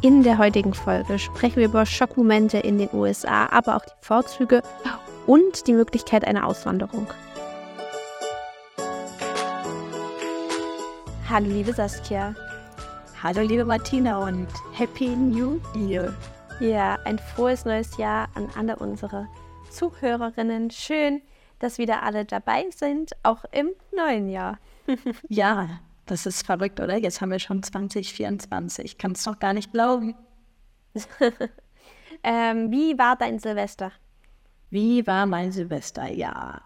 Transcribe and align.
In 0.00 0.22
der 0.22 0.38
heutigen 0.38 0.74
Folge 0.74 1.18
sprechen 1.18 1.56
wir 1.56 1.64
über 1.64 1.84
Schockmomente 1.84 2.58
in 2.58 2.78
den 2.78 2.88
USA, 2.92 3.46
aber 3.46 3.74
auch 3.74 3.84
die 3.84 4.06
Vorzüge 4.06 4.62
und 5.26 5.66
die 5.66 5.72
Möglichkeit 5.72 6.24
einer 6.24 6.46
Auswanderung. 6.46 7.08
Hallo 11.28 11.48
liebe 11.48 11.72
Saskia. 11.72 12.32
Hallo 13.20 13.42
liebe 13.42 13.64
Martina 13.64 14.24
und 14.24 14.46
Happy 14.72 15.08
New 15.16 15.60
Year. 15.74 16.14
Ja, 16.60 16.96
ein 17.04 17.18
frohes 17.18 17.64
neues 17.64 17.96
Jahr 17.96 18.28
an 18.36 18.48
alle 18.56 18.76
unsere 18.76 19.26
Zuhörerinnen. 19.72 20.70
Schön, 20.70 21.22
dass 21.58 21.78
wieder 21.78 22.04
alle 22.04 22.24
dabei 22.24 22.66
sind, 22.70 23.16
auch 23.24 23.44
im 23.50 23.70
neuen 23.92 24.28
Jahr. 24.28 24.58
ja, 25.28 25.80
das 26.10 26.26
ist 26.26 26.44
verrückt, 26.44 26.80
oder? 26.80 26.96
Jetzt 26.96 27.20
haben 27.20 27.30
wir 27.30 27.38
schon 27.38 27.62
2024. 27.62 28.84
Ich 28.84 28.98
kann 28.98 29.12
es 29.12 29.24
noch 29.26 29.38
gar 29.38 29.52
nicht 29.52 29.72
glauben. 29.72 30.14
ähm, 32.22 32.70
wie 32.70 32.98
war 32.98 33.16
dein 33.16 33.38
Silvester? 33.38 33.92
Wie 34.70 35.06
war 35.06 35.26
mein 35.26 35.52
Silvester? 35.52 36.10
Ja, 36.10 36.62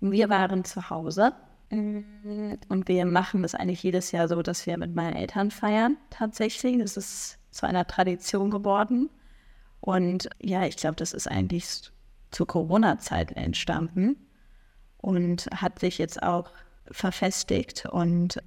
wir 0.00 0.28
waren 0.28 0.64
zu 0.64 0.90
Hause 0.90 1.32
und 1.70 2.84
wir 2.86 3.06
machen 3.06 3.42
das 3.42 3.54
eigentlich 3.54 3.82
jedes 3.82 4.10
Jahr 4.10 4.26
so, 4.26 4.42
dass 4.42 4.66
wir 4.66 4.76
mit 4.76 4.94
meinen 4.94 5.14
Eltern 5.14 5.50
feiern. 5.50 5.96
Tatsächlich, 6.10 6.78
das 6.78 6.96
ist 6.96 7.38
zu 7.50 7.66
einer 7.66 7.86
Tradition 7.86 8.50
geworden. 8.50 9.08
Und 9.80 10.28
ja, 10.40 10.64
ich 10.64 10.76
glaube, 10.76 10.96
das 10.96 11.12
ist 11.12 11.28
eigentlich 11.28 11.90
zu 12.32 12.44
Corona-Zeiten 12.44 13.36
entstanden 13.36 14.16
und 14.98 15.48
hat 15.54 15.78
sich 15.78 15.98
jetzt 15.98 16.22
auch 16.22 16.50
verfestigt. 16.90 17.86
Und 17.86 18.42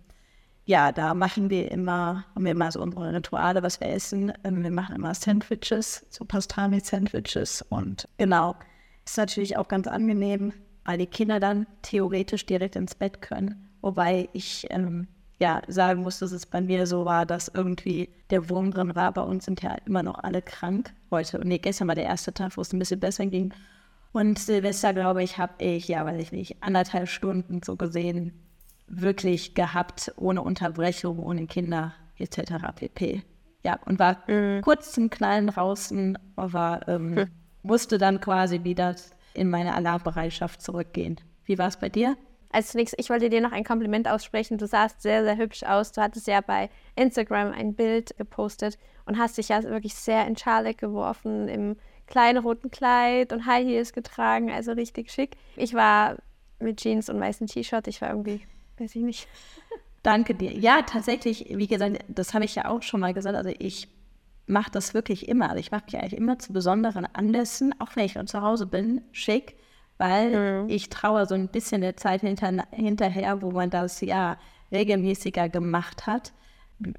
ja, 0.66 0.92
da 0.92 1.14
machen 1.14 1.50
wir 1.50 1.72
immer, 1.72 2.26
haben 2.34 2.46
wir 2.46 2.52
immer 2.52 2.72
so 2.72 2.82
unsere 2.82 3.14
Rituale, 3.14 3.64
was 3.64 3.82
wir 3.82 3.90
essen. 3.90 4.32
Ähm, 4.44 4.64
wir 4.64 4.72
machen 4.72 4.96
immer 4.96 5.14
Sandwiches, 5.14 6.06
so 6.10 6.24
Pastrami-Sandwiches. 6.24 7.64
Und 7.70 8.08
genau, 8.18 8.56
ist 9.06 9.18
natürlich 9.18 9.58
auch 9.58 9.68
ganz 9.68 9.88
angenehm, 9.88 10.54
weil 10.86 10.98
die 10.98 11.08
Kinder 11.08 11.40
dann 11.40 11.68
theoretisch 11.82 12.46
direkt 12.46 12.76
ins 12.76 12.96
Bett 12.96 13.22
können. 13.22 13.70
Wobei 13.82 14.30
ich 14.32 14.66
ähm, 14.70 15.08
ja 15.40 15.62
sagen 15.68 16.04
muss, 16.04 16.20
dass 16.20 16.32
es 16.32 16.46
bei 16.46 16.62
mir 16.62 16.88
so 16.88 17.04
war, 17.04 17.26
dass 17.26 17.50
irgendwie 17.50 18.10
der 18.30 18.50
Wurm 18.50 18.72
drin 18.72 18.96
war. 18.96 19.12
Bei 19.12 19.22
uns 19.22 19.44
sind 19.46 19.62
ja 19.62 19.76
immer 19.86 20.04
noch 20.04 20.24
alle 20.24 20.42
krank. 20.42 20.94
Heute, 21.12 21.42
nee, 21.44 21.58
gestern 21.58 21.90
war 21.90 21.96
der 21.96 22.06
erste 22.06 22.34
Tag, 22.34 22.56
wo 22.56 22.62
es 22.62 22.72
ein 22.72 22.80
bisschen 22.80 23.02
besser 23.02 23.26
ging. 23.26 23.54
Und 24.14 24.40
Silvester, 24.40 24.94
glaube 24.94 25.24
ich, 25.24 25.38
habe 25.38 25.54
ich, 25.58 25.90
ja, 25.90 26.06
weiß 26.06 26.22
ich 26.22 26.32
nicht, 26.32 26.64
anderthalb 26.64 27.10
Stunden 27.10 27.62
so 27.64 27.76
gesehen 27.76 28.43
wirklich 29.02 29.56
gehabt, 29.56 30.12
ohne 30.18 30.42
Unterbrechung, 30.42 31.20
ohne 31.20 31.48
Kinder 31.48 31.94
etc. 32.18 32.54
pp. 32.76 33.24
Ja, 33.64 33.80
und 33.86 34.00
war 34.00 34.18
mhm. 34.28 34.62
kurz 34.62 34.92
zum 34.92 35.10
Knallen 35.10 35.48
draußen, 35.48 36.18
aber 36.36 36.82
ähm, 36.88 37.16
hm. 37.16 37.28
musste 37.62 37.98
dann 37.98 38.20
quasi 38.20 38.64
wieder 38.64 38.96
in 39.34 39.50
meine 39.50 39.74
Alarmbereitschaft 39.74 40.62
zurückgehen. 40.62 41.20
Wie 41.46 41.58
war 41.58 41.68
es 41.68 41.78
bei 41.78 41.90
dir? 41.90 42.18
Als 42.52 42.70
zunächst, 42.70 42.94
ich 43.00 43.10
wollte 43.10 43.30
dir 43.30 43.42
noch 43.42 43.52
ein 43.52 43.64
Kompliment 43.64 44.08
aussprechen. 44.08 44.58
Du 44.58 44.68
sahst 44.68 45.02
sehr, 45.02 45.24
sehr 45.24 45.38
hübsch 45.38 45.64
aus. 45.64 45.92
Du 45.92 46.02
hattest 46.02 46.28
ja 46.28 46.42
bei 46.42 46.70
Instagram 46.96 47.52
ein 47.52 47.74
Bild 47.74 48.16
gepostet 48.18 48.78
und 49.06 49.18
hast 49.18 49.38
dich 49.38 49.50
ja 49.50 49.64
wirklich 49.64 49.96
sehr 49.96 50.28
in 50.28 50.38
Schale 50.38 50.76
geworfen 50.76 51.48
im 51.48 51.78
kleinen 52.06 52.44
roten 52.44 52.70
Kleid 52.70 53.34
und 53.34 53.46
High 53.46 53.66
Heels 53.66 53.94
getragen, 53.94 54.52
also 54.52 54.74
richtig 54.74 55.10
schick. 55.10 55.36
Ich 55.56 55.74
war 55.74 56.18
mit 56.60 56.80
Jeans 56.80 57.10
und 57.10 57.20
weißem 57.20 57.48
T-Shirt. 57.48 57.88
Ich 57.88 58.02
war 58.02 58.10
irgendwie 58.10 58.42
weiß 58.78 58.96
ich 58.96 59.04
nicht. 59.04 59.28
Danke 60.04 60.36
dir. 60.36 60.52
Ja, 60.52 60.82
tatsächlich, 60.82 61.46
wie 61.50 61.68
gesagt, 61.68 62.04
das 62.10 62.34
habe 62.34 62.46
ich 62.46 62.56
ja 62.56 62.68
auch 62.68 62.82
schon 62.82 63.00
mal 63.00 63.14
gesagt. 63.14 63.36
Also 63.36 63.52
ich 63.58 63.88
mache 64.46 64.72
das 64.72 64.94
wirklich 64.94 65.30
immer. 65.30 65.50
Also 65.50 65.60
ich 65.60 65.72
mache 65.72 65.86
mich 65.86 65.98
eigentlich 65.98 66.18
immer 66.18 66.40
zu 66.40 66.52
besonderen 66.52 67.06
Anlässen, 67.06 67.74
auch 67.80 67.96
wenn 67.96 68.06
ich 68.06 68.18
zu 68.26 68.42
Hause 68.42 68.66
bin, 68.66 69.02
schick, 69.12 69.56
weil 69.98 70.64
mhm. 70.64 70.70
ich 70.70 70.90
traue 70.90 71.26
so 71.26 71.36
ein 71.36 71.48
bisschen 71.48 71.82
der 71.82 71.96
Zeit 71.96 72.22
hinter, 72.22 72.66
hinterher, 72.72 73.42
wo 73.42 73.52
man 73.52 73.70
das 73.70 74.02
ja 74.02 74.38
regelmäßiger 74.72 75.50
gemacht 75.50 76.06
hat. 76.06 76.34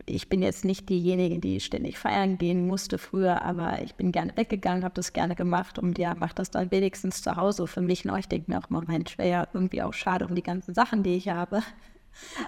Ich 0.06 0.28
bin 0.28 0.42
jetzt 0.42 0.64
nicht 0.64 0.88
diejenige, 0.88 1.38
die 1.38 1.60
ständig 1.60 1.98
feiern 1.98 2.38
gehen 2.38 2.66
musste 2.66 2.98
früher, 2.98 3.42
aber 3.42 3.82
ich 3.82 3.94
bin 3.94 4.12
gerne 4.12 4.36
weggegangen, 4.36 4.84
habe 4.84 4.94
das 4.94 5.12
gerne 5.12 5.34
gemacht 5.34 5.78
und 5.78 5.98
ja, 5.98 6.14
mache 6.14 6.34
das 6.34 6.50
dann 6.50 6.70
wenigstens 6.70 7.22
zu 7.22 7.36
Hause 7.36 7.66
für 7.66 7.80
mich 7.80 8.04
noch. 8.04 8.18
Ich 8.18 8.28
denke 8.28 8.50
mir 8.50 8.58
auch 8.58 8.70
immer, 8.70 8.82
Mensch, 8.86 9.18
wäre 9.18 9.28
ja 9.28 9.48
irgendwie 9.52 9.82
auch 9.82 9.92
schade 9.92 10.26
um 10.26 10.34
die 10.34 10.42
ganzen 10.42 10.74
Sachen, 10.74 11.02
die 11.02 11.16
ich 11.16 11.28
habe. 11.28 11.62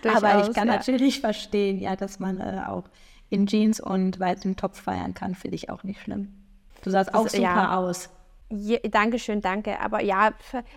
Durchaus, 0.02 0.22
aber 0.22 0.48
ich 0.48 0.54
kann 0.54 0.68
ja. 0.68 0.76
natürlich 0.76 1.20
verstehen, 1.20 1.78
ja, 1.78 1.96
dass 1.96 2.18
man 2.18 2.40
äh, 2.40 2.62
auch 2.66 2.84
in 3.30 3.46
Jeans 3.46 3.80
und 3.80 4.18
weißem 4.18 4.56
Topf 4.56 4.80
feiern 4.80 5.14
kann, 5.14 5.34
finde 5.34 5.56
ich 5.56 5.70
auch 5.70 5.82
nicht 5.82 6.00
schlimm. 6.00 6.32
Du 6.82 6.90
sahst 6.90 7.14
auch 7.14 7.28
super 7.28 7.42
ja. 7.42 7.76
aus. 7.76 8.10
Ja, 8.48 8.78
Dankeschön, 8.78 9.40
danke. 9.40 9.80
Aber 9.80 10.02
ja, 10.02 10.32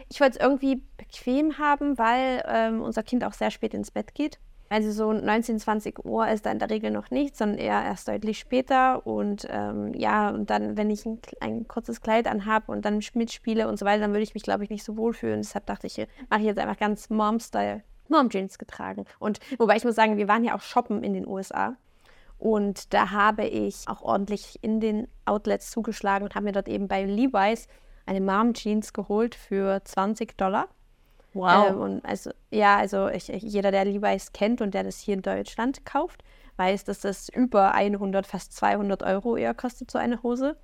ich 0.09 0.20
wollte 0.20 0.40
es 0.40 0.44
irgendwie 0.44 0.84
bequem 0.97 1.59
haben, 1.59 1.97
weil 1.97 2.44
ähm, 2.47 2.81
unser 2.81 3.03
Kind 3.03 3.24
auch 3.24 3.34
sehr 3.34 3.52
spät 3.52 3.74
ins 3.74 3.91
Bett 3.91 4.16
geht. 4.16 4.40
Also 4.69 4.91
so 4.91 5.12
19, 5.12 5.59
20 5.59 6.06
Uhr 6.06 6.28
ist 6.28 6.46
da 6.46 6.52
in 6.52 6.59
der 6.59 6.69
Regel 6.69 6.91
noch 6.91 7.09
nichts, 7.09 7.40
sondern 7.40 7.57
eher 7.57 7.84
erst 7.84 8.07
deutlich 8.07 8.38
später. 8.38 9.06
Und 9.06 9.47
ähm, 9.50 9.94
ja, 9.96 10.30
und 10.30 10.52
dann, 10.52 10.78
wenn 10.78 10.91
ich 10.91 11.06
ein, 11.06 11.19
ein 11.40 11.68
kurzes 11.68 12.02
Kleid 12.02 12.28
anhabe 12.28 12.72
und 12.72 12.85
dann 12.85 13.02
mitspiele 13.16 13.68
und 13.68 13.79
so 13.79 13.85
weiter, 13.85 14.02
dann 14.02 14.12
würde 14.12 14.24
ich 14.24 14.35
mich, 14.35 14.44
glaube 14.44 14.63
ich, 14.63 14.69
nicht 14.69 14.84
so 14.84 14.96
wohlfühlen. 14.96 15.41
Deshalb 15.41 15.66
dachte 15.66 15.88
ich, 15.88 15.97
mache 16.29 16.41
ich 16.41 16.46
jetzt 16.46 16.59
einfach 16.59 16.78
ganz 16.78 17.09
Mom-Style, 17.09 17.81
Mom-Jeans 18.09 18.59
getragen. 18.59 19.06
Und 19.18 19.40
wobei 19.58 19.75
ich 19.75 19.84
muss 19.84 19.96
sagen, 19.96 20.18
wir 20.18 20.28
waren 20.28 20.44
ja 20.44 20.56
auch 20.56 20.62
shoppen 20.62 21.03
in 21.03 21.13
den 21.13 21.28
USA. 21.28 21.75
Und 22.38 22.94
da 22.94 23.12
habe 23.12 23.46
ich 23.46 23.88
auch 23.88 24.02
ordentlich 24.02 24.59
in 24.62 24.79
den 24.79 25.08
Outlets 25.25 25.72
zugeschlagen 25.72 26.25
und 26.25 26.35
habe 26.35 26.46
mir 26.46 26.52
dort 26.52 26.69
eben 26.69 26.88
bei 26.88 27.03
Levi's 27.03 27.68
eine 28.06 28.22
Mom-Jeans 28.22 28.94
geholt 28.94 29.35
für 29.35 29.84
20 29.84 30.38
Dollar. 30.38 30.68
Wow. 31.34 31.69
Ähm, 31.69 31.79
und 31.79 32.06
also, 32.06 32.31
ja, 32.51 32.78
also 32.78 33.07
ich, 33.07 33.28
jeder, 33.28 33.72
der 33.72 33.85
Levi's 33.85 34.34
kennt 34.34 34.62
und 34.62 34.73
der 34.73 34.84
das 34.84 35.00
hier 35.00 35.13
in 35.13 35.22
Deutschland 35.22 35.85
kauft, 35.85 36.23
weiß, 36.57 36.84
dass 36.84 37.01
das 37.01 37.29
über 37.29 37.73
100, 37.73 38.25
fast 38.28 38.53
200 38.53 39.03
Euro 39.03 39.38
eher 39.38 39.53
kostet, 39.53 39.91
so 39.91 39.97
eine 39.97 40.22
Hose. 40.23 40.57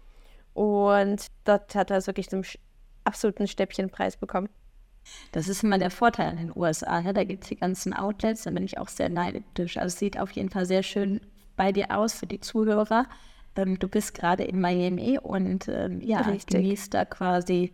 Und 0.54 1.28
dort 1.44 1.76
hat 1.76 1.92
er 1.92 2.06
wirklich 2.08 2.30
zum 2.30 2.42
absoluten 3.04 3.48
Stäbchenpreis 3.48 4.18
bekommen. 4.18 4.50
Das 5.32 5.48
ist 5.48 5.64
immer 5.64 5.78
der 5.78 5.92
Vorteil 5.92 6.32
in 6.32 6.38
den 6.38 6.52
USA. 6.56 7.02
Ne? 7.02 7.14
Da 7.14 7.24
gibt 7.24 7.44
es 7.44 7.50
die 7.50 7.58
ganzen 7.58 7.94
Outlets, 7.94 8.44
da 8.44 8.52
bin 8.52 8.64
ich 8.64 8.78
auch 8.78 8.88
sehr 8.88 9.10
neidisch. 9.10 9.78
Also 9.78 9.94
es 9.94 10.00
sieht 10.00 10.20
auf 10.20 10.32
jeden 10.32 10.50
Fall 10.50 10.66
sehr 10.66 10.82
schön 10.84 11.22
bei 11.56 11.72
dir 11.72 11.96
aus 11.96 12.14
für 12.14 12.26
die 12.26 12.40
Zuhörer. 12.40 13.06
Ähm, 13.56 13.80
du 13.80 13.88
bist 13.88 14.14
gerade 14.16 14.44
in 14.44 14.60
Miami 14.60 15.20
und 15.20 15.68
ähm, 15.68 16.02
ja, 16.02 16.22
genießt 16.48 16.94
da 16.94 17.06
quasi 17.06 17.74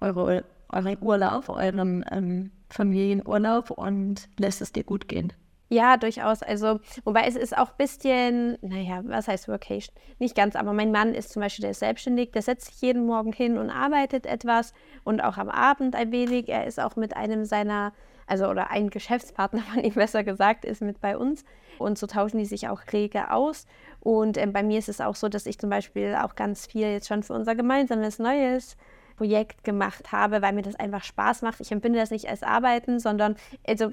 eure 0.00 0.44
euren 0.72 0.96
Urlaub, 1.00 1.48
euren 1.48 2.04
ähm, 2.10 2.50
Familienurlaub 2.70 3.70
und 3.70 4.28
lässt 4.38 4.60
es 4.60 4.72
dir 4.72 4.84
gut 4.84 5.08
gehen. 5.08 5.32
Ja, 5.70 5.98
durchaus. 5.98 6.42
Also, 6.42 6.80
wobei 7.04 7.26
es 7.26 7.36
ist 7.36 7.56
auch 7.56 7.70
ein 7.70 7.76
bisschen, 7.76 8.58
naja, 8.62 9.02
was 9.04 9.28
heißt 9.28 9.48
Vacation? 9.48 9.94
Nicht 10.18 10.34
ganz, 10.34 10.56
aber 10.56 10.72
mein 10.72 10.90
Mann 10.90 11.12
ist 11.12 11.30
zum 11.30 11.42
Beispiel, 11.42 11.62
der 11.62 11.72
ist 11.72 11.80
selbstständig, 11.80 12.32
der 12.32 12.40
setzt 12.40 12.72
sich 12.72 12.80
jeden 12.80 13.04
Morgen 13.04 13.34
hin 13.34 13.58
und 13.58 13.68
arbeitet 13.68 14.24
etwas 14.24 14.72
und 15.04 15.20
auch 15.20 15.36
am 15.36 15.50
Abend 15.50 15.94
ein 15.94 16.10
wenig. 16.10 16.48
Er 16.48 16.66
ist 16.66 16.80
auch 16.80 16.96
mit 16.96 17.14
einem 17.16 17.44
seiner, 17.44 17.92
also 18.26 18.46
oder 18.48 18.70
ein 18.70 18.88
Geschäftspartner 18.88 19.60
von 19.74 19.84
ihm 19.84 19.94
besser 19.94 20.24
gesagt, 20.24 20.64
ist 20.64 20.80
mit 20.80 21.02
bei 21.02 21.18
uns. 21.18 21.44
Und 21.78 21.98
so 21.98 22.06
tauschen 22.06 22.38
die 22.38 22.46
sich 22.46 22.68
auch 22.68 22.80
rege 22.90 23.30
aus. 23.30 23.66
Und 24.00 24.38
ähm, 24.38 24.54
bei 24.54 24.62
mir 24.62 24.78
ist 24.78 24.88
es 24.88 25.02
auch 25.02 25.16
so, 25.16 25.28
dass 25.28 25.44
ich 25.44 25.58
zum 25.58 25.68
Beispiel 25.68 26.16
auch 26.18 26.34
ganz 26.34 26.66
viel 26.66 26.86
jetzt 26.86 27.08
schon 27.08 27.22
für 27.22 27.34
unser 27.34 27.54
gemeinsames 27.54 28.18
Neues 28.18 28.78
Projekt 29.18 29.64
gemacht 29.64 30.12
habe, 30.12 30.42
weil 30.42 30.52
mir 30.52 30.62
das 30.62 30.76
einfach 30.76 31.02
Spaß 31.02 31.42
macht. 31.42 31.60
Ich 31.60 31.72
empfinde 31.72 31.98
das 31.98 32.10
nicht 32.10 32.28
als 32.28 32.44
Arbeiten, 32.44 33.00
sondern 33.00 33.34
also 33.66 33.90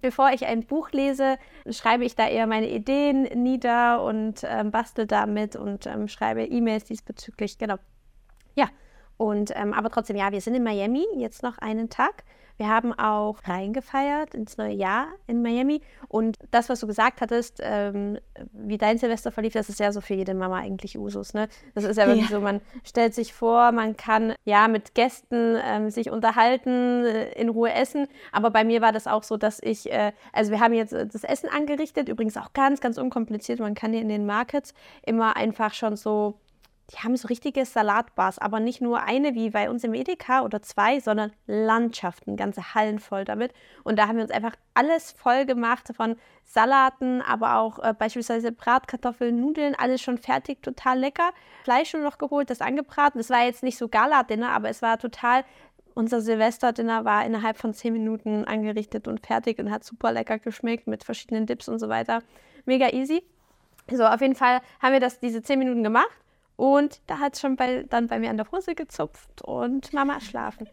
bevor 0.00 0.30
ich 0.30 0.46
ein 0.46 0.64
Buch 0.64 0.92
lese, 0.92 1.38
schreibe 1.68 2.04
ich 2.04 2.14
da 2.14 2.28
eher 2.28 2.46
meine 2.46 2.70
Ideen 2.70 3.24
nieder 3.42 4.02
und 4.04 4.44
ähm, 4.44 4.70
bastel 4.70 5.08
damit 5.08 5.56
und 5.56 5.86
ähm, 5.86 6.06
schreibe 6.06 6.44
E-Mails 6.44 6.84
diesbezüglich. 6.84 7.58
Genau. 7.58 7.76
Ja. 8.54 8.68
Und 9.16 9.52
ähm, 9.54 9.74
aber 9.74 9.90
trotzdem, 9.90 10.16
ja, 10.16 10.30
wir 10.30 10.40
sind 10.40 10.54
in 10.54 10.62
Miami 10.62 11.04
jetzt 11.16 11.42
noch 11.42 11.58
einen 11.58 11.90
Tag 11.90 12.22
wir 12.60 12.68
haben 12.68 12.92
auch 12.92 13.38
reingefeiert 13.46 14.34
ins 14.34 14.58
neue 14.58 14.74
Jahr 14.74 15.08
in 15.26 15.40
Miami. 15.40 15.80
Und 16.08 16.36
das, 16.50 16.68
was 16.68 16.80
du 16.80 16.86
gesagt 16.86 17.22
hattest, 17.22 17.58
ähm, 17.62 18.18
wie 18.52 18.76
dein 18.76 18.98
Silvester 18.98 19.32
verlief, 19.32 19.54
das 19.54 19.70
ist 19.70 19.80
ja 19.80 19.90
so 19.92 20.02
für 20.02 20.12
jede 20.12 20.34
Mama 20.34 20.58
eigentlich 20.58 20.98
Usus. 20.98 21.32
Ne? 21.32 21.48
Das 21.74 21.84
ist 21.84 21.96
ja 21.96 22.06
wirklich 22.06 22.28
ja. 22.28 22.36
so, 22.36 22.42
man 22.42 22.60
stellt 22.84 23.14
sich 23.14 23.32
vor, 23.32 23.72
man 23.72 23.96
kann 23.96 24.34
ja 24.44 24.68
mit 24.68 24.94
Gästen 24.94 25.56
ähm, 25.64 25.88
sich 25.88 26.10
unterhalten, 26.10 27.06
äh, 27.06 27.32
in 27.32 27.48
Ruhe 27.48 27.72
essen. 27.72 28.08
Aber 28.30 28.50
bei 28.50 28.62
mir 28.62 28.82
war 28.82 28.92
das 28.92 29.06
auch 29.06 29.22
so, 29.22 29.38
dass 29.38 29.58
ich, 29.62 29.90
äh, 29.90 30.12
also 30.34 30.50
wir 30.50 30.60
haben 30.60 30.74
jetzt 30.74 30.92
äh, 30.92 31.06
das 31.06 31.24
Essen 31.24 31.48
angerichtet, 31.48 32.10
übrigens 32.10 32.36
auch 32.36 32.52
ganz, 32.52 32.82
ganz 32.82 32.98
unkompliziert. 32.98 33.58
Man 33.58 33.74
kann 33.74 33.94
hier 33.94 34.02
in 34.02 34.10
den 34.10 34.26
Markets 34.26 34.74
immer 35.06 35.34
einfach 35.34 35.72
schon 35.72 35.96
so 35.96 36.34
die 36.92 36.98
haben 36.98 37.16
so 37.16 37.28
richtige 37.28 37.64
Salatbars, 37.64 38.38
aber 38.38 38.58
nicht 38.58 38.80
nur 38.80 39.02
eine 39.02 39.34
wie 39.34 39.50
bei 39.50 39.70
uns 39.70 39.84
im 39.84 39.94
Edeka 39.94 40.42
oder 40.42 40.60
zwei, 40.60 40.98
sondern 40.98 41.32
Landschaften, 41.46 42.36
ganze 42.36 42.74
Hallen 42.74 42.98
voll 42.98 43.24
damit. 43.24 43.52
Und 43.84 43.98
da 43.98 44.08
haben 44.08 44.16
wir 44.16 44.22
uns 44.22 44.32
einfach 44.32 44.56
alles 44.74 45.12
voll 45.12 45.46
gemacht 45.46 45.88
von 45.94 46.16
Salaten, 46.44 47.22
aber 47.22 47.58
auch 47.58 47.78
äh, 47.78 47.94
beispielsweise 47.96 48.50
Bratkartoffeln, 48.50 49.38
Nudeln, 49.38 49.76
alles 49.76 50.02
schon 50.02 50.18
fertig, 50.18 50.62
total 50.62 50.98
lecker. 50.98 51.30
Fleisch 51.62 51.92
nur 51.92 52.02
noch 52.02 52.18
geholt, 52.18 52.50
das 52.50 52.60
angebraten. 52.60 53.18
Das 53.18 53.30
war 53.30 53.44
jetzt 53.44 53.62
nicht 53.62 53.78
so 53.78 53.88
Gala-Dinner, 53.88 54.50
aber 54.50 54.68
es 54.68 54.82
war 54.82 54.98
total 54.98 55.44
unser 55.94 56.20
Silvester-Dinner 56.20 57.04
war 57.04 57.26
innerhalb 57.26 57.58
von 57.58 57.74
zehn 57.74 57.92
Minuten 57.92 58.44
angerichtet 58.44 59.08
und 59.08 59.26
fertig 59.26 59.58
und 59.58 59.70
hat 59.70 59.84
super 59.84 60.12
lecker 60.12 60.38
geschmeckt 60.38 60.86
mit 60.86 61.04
verschiedenen 61.04 61.46
Dips 61.46 61.68
und 61.68 61.78
so 61.78 61.88
weiter. 61.88 62.22
Mega 62.64 62.90
easy. 62.92 63.22
So, 63.90 64.04
auf 64.06 64.20
jeden 64.20 64.36
Fall 64.36 64.60
haben 64.80 64.92
wir 64.92 65.00
das 65.00 65.18
diese 65.18 65.42
zehn 65.42 65.58
Minuten 65.58 65.82
gemacht 65.82 66.08
und 66.60 67.00
da 67.06 67.20
hat 67.20 67.32
es 67.32 67.40
schon 67.40 67.56
bei, 67.56 67.86
dann 67.88 68.06
bei 68.06 68.18
mir 68.18 68.28
an 68.28 68.36
der 68.36 68.52
Hose 68.52 68.74
gezupft 68.74 69.40
und 69.40 69.94
Mama 69.94 70.20
schlafen. 70.20 70.68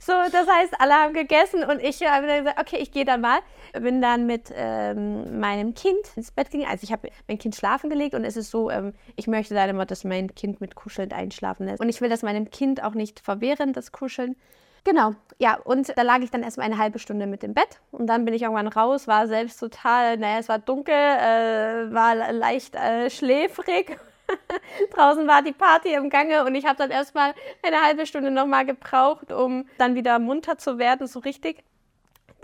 So, 0.00 0.12
das 0.32 0.48
heißt, 0.48 0.80
alle 0.80 0.94
haben 0.94 1.14
gegessen 1.14 1.62
und 1.62 1.80
ich 1.80 2.04
habe 2.04 2.26
dann 2.26 2.38
gesagt, 2.44 2.60
okay, 2.60 2.78
ich 2.78 2.90
gehe 2.90 3.04
dann 3.04 3.20
mal. 3.20 3.38
Bin 3.72 4.02
dann 4.02 4.26
mit 4.26 4.52
ähm, 4.52 5.38
meinem 5.38 5.74
Kind 5.74 6.00
ins 6.16 6.32
Bett 6.32 6.50
gegangen. 6.50 6.68
Also 6.68 6.82
ich 6.82 6.92
habe 6.92 7.10
mein 7.28 7.38
Kind 7.38 7.54
schlafen 7.54 7.88
gelegt 7.88 8.16
und 8.16 8.24
es 8.24 8.36
ist 8.36 8.50
so, 8.50 8.68
ähm, 8.68 8.94
ich 9.14 9.28
möchte 9.28 9.54
dann 9.54 9.70
immer, 9.70 9.86
dass 9.86 10.02
mein 10.02 10.34
Kind 10.34 10.60
mit 10.60 10.74
kuschelnd 10.74 11.12
einschlafen 11.12 11.66
lässt. 11.66 11.80
Und 11.80 11.88
ich 11.88 12.00
will 12.00 12.08
das 12.08 12.22
meinem 12.22 12.50
Kind 12.50 12.82
auch 12.82 12.94
nicht 12.94 13.20
verwehren, 13.20 13.72
das 13.72 13.92
Kuscheln. 13.92 14.34
Genau, 14.82 15.12
ja, 15.38 15.56
und 15.62 15.96
da 15.96 16.02
lag 16.02 16.18
ich 16.18 16.32
dann 16.32 16.42
erstmal 16.42 16.66
eine 16.66 16.78
halbe 16.78 16.98
Stunde 16.98 17.26
mit 17.26 17.44
im 17.44 17.54
Bett 17.54 17.80
und 17.92 18.06
dann 18.06 18.24
bin 18.24 18.34
ich 18.34 18.42
irgendwann 18.42 18.68
raus, 18.68 19.06
war 19.06 19.26
selbst 19.28 19.58
total, 19.58 20.16
naja, 20.16 20.38
es 20.38 20.48
war 20.48 20.58
dunkel, 20.58 20.94
äh, 20.94 21.92
war 21.92 22.14
leicht 22.32 22.74
äh, 22.74 23.10
schläfrig. 23.10 23.98
Draußen 24.94 25.26
war 25.26 25.42
die 25.42 25.52
Party 25.52 25.94
im 25.94 26.10
Gange 26.10 26.44
und 26.44 26.54
ich 26.54 26.66
habe 26.66 26.76
dann 26.76 26.90
erstmal 26.90 27.34
eine 27.62 27.82
halbe 27.82 28.06
Stunde 28.06 28.30
nochmal 28.30 28.66
gebraucht, 28.66 29.32
um 29.32 29.66
dann 29.78 29.94
wieder 29.94 30.18
munter 30.18 30.58
zu 30.58 30.78
werden, 30.78 31.06
so 31.06 31.20
richtig. 31.20 31.64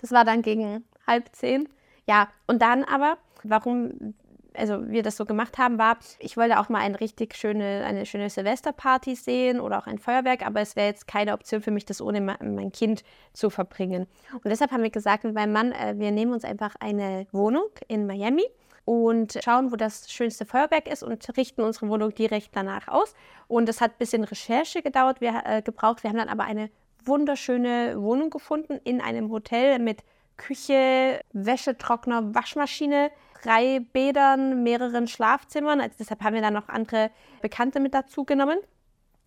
Das 0.01 0.13
war 0.13 0.25
dann 0.25 0.43
gegen 0.43 0.85
halb 1.07 1.29
zehn. 1.33 1.69
Ja, 2.07 2.29
und 2.47 2.61
dann 2.61 2.85
aber, 2.85 3.19
warum 3.43 4.15
also 4.57 4.89
wir 4.89 5.03
das 5.03 5.17
so 5.17 5.25
gemacht 5.25 5.59
haben, 5.59 5.79
war, 5.79 5.99
ich 6.19 6.37
wollte 6.37 6.59
auch 6.59 6.69
mal 6.69 6.79
eine 6.79 7.01
richtig 7.01 7.35
schöne, 7.35 7.85
eine 7.85 8.07
schöne 8.07 8.31
Silvesterparty 8.31 9.17
sehen 9.17 9.61
oder 9.61 9.79
auch 9.79 9.87
ein 9.87 9.99
Feuerwerk, 9.99 10.47
aber 10.47 10.61
es 10.61 10.77
wäre 10.77 10.89
jetzt 10.89 11.07
keine 11.07 11.33
Option 11.33 11.61
für 11.61 11.71
mich, 11.71 11.85
das 11.85 12.01
ohne 12.01 12.21
mein 12.21 12.73
Kind 12.73 13.03
zu 13.33 13.51
verbringen. 13.51 14.07
Und 14.33 14.47
deshalb 14.47 14.71
haben 14.71 14.83
wir 14.83 14.91
gesagt 14.91 15.25
mit 15.25 15.35
meinem 15.35 15.53
Mann, 15.53 15.73
äh, 15.73 15.95
wir 15.99 16.11
nehmen 16.13 16.33
uns 16.33 16.45
einfach 16.45 16.77
eine 16.81 17.27
Wohnung 17.33 17.69
in 17.89 18.07
Miami 18.07 18.45
und 18.85 19.39
schauen, 19.43 19.73
wo 19.73 19.77
das 19.77 20.11
schönste 20.13 20.45
Feuerwerk 20.45 20.89
ist 20.89 21.03
und 21.03 21.27
richten 21.37 21.63
unsere 21.63 21.89
Wohnung 21.89 22.15
direkt 22.15 22.51
danach 22.53 22.89
aus. 22.89 23.15
Und 23.49 23.69
es 23.69 23.81
hat 23.81 23.93
ein 23.93 23.99
bisschen 23.99 24.25
Recherche 24.25 24.83
gedauert, 24.83 25.21
wir, 25.21 25.43
äh, 25.45 25.63
gebraucht. 25.63 26.03
Wir 26.03 26.11
haben 26.11 26.19
dann 26.19 26.29
aber 26.29 26.45
eine 26.45 26.71
wunderschöne 27.05 28.01
Wohnung 28.01 28.31
gefunden 28.31 28.79
in 28.85 29.01
einem 29.01 29.31
Hotel 29.31 29.79
mit 29.79 30.03
Küche, 30.37 31.21
Wäschetrockner, 31.33 32.35
Waschmaschine, 32.35 33.11
drei 33.43 33.81
Bädern, 33.93 34.63
mehreren 34.63 35.07
Schlafzimmern. 35.07 35.81
Also 35.81 35.97
deshalb 35.99 36.23
haben 36.23 36.35
wir 36.35 36.43
dann 36.43 36.55
noch 36.55 36.69
andere 36.69 37.11
Bekannte 37.41 37.81
mit 37.81 37.95
dazu 37.95 38.25
genommen, 38.25 38.59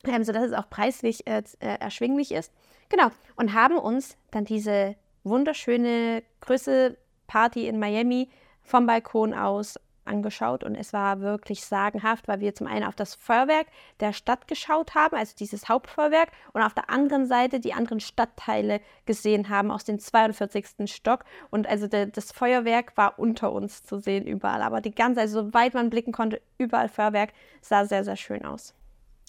ähm, 0.06 0.24
sodass 0.24 0.44
es 0.44 0.53
auch 0.53 0.69
preislich 0.69 1.25
äh, 1.27 1.44
äh, 1.60 1.77
erschwinglich 1.80 2.31
ist. 2.31 2.51
Genau. 2.89 3.10
Und 3.36 3.53
haben 3.53 3.77
uns 3.77 4.18
dann 4.31 4.45
diese 4.45 4.95
wunderschöne 5.24 6.24
Größe 6.42 6.98
Party 7.27 7.68
in 7.68 7.80
Miami 7.80 8.30
vom 8.67 8.85
Balkon 8.85 9.33
aus 9.33 9.79
angeschaut 10.07 10.63
und 10.63 10.75
es 10.75 10.93
war 10.93 11.19
wirklich 11.19 11.63
sagenhaft, 11.63 12.27
weil 12.27 12.39
wir 12.39 12.55
zum 12.55 12.67
einen 12.67 12.85
auf 12.85 12.95
das 12.95 13.15
Feuerwerk 13.15 13.67
der 13.99 14.13
Stadt 14.13 14.47
geschaut 14.47 14.95
haben, 14.95 15.15
also 15.15 15.33
dieses 15.37 15.69
Hauptfeuerwerk, 15.69 16.29
und 16.53 16.61
auf 16.61 16.73
der 16.73 16.89
anderen 16.89 17.27
Seite 17.27 17.59
die 17.59 17.73
anderen 17.73 17.99
Stadtteile 17.99 18.79
gesehen 19.05 19.49
haben 19.49 19.69
aus 19.69 19.83
dem 19.83 19.99
42. 19.99 20.65
Stock. 20.85 21.25
Und 21.49 21.67
also 21.67 21.87
de, 21.87 22.09
das 22.09 22.31
Feuerwerk 22.31 22.95
war 22.95 23.19
unter 23.19 23.51
uns 23.51 23.83
zu 23.83 23.99
sehen 23.99 24.25
überall, 24.25 24.61
aber 24.61 24.81
die 24.81 24.95
ganze, 24.95 25.21
also 25.21 25.43
soweit 25.43 25.73
man 25.73 25.89
blicken 25.89 26.13
konnte, 26.13 26.41
überall 26.57 26.89
Feuerwerk, 26.89 27.33
sah 27.61 27.85
sehr, 27.85 28.03
sehr 28.03 28.15
schön 28.15 28.45
aus. 28.45 28.73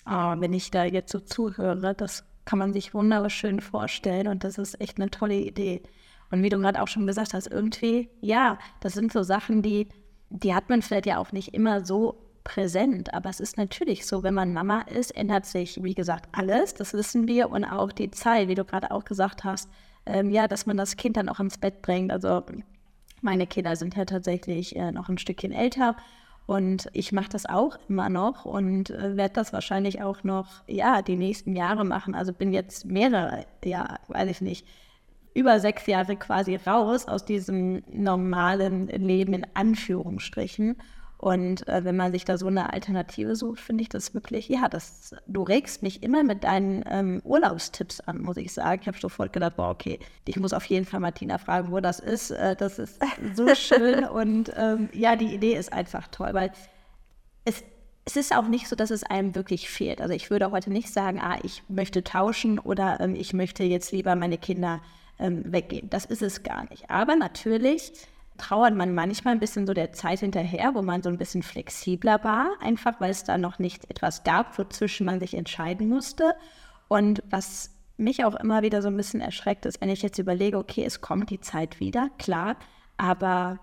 Oh, 0.06 0.34
wenn 0.36 0.52
ich 0.52 0.70
da 0.70 0.84
jetzt 0.84 1.12
so 1.12 1.20
zuhöre, 1.20 1.94
das 1.94 2.24
kann 2.44 2.58
man 2.58 2.72
sich 2.72 2.94
wunderschön 2.94 3.60
vorstellen 3.60 4.26
und 4.26 4.42
das 4.42 4.56
ist 4.56 4.80
echt 4.80 4.98
eine 4.98 5.10
tolle 5.10 5.34
Idee. 5.34 5.82
Und 6.30 6.42
wie 6.42 6.48
du 6.48 6.58
gerade 6.58 6.82
auch 6.82 6.88
schon 6.88 7.06
gesagt 7.06 7.34
hast, 7.34 7.46
irgendwie, 7.46 8.10
ja, 8.20 8.58
das 8.80 8.92
sind 8.92 9.12
so 9.12 9.22
Sachen, 9.22 9.62
die 9.62 9.88
die 10.30 10.54
hat 10.54 10.68
man 10.68 10.82
vielleicht 10.82 11.06
ja 11.06 11.18
auch 11.18 11.32
nicht 11.32 11.54
immer 11.54 11.84
so 11.84 12.16
präsent, 12.44 13.12
aber 13.12 13.28
es 13.28 13.40
ist 13.40 13.58
natürlich 13.58 14.06
so, 14.06 14.22
wenn 14.22 14.34
man 14.34 14.54
Mama 14.54 14.82
ist, 14.82 15.14
ändert 15.14 15.46
sich, 15.46 15.82
wie 15.82 15.94
gesagt, 15.94 16.28
alles, 16.32 16.74
das 16.74 16.94
wissen 16.94 17.28
wir 17.28 17.50
und 17.50 17.64
auch 17.64 17.92
die 17.92 18.10
Zeit, 18.10 18.48
wie 18.48 18.54
du 18.54 18.64
gerade 18.64 18.90
auch 18.90 19.04
gesagt 19.04 19.44
hast, 19.44 19.68
ähm, 20.06 20.30
ja, 20.30 20.48
dass 20.48 20.64
man 20.64 20.76
das 20.76 20.96
Kind 20.96 21.16
dann 21.16 21.28
auch 21.28 21.40
ins 21.40 21.58
Bett 21.58 21.82
bringt. 21.82 22.10
Also 22.10 22.42
meine 23.20 23.46
Kinder 23.46 23.76
sind 23.76 23.96
ja 23.96 24.04
tatsächlich 24.06 24.76
äh, 24.76 24.92
noch 24.92 25.08
ein 25.10 25.18
Stückchen 25.18 25.52
älter 25.52 25.96
und 26.46 26.88
ich 26.94 27.12
mache 27.12 27.28
das 27.28 27.44
auch 27.44 27.78
immer 27.88 28.08
noch 28.08 28.46
und 28.46 28.88
äh, 28.90 29.16
werde 29.16 29.34
das 29.34 29.52
wahrscheinlich 29.52 30.00
auch 30.00 30.24
noch, 30.24 30.62
ja, 30.66 31.02
die 31.02 31.16
nächsten 31.16 31.54
Jahre 31.54 31.84
machen. 31.84 32.14
Also 32.14 32.32
bin 32.32 32.54
jetzt 32.54 32.86
mehrere, 32.86 33.44
ja, 33.62 33.98
weiß 34.08 34.30
ich 34.30 34.40
nicht, 34.40 34.66
über 35.38 35.60
sechs 35.60 35.86
Jahre 35.86 36.16
quasi 36.16 36.56
raus 36.56 37.06
aus 37.06 37.24
diesem 37.24 37.84
normalen 37.92 38.88
Leben 38.88 39.34
in 39.34 39.46
Anführungsstrichen. 39.54 40.76
Und 41.16 41.66
äh, 41.66 41.84
wenn 41.84 41.96
man 41.96 42.12
sich 42.12 42.24
da 42.24 42.38
so 42.38 42.46
eine 42.46 42.72
Alternative 42.72 43.36
sucht, 43.36 43.60
finde 43.60 43.82
ich 43.82 43.88
das 43.88 44.14
wirklich, 44.14 44.48
ja, 44.48 44.68
das, 44.68 45.14
du 45.26 45.42
regst 45.42 45.82
mich 45.82 46.02
immer 46.02 46.22
mit 46.24 46.44
deinen 46.44 46.84
ähm, 46.88 47.20
Urlaubstipps 47.24 48.00
an, 48.00 48.22
muss 48.22 48.36
ich 48.36 48.52
sagen. 48.52 48.80
Ich 48.82 48.88
habe 48.88 48.98
sofort 48.98 49.32
gedacht, 49.32 49.56
boah, 49.56 49.70
okay, 49.70 49.98
ich 50.26 50.38
muss 50.38 50.52
auf 50.52 50.64
jeden 50.66 50.86
Fall 50.86 51.00
Martina 51.00 51.38
fragen, 51.38 51.72
wo 51.72 51.80
das 51.80 51.98
ist. 52.00 52.30
Äh, 52.30 52.56
das 52.56 52.78
ist 52.78 53.00
so 53.34 53.46
schön 53.54 54.04
und 54.04 54.52
ähm, 54.56 54.88
ja, 54.92 55.16
die 55.16 55.34
Idee 55.34 55.54
ist 55.54 55.72
einfach 55.72 56.06
toll, 56.08 56.30
weil 56.32 56.52
es, 57.44 57.64
es 58.04 58.16
ist 58.16 58.34
auch 58.36 58.46
nicht 58.46 58.68
so, 58.68 58.76
dass 58.76 58.90
es 58.90 59.02
einem 59.02 59.34
wirklich 59.34 59.68
fehlt. 59.68 60.00
Also 60.00 60.14
ich 60.14 60.30
würde 60.30 60.50
heute 60.50 60.70
nicht 60.70 60.92
sagen, 60.92 61.20
ah, 61.20 61.38
ich 61.42 61.64
möchte 61.68 62.04
tauschen 62.04 62.58
oder 62.58 63.00
ähm, 63.00 63.16
ich 63.16 63.32
möchte 63.32 63.64
jetzt 63.64 63.92
lieber 63.92 64.14
meine 64.16 64.38
Kinder 64.38 64.80
ähm, 65.18 65.52
weggehen. 65.52 65.90
Das 65.90 66.04
ist 66.04 66.22
es 66.22 66.42
gar 66.42 66.68
nicht. 66.70 66.90
Aber 66.90 67.16
natürlich 67.16 67.92
trauert 68.38 68.74
man 68.74 68.94
manchmal 68.94 69.34
ein 69.34 69.40
bisschen 69.40 69.66
so 69.66 69.74
der 69.74 69.92
Zeit 69.92 70.20
hinterher, 70.20 70.74
wo 70.74 70.82
man 70.82 71.02
so 71.02 71.08
ein 71.08 71.18
bisschen 71.18 71.42
flexibler 71.42 72.22
war, 72.22 72.52
einfach 72.60 73.00
weil 73.00 73.10
es 73.10 73.24
da 73.24 73.36
noch 73.36 73.58
nicht 73.58 73.90
etwas 73.90 74.22
gab, 74.24 74.58
wozwischen 74.58 75.06
man 75.06 75.20
sich 75.20 75.34
entscheiden 75.34 75.88
musste. 75.88 76.34
Und 76.86 77.22
was 77.28 77.74
mich 77.96 78.24
auch 78.24 78.36
immer 78.36 78.62
wieder 78.62 78.80
so 78.80 78.88
ein 78.88 78.96
bisschen 78.96 79.20
erschreckt 79.20 79.66
ist, 79.66 79.80
wenn 79.80 79.90
ich 79.90 80.02
jetzt 80.02 80.18
überlege, 80.18 80.56
okay, 80.56 80.84
es 80.84 81.00
kommt 81.00 81.30
die 81.30 81.40
Zeit 81.40 81.80
wieder, 81.80 82.10
klar, 82.18 82.56
aber 82.96 83.58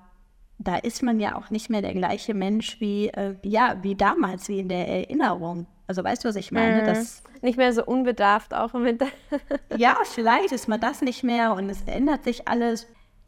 da 0.57 0.75
ist 0.75 1.03
man 1.03 1.19
ja 1.19 1.35
auch 1.35 1.49
nicht 1.49 1.69
mehr 1.69 1.81
der 1.81 1.93
gleiche 1.93 2.33
Mensch 2.33 2.79
wie, 2.79 3.07
äh, 3.09 3.35
ja, 3.43 3.77
wie 3.81 3.95
damals, 3.95 4.47
wie 4.47 4.59
in 4.59 4.69
der 4.69 4.87
Erinnerung. 4.87 5.67
Also 5.87 6.03
weißt 6.03 6.23
du, 6.23 6.29
was 6.29 6.35
ich 6.35 6.51
meine? 6.51 6.81
Mhm. 6.81 6.85
Das, 6.85 7.23
nicht 7.41 7.57
mehr 7.57 7.73
so 7.73 7.85
unbedarft 7.85 8.53
auch 8.53 8.73
mit. 8.73 9.03
ja, 9.77 9.97
vielleicht 10.03 10.51
ist 10.51 10.67
man 10.67 10.79
das 10.79 11.01
nicht 11.01 11.23
mehr 11.23 11.53
und 11.53 11.69
es 11.69 11.83
ändert 11.83 12.23
sich 12.23 12.47
alles. 12.47 12.87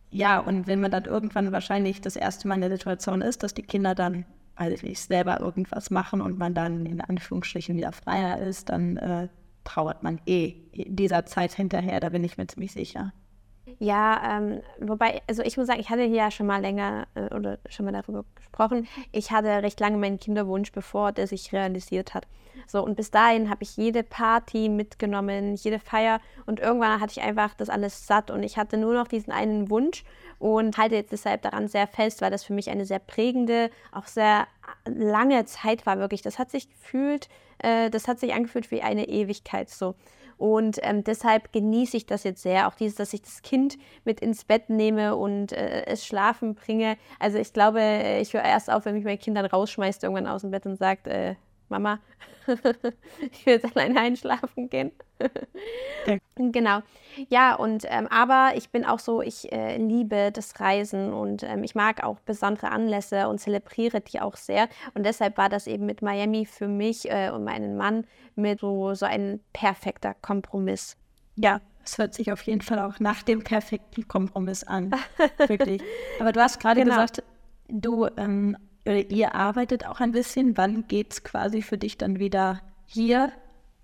Ja, 0.10 0.40
und 0.40 0.68
wenn 0.68 0.82
man 0.82 0.92
dann 0.92 1.06
irgendwann 1.06 1.52
wahrscheinlich 1.52 2.02
das 2.02 2.16
erste 2.16 2.48
Mal 2.48 2.56
in 2.56 2.62
der 2.62 2.72
Situation 2.72 3.22
ist, 3.22 3.44
dass 3.44 3.54
die 3.54 3.64
Kinder 3.64 3.94
dann, 3.94 4.26
also 4.56 4.86
ich 4.86 5.02
selber 5.02 5.40
irgendwas 5.40 5.92
machen 5.92 6.22
und 6.22 6.38
man 6.38 6.54
dann 6.54 6.86
in 6.86 7.02
Anführungsstrichen 7.02 7.76
wieder 7.76 7.92
freier 7.92 8.40
ist, 8.40 8.70
dann 8.70 8.98
äh, 8.98 9.28
trauert 9.64 10.02
man 10.02 10.20
eh 10.26 10.56
dieser 10.74 11.26
Zeit 11.26 11.54
hinterher, 11.54 12.00
da 12.00 12.10
bin 12.10 12.24
ich 12.24 12.38
mir 12.38 12.48
ziemlich 12.48 12.72
sicher. 12.72 13.14
Ja, 13.80 14.38
ähm, 14.38 14.62
wobei, 14.80 15.22
also 15.28 15.44
ich 15.44 15.58
muss 15.58 15.68
sagen, 15.68 15.80
ich 15.80 15.90
hatte 15.90 16.04
hier 16.04 16.16
ja 16.16 16.32
schon 16.32 16.48
mal 16.48 16.62
länger 16.62 17.08
äh, 17.16 17.34
oder 17.36 17.60
schon 17.70 17.86
mal 17.86 17.92
darüber 17.92 18.24
gesprochen. 18.36 18.88
Ich 19.12 19.32
hatte 19.32 19.48
recht 19.62 19.80
lange 19.80 19.98
meinen 19.98 20.20
Kinderwunsch, 20.20 20.72
bevor 20.72 21.12
der 21.12 21.28
sich 21.28 21.52
realisiert 21.52 22.14
hat. 22.14 22.28
So, 22.66 22.84
und 22.84 22.96
bis 22.96 23.12
dahin 23.12 23.50
habe 23.50 23.64
ich 23.64 23.78
jede 23.78 24.04
Party 24.04 24.68
mitgenommen, 24.70 25.56
jede 25.56 25.80
Feier 25.80 26.20
und 26.46 26.60
irgendwann 26.60 27.00
hatte 27.00 27.12
ich 27.12 27.22
einfach 27.22 27.54
das 27.54 27.70
alles 27.70 28.08
satt 28.08 28.32
und 28.32 28.42
ich 28.42 28.58
hatte 28.58 28.78
nur 28.78 28.94
noch 28.94 29.08
diesen 29.08 29.32
einen 29.32 29.70
Wunsch 29.70 30.04
und 30.40 30.78
halte 30.78 30.96
jetzt 30.96 31.12
deshalb 31.12 31.44
daran 31.44 31.68
sehr 31.68 31.88
fest, 31.88 32.22
weil 32.22 32.32
das 32.32 32.44
für 32.44 32.54
mich 32.54 32.70
eine 32.70 32.86
sehr 32.86 33.00
prägende, 33.00 33.70
auch 33.92 34.08
sehr 34.08 34.48
lange 34.86 35.46
Zeit 35.46 35.86
war 35.86 36.00
wirklich. 36.00 36.22
Das 36.22 36.40
hat 36.40 36.50
sich 36.52 36.70
gefühlt, 36.70 37.30
äh, 37.60 37.90
das 37.90 38.08
hat 38.08 38.20
sich 38.20 38.34
angefühlt 38.34 38.72
wie 38.72 38.82
eine 38.82 39.08
Ewigkeit 39.08 39.70
so. 39.70 39.96
Und 40.38 40.80
ähm, 40.84 41.04
deshalb 41.04 41.52
genieße 41.52 41.98
ich 41.98 42.06
das 42.06 42.24
jetzt 42.24 42.44
sehr. 42.44 42.68
Auch 42.68 42.76
dieses, 42.76 42.96
dass 42.96 43.14
ich 43.14 43.22
das 43.22 43.42
Kind 43.42 43.78
mit 44.06 44.20
ins 44.20 44.46
Bett 44.46 44.70
nehme 44.70 45.16
und 45.16 45.52
äh, 45.52 45.86
es 45.86 46.06
schlafen 46.06 46.56
bringe. 46.56 46.98
Also 47.20 47.40
ich 47.40 47.54
glaube, 47.54 47.82
ich 48.22 48.34
höre 48.34 48.44
erst 48.44 48.72
auf, 48.72 48.86
wenn 48.86 48.96
mich 48.96 49.06
mein 49.06 49.20
Kind 49.20 49.38
dann 49.38 49.46
rausschmeißt 49.46 50.04
irgendwann 50.04 50.28
aus 50.28 50.42
dem 50.42 50.52
Bett 50.52 50.66
und 50.66 50.76
sagt, 50.76 51.08
äh, 51.08 51.36
Mama, 51.70 52.00
ich 52.48 53.46
will 53.46 53.54
jetzt 53.54 53.76
alleine 53.76 54.00
einschlafen 54.00 54.70
gehen. 54.70 54.92
ja. 56.06 56.18
Genau. 56.40 56.82
Ja, 57.30 57.56
und 57.56 57.84
ähm, 57.88 58.06
aber 58.08 58.52
ich 58.56 58.70
bin 58.70 58.86
auch 58.86 59.00
so, 59.00 59.24
ich 59.24 59.52
äh, 59.52 59.78
liebe 59.78 60.32
das 60.32 60.60
Reisen 60.60 61.12
und 61.12 61.42
ähm, 61.42 61.64
ich 61.64 61.74
mag 61.74 62.04
auch 62.04 62.20
besondere 62.20 62.70
Anlässe 62.70 63.28
und 63.28 63.40
zelebriere 63.40 64.02
die 64.02 64.22
auch 64.22 64.36
sehr. 64.36 64.70
Und 64.94 65.04
deshalb 65.04 65.38
war 65.38 65.50
das 65.50 65.66
eben 65.66 65.88
mit 65.88 66.04
Miami 66.04 66.46
für 66.46 66.68
mich 66.68 67.10
äh, 67.10 67.32
und 67.32 67.44
meinen 67.44 67.76
Mann 67.76 68.06
mit 68.36 68.60
so, 68.60 68.94
so 68.94 69.08
ein 69.08 69.40
perfekter 69.52 70.14
Kompromiss. 70.14 70.96
Ja, 71.38 71.60
es 71.84 71.98
hört 71.98 72.14
sich 72.14 72.32
auf 72.32 72.42
jeden 72.44 72.62
Fall 72.62 72.80
auch 72.80 73.00
nach 73.00 73.24
dem 73.24 73.44
perfekten 73.44 74.08
Kompromiss 74.08 74.64
an. 74.64 74.92
Wirklich. 75.48 75.82
Aber 76.20 76.34
du 76.34 76.42
hast 76.42 76.60
gerade 76.60 76.82
genau. 76.82 76.94
gesagt, 76.94 77.24
du 77.68 78.08
ähm, 78.18 78.58
ihr 78.94 79.36
arbeitet 79.36 79.86
auch 79.86 80.00
ein 80.00 80.12
bisschen. 80.12 80.58
Wann 80.58 80.88
geht 80.88 81.14
es 81.14 81.24
quasi 81.24 81.62
für 81.62 81.78
dich 81.78 81.98
dann 81.98 82.20
wieder 82.20 82.62
hier 82.86 83.32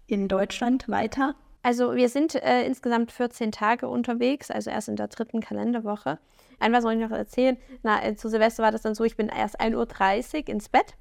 in 0.07 0.27
Deutschland 0.27 0.89
weiter? 0.89 1.36
Also 1.62 1.95
wir 1.95 2.10
sind 2.10 2.36
äh, 2.36 2.65
insgesamt 2.65 3.12
14 3.12 3.51
Tage 3.51 3.88
unterwegs, 3.88 4.51
also 4.51 4.69
erst 4.69 4.89
in 4.89 4.98
der 4.98 5.07
dritten 5.07 5.39
Kalenderwoche. 5.39 6.19
Einmal 6.60 6.81
soll 6.81 6.93
ich 6.93 7.00
noch 7.00 7.12
erzählen, 7.12 7.57
na, 7.83 8.03
äh, 8.03 8.15
zu 8.15 8.29
Silvester 8.29 8.63
war 8.63 8.72
das 8.72 8.81
dann 8.81 8.95
so, 8.95 9.03
ich 9.03 9.15
bin 9.15 9.29
erst 9.29 9.60
1.30 9.62 10.41
Uhr 10.41 10.50
ins 10.50 10.69
Bett. 10.69 10.95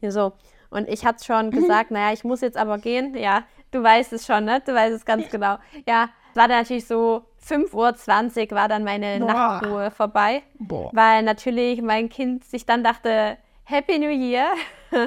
Ja, 0.00 0.10
so. 0.10 0.32
Und 0.70 0.88
ich 0.88 1.06
hatte 1.06 1.24
schon 1.24 1.50
gesagt, 1.50 1.90
naja, 1.90 2.12
ich 2.12 2.24
muss 2.24 2.42
jetzt 2.42 2.56
aber 2.56 2.78
gehen. 2.78 3.16
Ja, 3.16 3.44
du 3.70 3.82
weißt 3.82 4.12
es 4.12 4.26
schon, 4.26 4.44
ne? 4.44 4.62
Du 4.64 4.74
weißt 4.74 4.94
es 4.94 5.04
ganz 5.04 5.28
genau. 5.30 5.56
Ja, 5.88 6.10
war 6.34 6.48
dann 6.48 6.58
natürlich 6.58 6.86
so 6.86 7.24
5.20 7.46 8.50
Uhr 8.50 8.56
war 8.56 8.68
dann 8.68 8.84
meine 8.84 9.18
Boah. 9.18 9.26
Nachtruhe 9.26 9.90
vorbei. 9.90 10.42
Boah. 10.58 10.90
Weil 10.92 11.22
natürlich 11.22 11.82
mein 11.82 12.08
Kind 12.08 12.44
sich 12.44 12.64
dann 12.66 12.82
dachte, 12.82 13.36
Happy 13.64 13.98
New 13.98 14.10
Year. 14.10 14.48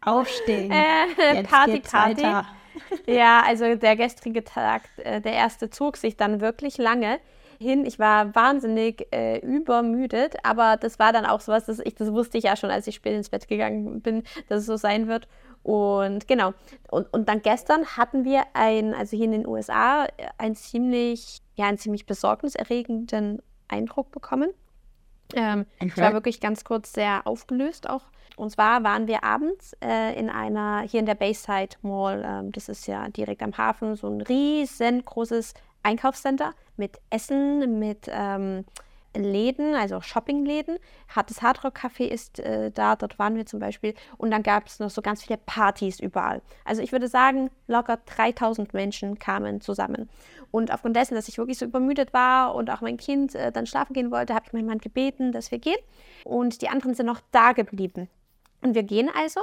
Aufstehen. 0.00 0.70
Äh, 0.70 1.42
Party, 1.44 1.80
Party. 1.80 2.26
Ja, 3.06 3.42
also 3.46 3.74
der 3.74 3.96
gestrige 3.96 4.44
Tag, 4.44 4.82
äh, 4.98 5.20
der 5.20 5.32
erste 5.32 5.70
zog 5.70 5.96
sich 5.96 6.16
dann 6.16 6.40
wirklich 6.40 6.78
lange 6.78 7.20
hin. 7.58 7.86
Ich 7.86 7.98
war 7.98 8.34
wahnsinnig 8.34 9.06
äh, 9.12 9.38
übermüdet, 9.38 10.36
aber 10.42 10.76
das 10.76 10.98
war 10.98 11.12
dann 11.12 11.24
auch 11.24 11.40
so 11.40 11.52
was, 11.52 11.66
das, 11.66 11.78
ich, 11.78 11.94
das 11.94 12.12
wusste 12.12 12.38
ich 12.38 12.44
ja 12.44 12.56
schon, 12.56 12.70
als 12.70 12.86
ich 12.86 12.96
spät 12.96 13.14
ins 13.14 13.30
Bett 13.30 13.48
gegangen 13.48 14.00
bin, 14.00 14.24
dass 14.48 14.60
es 14.60 14.66
so 14.66 14.76
sein 14.76 15.06
wird. 15.06 15.28
Und 15.62 16.26
genau. 16.26 16.54
Und, 16.90 17.12
und 17.12 17.28
dann 17.28 17.42
gestern 17.42 17.86
hatten 17.96 18.24
wir 18.24 18.44
ein, 18.54 18.94
also 18.94 19.16
hier 19.16 19.26
in 19.26 19.32
den 19.32 19.46
USA, 19.46 20.06
ein 20.38 20.54
ziemlich, 20.54 21.40
ja, 21.54 21.66
einen 21.66 21.78
ziemlich 21.78 22.06
besorgniserregenden 22.06 23.40
Eindruck 23.68 24.10
bekommen. 24.10 24.50
Ähm, 25.34 25.66
okay. 25.76 25.86
Ich 25.86 25.96
war 25.96 26.12
wirklich 26.12 26.40
ganz 26.40 26.64
kurz 26.64 26.92
sehr 26.92 27.26
aufgelöst 27.26 27.88
auch. 27.88 28.02
Und 28.36 28.50
zwar 28.50 28.82
waren 28.82 29.06
wir 29.06 29.24
abends 29.24 29.74
äh, 29.82 30.18
in 30.18 30.30
einer, 30.30 30.80
hier 30.80 31.00
in 31.00 31.06
der 31.06 31.14
Bayside 31.14 31.76
Mall, 31.82 32.22
ähm, 32.24 32.52
das 32.52 32.68
ist 32.68 32.86
ja 32.86 33.08
direkt 33.08 33.42
am 33.42 33.56
Hafen, 33.56 33.94
so 33.94 34.08
ein 34.08 34.20
riesengroßes 34.20 35.54
Einkaufscenter 35.82 36.52
mit 36.76 36.98
Essen, 37.10 37.78
mit 37.78 38.08
ähm, 38.10 38.64
Läden, 39.14 39.74
also 39.74 40.00
Shoppingläden. 40.00 40.78
Das 41.14 41.42
Hardrock 41.42 41.76
Café 41.76 42.04
ist 42.04 42.38
äh, 42.38 42.70
da, 42.70 42.96
dort 42.96 43.18
waren 43.18 43.36
wir 43.36 43.46
zum 43.46 43.60
Beispiel. 43.60 43.94
Und 44.16 44.30
dann 44.30 44.42
gab 44.42 44.66
es 44.66 44.78
noch 44.78 44.90
so 44.90 45.02
ganz 45.02 45.22
viele 45.22 45.38
Partys 45.38 46.00
überall. 46.00 46.42
Also 46.64 46.82
ich 46.82 46.92
würde 46.92 47.08
sagen, 47.08 47.50
locker 47.66 47.98
3000 48.06 48.74
Menschen 48.74 49.18
kamen 49.18 49.60
zusammen. 49.60 50.08
Und 50.50 50.72
aufgrund 50.72 50.96
dessen, 50.96 51.14
dass 51.14 51.28
ich 51.28 51.38
wirklich 51.38 51.58
so 51.58 51.64
übermüdet 51.64 52.12
war 52.12 52.54
und 52.54 52.70
auch 52.70 52.80
mein 52.80 52.96
Kind 52.96 53.34
äh, 53.34 53.52
dann 53.52 53.66
schlafen 53.66 53.92
gehen 53.92 54.10
wollte, 54.10 54.34
habe 54.34 54.46
ich 54.46 54.52
meinen 54.52 54.66
Mann 54.66 54.78
gebeten, 54.78 55.32
dass 55.32 55.50
wir 55.50 55.58
gehen. 55.58 55.78
Und 56.24 56.62
die 56.62 56.68
anderen 56.68 56.94
sind 56.94 57.06
noch 57.06 57.20
da 57.30 57.52
geblieben. 57.52 58.08
Und 58.62 58.74
wir 58.74 58.82
gehen 58.82 59.10
also. 59.14 59.40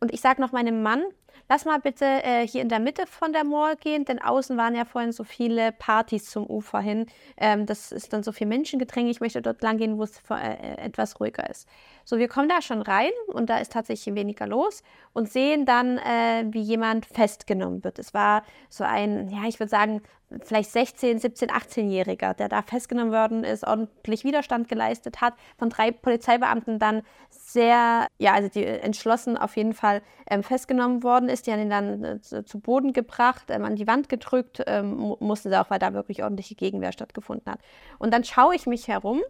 Und 0.00 0.12
ich 0.12 0.20
sage 0.20 0.40
noch 0.40 0.52
meinem 0.52 0.82
Mann, 0.82 1.02
lass 1.48 1.64
mal 1.64 1.78
bitte 1.78 2.04
äh, 2.04 2.46
hier 2.46 2.62
in 2.62 2.68
der 2.68 2.80
Mitte 2.80 3.06
von 3.06 3.32
der 3.32 3.44
Mall 3.44 3.76
gehen, 3.76 4.04
denn 4.04 4.20
außen 4.20 4.56
waren 4.56 4.74
ja 4.74 4.84
vorhin 4.84 5.12
so 5.12 5.24
viele 5.24 5.72
Partys 5.72 6.30
zum 6.30 6.46
Ufer 6.46 6.80
hin. 6.80 7.06
Ähm, 7.36 7.66
das 7.66 7.92
ist 7.92 8.12
dann 8.12 8.22
so 8.22 8.32
viel 8.32 8.46
Menschengedränge. 8.46 9.10
Ich 9.10 9.20
möchte 9.20 9.42
dort 9.42 9.62
lang 9.62 9.78
gehen, 9.78 9.98
wo 9.98 10.04
es 10.04 10.22
äh, 10.30 10.76
etwas 10.78 11.20
ruhiger 11.20 11.48
ist. 11.48 11.68
So, 12.04 12.16
wir 12.16 12.28
kommen 12.28 12.48
da 12.48 12.62
schon 12.62 12.80
rein 12.80 13.10
und 13.26 13.50
da 13.50 13.58
ist 13.58 13.72
tatsächlich 13.72 14.14
weniger 14.14 14.46
los 14.46 14.82
und 15.12 15.30
sehen 15.30 15.66
dann, 15.66 15.98
äh, 15.98 16.46
wie 16.50 16.62
jemand 16.62 17.04
festgenommen 17.04 17.84
wird. 17.84 17.98
Es 17.98 18.14
war 18.14 18.44
so 18.70 18.82
ein, 18.82 19.28
ja, 19.28 19.46
ich 19.46 19.60
würde 19.60 19.68
sagen, 19.68 20.00
vielleicht 20.42 20.70
16, 20.70 21.18
17, 21.18 21.50
18-Jähriger, 21.50 22.34
der 22.34 22.48
da 22.48 22.62
festgenommen 22.62 23.12
worden 23.12 23.44
ist, 23.44 23.66
ordentlich 23.66 24.24
Widerstand 24.24 24.68
geleistet 24.68 25.20
hat, 25.20 25.34
von 25.58 25.70
drei 25.70 25.90
Polizeibeamten 25.90 26.78
dann 26.78 27.02
sehr, 27.30 28.06
ja, 28.18 28.34
also 28.34 28.48
die 28.48 28.64
entschlossen 28.64 29.36
auf 29.36 29.56
jeden 29.56 29.72
Fall 29.72 30.02
ähm, 30.30 30.42
festgenommen 30.42 31.02
worden 31.02 31.27
ist. 31.28 31.46
Die 31.46 31.52
haben 31.52 31.60
ihn 31.60 31.70
dann 31.70 32.04
äh, 32.04 32.20
zu 32.20 32.60
Boden 32.60 32.92
gebracht, 32.92 33.44
ähm, 33.48 33.64
an 33.64 33.76
die 33.76 33.86
Wand 33.86 34.08
gedrückt, 34.08 34.62
ähm, 34.66 35.16
mussten 35.20 35.50
sie 35.50 35.60
auch, 35.60 35.70
weil 35.70 35.78
da 35.78 35.92
wirklich 35.92 36.22
ordentliche 36.22 36.54
Gegenwehr 36.54 36.92
stattgefunden 36.92 37.50
hat. 37.50 37.60
Und 37.98 38.12
dann 38.12 38.24
schaue 38.24 38.54
ich 38.54 38.66
mich 38.66 38.88
herum 38.88 39.20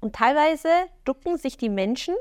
und 0.00 0.14
teilweise 0.14 0.68
ducken 1.04 1.38
sich 1.38 1.56
die 1.56 1.68
Menschen 1.68 2.14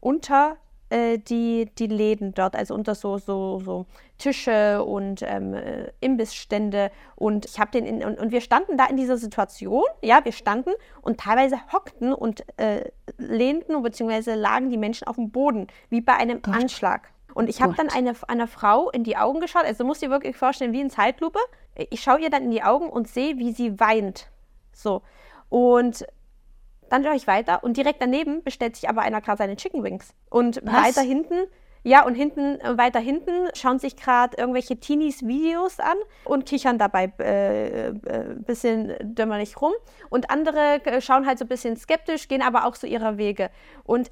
unter 0.00 0.56
äh, 0.90 1.18
die, 1.18 1.70
die 1.78 1.86
Läden 1.86 2.34
dort, 2.34 2.54
also 2.54 2.74
unter 2.74 2.94
so, 2.94 3.18
so, 3.18 3.58
so 3.58 3.86
Tische 4.18 4.84
und 4.84 5.22
ähm, 5.22 5.54
äh, 5.54 5.90
Imbissstände. 6.00 6.90
Und 7.16 7.46
ich 7.46 7.58
habe 7.58 7.70
den 7.70 7.86
in, 7.86 8.04
und, 8.04 8.18
und, 8.18 8.30
wir 8.30 8.42
standen 8.42 8.76
da 8.76 8.86
in 8.86 8.96
dieser 8.96 9.16
Situation, 9.16 9.84
ja, 10.02 10.24
wir 10.24 10.32
standen 10.32 10.70
und 11.00 11.18
teilweise 11.18 11.56
hockten 11.72 12.12
und 12.12 12.44
äh, 12.58 12.90
lehnten 13.16 13.82
bzw. 13.82 14.34
lagen 14.34 14.70
die 14.70 14.76
Menschen 14.76 15.08
auf 15.08 15.16
dem 15.16 15.30
Boden, 15.30 15.66
wie 15.88 16.00
bei 16.02 16.14
einem 16.14 16.42
Gott. 16.42 16.54
Anschlag. 16.54 17.13
Und 17.34 17.48
ich 17.48 17.60
habe 17.60 17.74
dann 17.74 17.88
eine, 17.88 18.14
einer 18.28 18.46
Frau 18.46 18.90
in 18.90 19.04
die 19.04 19.16
Augen 19.16 19.40
geschaut, 19.40 19.64
also 19.64 19.84
musst 19.84 20.02
dir 20.02 20.10
wirklich 20.10 20.36
vorstellen, 20.36 20.72
wie 20.72 20.80
in 20.80 20.90
Zeitlupe. 20.90 21.40
Ich 21.90 22.00
schaue 22.02 22.20
ihr 22.20 22.30
dann 22.30 22.44
in 22.44 22.50
die 22.50 22.62
Augen 22.62 22.88
und 22.88 23.08
sehe, 23.08 23.38
wie 23.38 23.52
sie 23.52 23.78
weint. 23.80 24.28
So. 24.72 25.02
Und 25.48 26.06
dann 26.88 27.04
schaue 27.04 27.16
ich 27.16 27.26
weiter 27.26 27.64
und 27.64 27.76
direkt 27.76 28.00
daneben 28.00 28.42
bestellt 28.42 28.76
sich 28.76 28.88
aber 28.88 29.02
einer 29.02 29.20
gerade 29.20 29.38
seine 29.38 29.56
Chicken 29.56 29.82
Wings. 29.82 30.14
Und 30.30 30.60
Was? 30.64 30.96
weiter 30.96 31.02
hinten, 31.02 31.46
ja, 31.82 32.06
und 32.06 32.14
hinten, 32.14 32.58
weiter 32.78 33.00
hinten 33.00 33.48
schauen 33.54 33.78
sich 33.78 33.96
gerade 33.96 34.36
irgendwelche 34.38 34.76
Teenies 34.78 35.26
Videos 35.26 35.80
an 35.80 35.96
und 36.24 36.46
kichern 36.46 36.78
dabei 36.78 37.12
ein 37.18 37.24
äh, 37.24 37.88
äh, 37.88 37.94
bisschen 38.38 38.94
dämmerlich 39.02 39.60
rum. 39.60 39.72
Und 40.08 40.30
andere 40.30 40.84
äh, 40.86 41.00
schauen 41.00 41.26
halt 41.26 41.38
so 41.38 41.44
ein 41.44 41.48
bisschen 41.48 41.76
skeptisch, 41.76 42.28
gehen 42.28 42.42
aber 42.42 42.64
auch 42.66 42.74
so 42.74 42.86
ihrer 42.86 43.18
Wege. 43.18 43.50
Und 43.82 44.10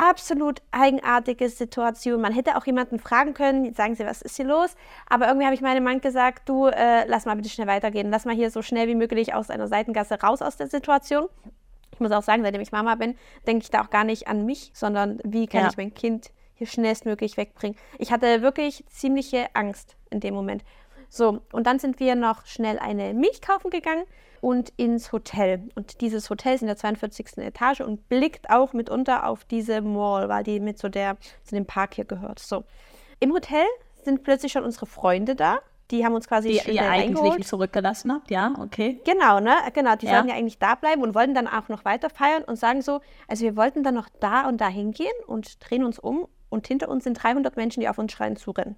absolut 0.00 0.62
eigenartige 0.70 1.50
Situation. 1.50 2.22
Man 2.22 2.32
hätte 2.32 2.56
auch 2.56 2.64
jemanden 2.64 2.98
fragen 2.98 3.34
können, 3.34 3.74
sagen 3.74 3.94
Sie, 3.94 4.04
was 4.06 4.22
ist 4.22 4.36
hier 4.36 4.46
los? 4.46 4.74
Aber 5.08 5.26
irgendwie 5.26 5.44
habe 5.44 5.54
ich 5.54 5.60
meinem 5.60 5.84
Mann 5.84 6.00
gesagt, 6.00 6.48
du, 6.48 6.66
äh, 6.66 7.06
lass 7.06 7.26
mal 7.26 7.36
bitte 7.36 7.50
schnell 7.50 7.66
weitergehen. 7.66 8.10
Lass 8.10 8.24
mal 8.24 8.34
hier 8.34 8.50
so 8.50 8.62
schnell 8.62 8.88
wie 8.88 8.94
möglich 8.94 9.34
aus 9.34 9.50
einer 9.50 9.68
Seitengasse 9.68 10.20
raus 10.20 10.40
aus 10.40 10.56
der 10.56 10.68
Situation. 10.68 11.28
Ich 11.92 12.00
muss 12.00 12.12
auch 12.12 12.22
sagen, 12.22 12.42
seitdem 12.42 12.62
ich 12.62 12.72
Mama 12.72 12.94
bin, 12.94 13.16
denke 13.46 13.62
ich 13.62 13.70
da 13.70 13.82
auch 13.82 13.90
gar 13.90 14.04
nicht 14.04 14.26
an 14.26 14.46
mich, 14.46 14.70
sondern 14.74 15.20
wie 15.22 15.46
kann 15.46 15.62
ja. 15.62 15.68
ich 15.68 15.76
mein 15.76 15.92
Kind 15.92 16.30
hier 16.54 16.66
schnellstmöglich 16.66 17.36
wegbringen. 17.36 17.76
Ich 17.98 18.10
hatte 18.10 18.40
wirklich 18.40 18.84
ziemliche 18.88 19.48
Angst 19.54 19.96
in 20.08 20.20
dem 20.20 20.32
Moment. 20.32 20.64
So, 21.10 21.40
und 21.52 21.66
dann 21.66 21.78
sind 21.78 22.00
wir 22.00 22.14
noch 22.14 22.46
schnell 22.46 22.78
eine 22.78 23.12
Milch 23.12 23.42
kaufen 23.42 23.70
gegangen 23.70 24.04
und 24.40 24.72
ins 24.76 25.12
Hotel. 25.12 25.68
Und 25.74 26.00
dieses 26.00 26.30
Hotel 26.30 26.54
ist 26.54 26.62
in 26.62 26.66
der 26.66 26.76
42. 26.76 27.38
Etage 27.38 27.80
und 27.80 28.08
blickt 28.08 28.50
auch 28.50 28.72
mitunter 28.72 29.26
auf 29.26 29.44
diese 29.44 29.80
Mall, 29.80 30.28
weil 30.28 30.44
die 30.44 30.60
mit 30.60 30.78
so 30.78 30.88
der, 30.88 31.16
zu 31.44 31.54
dem 31.54 31.66
Park 31.66 31.94
hier 31.94 32.04
gehört. 32.04 32.38
So. 32.38 32.64
Im 33.18 33.32
Hotel 33.32 33.66
sind 34.02 34.22
plötzlich 34.22 34.52
schon 34.52 34.64
unsere 34.64 34.86
Freunde 34.86 35.34
da 35.34 35.60
die 35.90 36.04
haben 36.04 36.14
uns 36.14 36.28
quasi 36.28 36.60
die 36.64 36.72
ihr 36.72 36.88
eigentlich 36.88 37.46
zurückgelassen 37.46 38.12
habt, 38.12 38.30
ja, 38.30 38.54
okay. 38.58 39.00
Genau, 39.04 39.40
ne? 39.40 39.56
Genau, 39.72 39.96
die 39.96 40.06
ja. 40.06 40.12
sollten 40.12 40.28
ja 40.28 40.34
eigentlich 40.34 40.58
da 40.58 40.74
bleiben 40.74 41.02
und 41.02 41.14
wollten 41.14 41.34
dann 41.34 41.48
auch 41.48 41.68
noch 41.68 41.84
weiter 41.84 42.10
feiern 42.10 42.44
und 42.44 42.56
sagen 42.56 42.82
so, 42.82 43.00
also 43.28 43.44
wir 43.44 43.56
wollten 43.56 43.82
dann 43.82 43.94
noch 43.94 44.08
da 44.20 44.48
und 44.48 44.60
da 44.60 44.68
hingehen 44.68 45.12
und 45.26 45.58
drehen 45.68 45.84
uns 45.84 45.98
um 45.98 46.26
und 46.48 46.66
hinter 46.66 46.88
uns 46.88 47.04
sind 47.04 47.14
300 47.14 47.56
Menschen, 47.56 47.80
die 47.80 47.88
auf 47.88 47.98
uns 47.98 48.12
schreien 48.12 48.36
zurennen. 48.36 48.76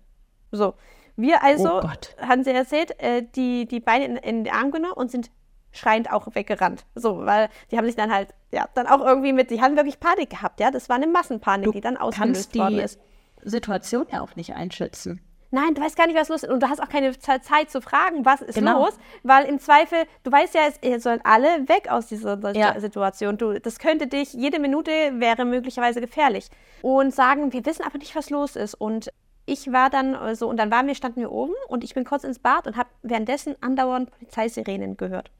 So, 0.50 0.74
wir 1.16 1.42
also, 1.42 1.80
oh 1.80 1.88
haben 2.20 2.44
sie 2.44 2.50
erzählt, 2.50 2.98
äh, 2.98 3.22
die, 3.34 3.66
die 3.66 3.80
Beine 3.80 4.04
in, 4.04 4.16
in 4.16 4.44
den 4.44 4.54
Arm 4.54 4.70
genommen 4.70 4.94
und 4.94 5.10
sind 5.10 5.30
schreiend 5.72 6.12
auch 6.12 6.34
weggerannt. 6.34 6.84
So, 6.94 7.24
weil 7.24 7.48
die 7.70 7.78
haben 7.78 7.86
sich 7.86 7.96
dann 7.96 8.12
halt, 8.12 8.34
ja, 8.52 8.68
dann 8.74 8.86
auch 8.86 9.00
irgendwie 9.00 9.32
mit, 9.32 9.50
die 9.50 9.60
haben 9.60 9.76
wirklich 9.76 10.00
Panik 10.00 10.30
gehabt, 10.30 10.60
ja, 10.60 10.70
das 10.70 10.88
war 10.88 10.96
eine 10.96 11.06
Massenpanik, 11.06 11.66
du 11.66 11.72
die 11.72 11.80
dann 11.80 11.96
ausgelöst 11.96 12.56
worden 12.56 12.78
ist. 12.78 13.00
Situation 13.44 14.06
ja 14.10 14.20
auch 14.20 14.36
nicht 14.36 14.54
einschätzen 14.54 15.20
nein, 15.52 15.74
du 15.74 15.82
weißt 15.82 15.96
gar 15.96 16.06
nicht, 16.06 16.18
was 16.18 16.28
los 16.28 16.42
ist. 16.42 16.50
Und 16.50 16.62
du 16.62 16.68
hast 16.68 16.82
auch 16.82 16.88
keine 16.88 17.16
Zeit 17.18 17.70
zu 17.70 17.80
fragen, 17.80 18.24
was 18.24 18.40
ist 18.40 18.56
genau. 18.56 18.84
los, 18.84 18.98
weil 19.22 19.44
im 19.44 19.60
Zweifel, 19.60 19.98
du 20.24 20.32
weißt 20.32 20.54
ja, 20.54 20.62
es 20.80 21.02
sollen 21.02 21.20
alle 21.22 21.68
weg 21.68 21.88
aus 21.88 22.08
dieser 22.08 22.38
ja. 22.54 22.78
Situation. 22.80 23.38
Du, 23.38 23.60
das 23.60 23.78
könnte 23.78 24.08
dich, 24.08 24.32
jede 24.32 24.58
Minute 24.58 24.90
wäre 24.90 25.44
möglicherweise 25.44 26.00
gefährlich. 26.00 26.48
Und 26.80 27.14
sagen, 27.14 27.52
wir 27.52 27.64
wissen 27.64 27.84
aber 27.84 27.98
nicht, 27.98 28.16
was 28.16 28.30
los 28.30 28.56
ist. 28.56 28.74
Und 28.74 29.12
ich 29.46 29.70
war 29.72 29.90
dann 29.90 30.14
so, 30.14 30.18
also, 30.18 30.48
und 30.48 30.56
dann 30.56 30.70
waren 30.70 30.86
wir, 30.86 30.94
standen 30.94 31.20
wir 31.20 31.30
oben 31.30 31.54
und 31.68 31.84
ich 31.84 31.94
bin 31.94 32.04
kurz 32.04 32.24
ins 32.24 32.38
Bad 32.38 32.66
und 32.66 32.76
habe 32.76 32.88
währenddessen 33.02 33.54
andauernd 33.60 34.10
Polizeisirenen 34.10 34.96
gehört. 34.96 35.30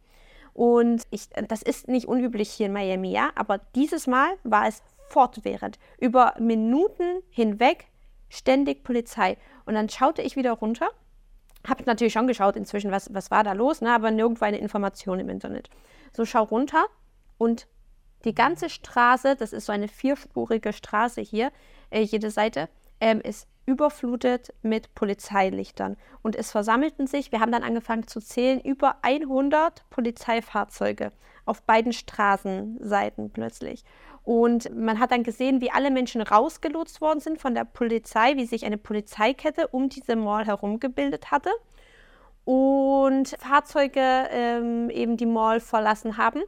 Und 0.55 1.03
ich, 1.11 1.29
das 1.49 1.63
ist 1.63 1.89
nicht 1.89 2.07
unüblich 2.07 2.51
hier 2.51 2.67
in 2.67 2.73
Miami, 2.73 3.11
ja, 3.11 3.31
aber 3.35 3.59
dieses 3.75 4.07
Mal 4.07 4.35
war 4.45 4.67
es 4.67 4.83
fortwährend, 5.09 5.79
über 5.99 6.35
Minuten 6.39 7.23
hinweg 7.31 7.87
ständig 8.29 8.85
Polizei. 8.85 9.37
Und 9.65 9.75
dann 9.75 9.89
schaute 9.89 10.23
ich 10.23 10.37
wieder 10.37 10.53
runter, 10.53 10.91
habe 11.67 11.85
natürlich 11.85 12.13
schon 12.13 12.27
geschaut 12.27 12.57
inzwischen, 12.57 12.91
was, 12.91 13.13
was 13.15 13.31
war 13.31 13.45
da 13.45 13.53
los, 13.53 13.81
ne, 13.81 13.95
aber 13.95 14.11
nirgendwo 14.11 14.45
eine 14.45 14.59
Information 14.59 15.21
im 15.21 15.29
Internet. 15.29 15.71
So 16.13 16.25
schau 16.25 16.45
runter 16.45 16.87
und 17.39 17.67
die 18.25 18.35
ganze 18.35 18.71
Straße, 18.71 19.37
das 19.37 19.53
ist 19.53 19.67
so 19.67 19.73
eine 19.73 19.89
vierspurige 19.89 20.73
Straße 20.73 21.21
hier, 21.21 21.51
äh, 21.91 22.01
jede 22.01 22.31
Seite, 22.31 22.69
ähm, 23.01 23.21
ist 23.21 23.49
überflutet 23.67 24.53
mit 24.63 24.95
Polizeilichtern. 24.95 25.97
Und 26.23 26.37
es 26.37 26.51
versammelten 26.51 27.07
sich, 27.07 27.33
wir 27.33 27.41
haben 27.41 27.53
dann 27.53 27.63
angefangen 27.63 28.07
zu 28.07 28.21
zählen, 28.21 28.61
über 28.61 28.97
100 29.03 29.89
Polizeifahrzeuge 29.91 31.13
auf 31.45 31.63
beiden 31.63 31.93
Straßenseiten 31.93 33.31
plötzlich. 33.31 33.85
Und 34.25 34.75
man 34.77 35.01
hat 35.01 35.11
dann 35.11 35.25
gesehen, 35.25 35.61
wie 35.61 35.73
alle 35.73 35.91
Menschen 35.91 36.21
rausgelotst 36.23 37.01
worden 37.01 37.21
sind 37.21 37.41
von 37.41 37.55
der 37.55 37.65
Polizei, 37.65 38.37
wie 38.37 38.47
sich 38.47 38.65
eine 38.65 38.79
Polizeikette 38.79 39.69
um 39.69 39.89
diese 39.89 40.15
Mall 40.15 40.47
herum 40.47 40.79
gebildet 40.79 41.31
hatte 41.31 41.51
und 42.45 43.37
Fahrzeuge 43.39 44.29
ähm, 44.31 44.91
eben 44.91 45.17
die 45.17 45.27
Mall 45.27 45.61
verlassen 45.61 46.17
haben. 46.17 46.43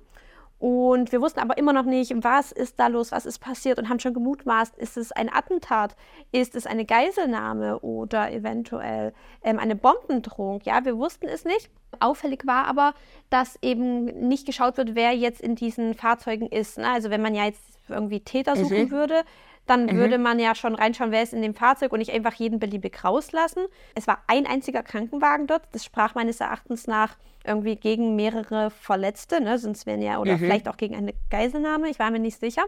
Und 0.58 1.12
wir 1.12 1.20
wussten 1.20 1.40
aber 1.40 1.58
immer 1.58 1.72
noch 1.72 1.84
nicht, 1.84 2.12
was 2.22 2.52
ist 2.52 2.78
da 2.78 2.86
los, 2.86 3.12
was 3.12 3.26
ist 3.26 3.38
passiert 3.38 3.78
und 3.78 3.88
haben 3.88 3.98
schon 3.98 4.14
gemutmaßt, 4.14 4.76
ist 4.78 4.96
es 4.96 5.12
ein 5.12 5.32
Attentat, 5.32 5.96
ist 6.32 6.54
es 6.54 6.66
eine 6.66 6.84
Geiselnahme 6.84 7.80
oder 7.80 8.32
eventuell 8.32 9.12
ähm, 9.42 9.58
eine 9.58 9.76
Bombendrohung. 9.76 10.60
Ja, 10.64 10.84
wir 10.84 10.96
wussten 10.96 11.26
es 11.26 11.44
nicht. 11.44 11.70
Auffällig 12.00 12.46
war 12.46 12.66
aber, 12.66 12.94
dass 13.30 13.58
eben 13.62 14.04
nicht 14.28 14.46
geschaut 14.46 14.76
wird, 14.76 14.94
wer 14.94 15.12
jetzt 15.12 15.40
in 15.40 15.54
diesen 15.54 15.94
Fahrzeugen 15.94 16.46
ist. 16.46 16.78
Ne? 16.78 16.88
Also 16.88 17.10
wenn 17.10 17.22
man 17.22 17.34
ja 17.34 17.44
jetzt 17.44 17.62
irgendwie 17.88 18.20
Täter 18.20 18.56
suchen 18.56 18.84
mhm. 18.84 18.90
würde, 18.90 19.22
dann 19.66 19.86
mhm. 19.86 19.96
würde 19.96 20.18
man 20.18 20.38
ja 20.38 20.54
schon 20.54 20.74
reinschauen, 20.74 21.10
wer 21.10 21.22
ist 21.22 21.32
in 21.32 21.42
dem 21.42 21.54
Fahrzeug 21.54 21.92
und 21.92 21.98
nicht 21.98 22.12
einfach 22.12 22.34
jeden 22.34 22.58
beliebig 22.58 23.02
rauslassen. 23.02 23.64
Es 23.94 24.06
war 24.06 24.22
ein 24.26 24.46
einziger 24.46 24.82
Krankenwagen 24.82 25.46
dort. 25.46 25.62
Das 25.72 25.84
sprach 25.84 26.14
meines 26.14 26.40
Erachtens 26.40 26.86
nach 26.86 27.16
irgendwie 27.44 27.76
gegen 27.76 28.16
mehrere 28.16 28.70
Verletzte, 28.70 29.40
ne? 29.40 29.58
sonst 29.58 29.86
wären 29.86 30.02
ja, 30.02 30.18
oder 30.18 30.34
mhm. 30.34 30.38
vielleicht 30.38 30.68
auch 30.68 30.76
gegen 30.76 30.94
eine 30.94 31.14
Geiselnahme, 31.30 31.88
ich 31.90 31.98
war 31.98 32.10
mir 32.10 32.18
nicht 32.18 32.40
sicher. 32.40 32.64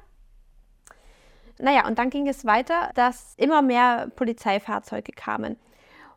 Naja, 1.59 1.87
und 1.87 1.99
dann 1.99 2.11
ging 2.11 2.29
es 2.29 2.45
weiter, 2.45 2.91
dass 2.95 3.35
immer 3.39 3.63
mehr 3.63 4.09
Polizeifahrzeuge 4.15 5.13
kamen. 5.13 5.57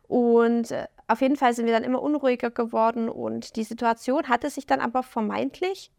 Und 0.06 0.70
äh, 0.72 0.86
auf 1.08 1.22
jeden 1.22 1.36
Fall 1.36 1.54
sind 1.54 1.66
wir 1.66 1.72
dann 1.72 1.84
immer 1.84 2.02
unruhiger 2.02 2.50
geworden 2.50 3.08
und 3.08 3.56
die 3.56 3.64
Situation 3.64 4.28
hatte 4.28 4.50
sich 4.50 4.66
dann 4.66 4.80
aber 4.80 5.02
vermeintlich 5.02 5.90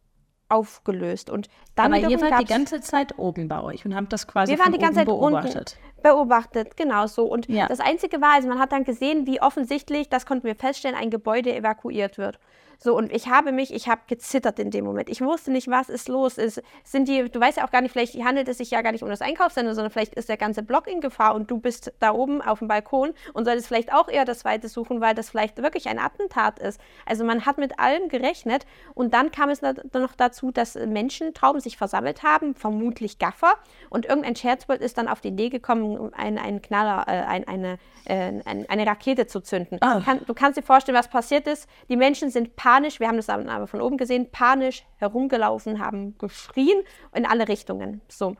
aufgelöst. 0.51 1.29
Und 1.29 1.49
dann 1.75 1.93
Aber 1.93 2.09
ihr 2.09 2.21
wart 2.21 2.41
die 2.41 2.45
ganze 2.45 2.81
Zeit 2.81 3.17
oben 3.17 3.47
bei 3.47 3.61
euch 3.61 3.85
und 3.85 3.95
habt 3.95 4.11
das 4.11 4.27
quasi 4.27 4.51
wir 4.51 4.59
waren 4.59 4.73
die 4.73 4.79
ganze 4.79 4.99
Zeit 4.99 5.05
beobachtet. 5.05 5.77
Beobachtet, 6.01 6.77
genau 6.77 7.07
so. 7.07 7.25
Und 7.25 7.47
ja. 7.47 7.67
das 7.67 7.79
Einzige 7.79 8.21
war, 8.21 8.35
also 8.35 8.47
man 8.47 8.59
hat 8.59 8.71
dann 8.71 8.83
gesehen, 8.83 9.25
wie 9.27 9.41
offensichtlich, 9.41 10.09
das 10.09 10.25
konnten 10.25 10.45
wir 10.45 10.55
feststellen, 10.55 10.97
ein 10.97 11.09
Gebäude 11.09 11.55
evakuiert 11.55 12.17
wird. 12.17 12.39
So, 12.83 12.97
und 12.97 13.13
ich 13.13 13.27
habe 13.27 13.51
mich, 13.51 13.71
ich 13.71 13.87
habe 13.87 14.01
gezittert 14.07 14.57
in 14.57 14.71
dem 14.71 14.83
Moment. 14.85 15.07
Ich 15.07 15.21
wusste 15.21 15.51
nicht, 15.51 15.69
was 15.69 15.87
ist 15.87 16.09
los. 16.09 16.39
Ist, 16.39 16.63
sind 16.83 17.07
die, 17.07 17.29
du 17.29 17.39
weißt 17.39 17.59
ja 17.59 17.67
auch 17.67 17.69
gar 17.69 17.81
nicht, 17.81 17.91
vielleicht 17.91 18.15
handelt 18.23 18.47
es 18.47 18.57
sich 18.57 18.71
ja 18.71 18.81
gar 18.81 18.91
nicht 18.91 19.03
um 19.03 19.09
das 19.09 19.21
Einkaufszentrum, 19.21 19.75
sondern 19.75 19.91
vielleicht 19.91 20.15
ist 20.15 20.29
der 20.29 20.37
ganze 20.37 20.63
Block 20.63 20.87
in 20.87 20.99
Gefahr 20.99 21.35
und 21.35 21.51
du 21.51 21.59
bist 21.59 21.93
da 21.99 22.11
oben 22.11 22.41
auf 22.41 22.57
dem 22.57 22.67
Balkon 22.67 23.13
und 23.33 23.45
solltest 23.45 23.67
vielleicht 23.67 23.93
auch 23.93 24.09
eher 24.09 24.25
das 24.25 24.39
Zweite 24.39 24.67
suchen, 24.67 24.99
weil 24.99 25.13
das 25.13 25.29
vielleicht 25.29 25.61
wirklich 25.61 25.89
ein 25.89 25.99
Attentat 25.99 26.57
ist. 26.57 26.81
Also 27.05 27.23
man 27.23 27.45
hat 27.45 27.59
mit 27.59 27.77
allem 27.77 28.09
gerechnet 28.09 28.65
und 28.95 29.13
dann 29.13 29.29
kam 29.29 29.49
es 29.49 29.61
noch 29.61 30.15
dazu, 30.17 30.49
dass 30.49 30.73
Menschentrauben 30.73 31.61
sich 31.61 31.77
versammelt 31.77 32.23
haben, 32.23 32.55
vermutlich 32.55 33.19
Gaffer 33.19 33.53
und 33.91 34.07
irgendein 34.07 34.35
Scherzbold 34.35 34.81
ist 34.81 34.97
dann 34.97 35.07
auf 35.07 35.21
die 35.21 35.27
Idee 35.27 35.49
gekommen, 35.49 35.90
um 35.97 36.13
einen, 36.13 36.61
Knaller, 36.61 37.05
äh, 37.07 37.21
ein, 37.23 37.47
eine, 37.47 37.77
äh, 38.05 38.41
eine 38.45 38.85
Rakete 38.85 39.27
zu 39.27 39.41
zünden. 39.41 39.79
Du, 39.79 40.03
kann, 40.03 40.21
du 40.25 40.33
kannst 40.33 40.57
dir 40.57 40.63
vorstellen, 40.63 40.97
was 40.97 41.07
passiert 41.07 41.47
ist. 41.47 41.69
Die 41.89 41.97
Menschen 41.97 42.29
sind 42.29 42.55
panisch 42.55 42.71
panisch, 42.81 42.99
wir 42.99 43.07
haben 43.07 43.17
das 43.17 43.29
aber 43.29 43.67
von 43.67 43.81
oben 43.81 43.97
gesehen, 43.97 44.31
panisch 44.31 44.83
herumgelaufen, 44.97 45.79
haben 45.79 46.17
geschrien 46.17 46.81
in 47.13 47.25
alle 47.25 47.47
Richtungen. 47.47 48.01
So. 48.07 48.35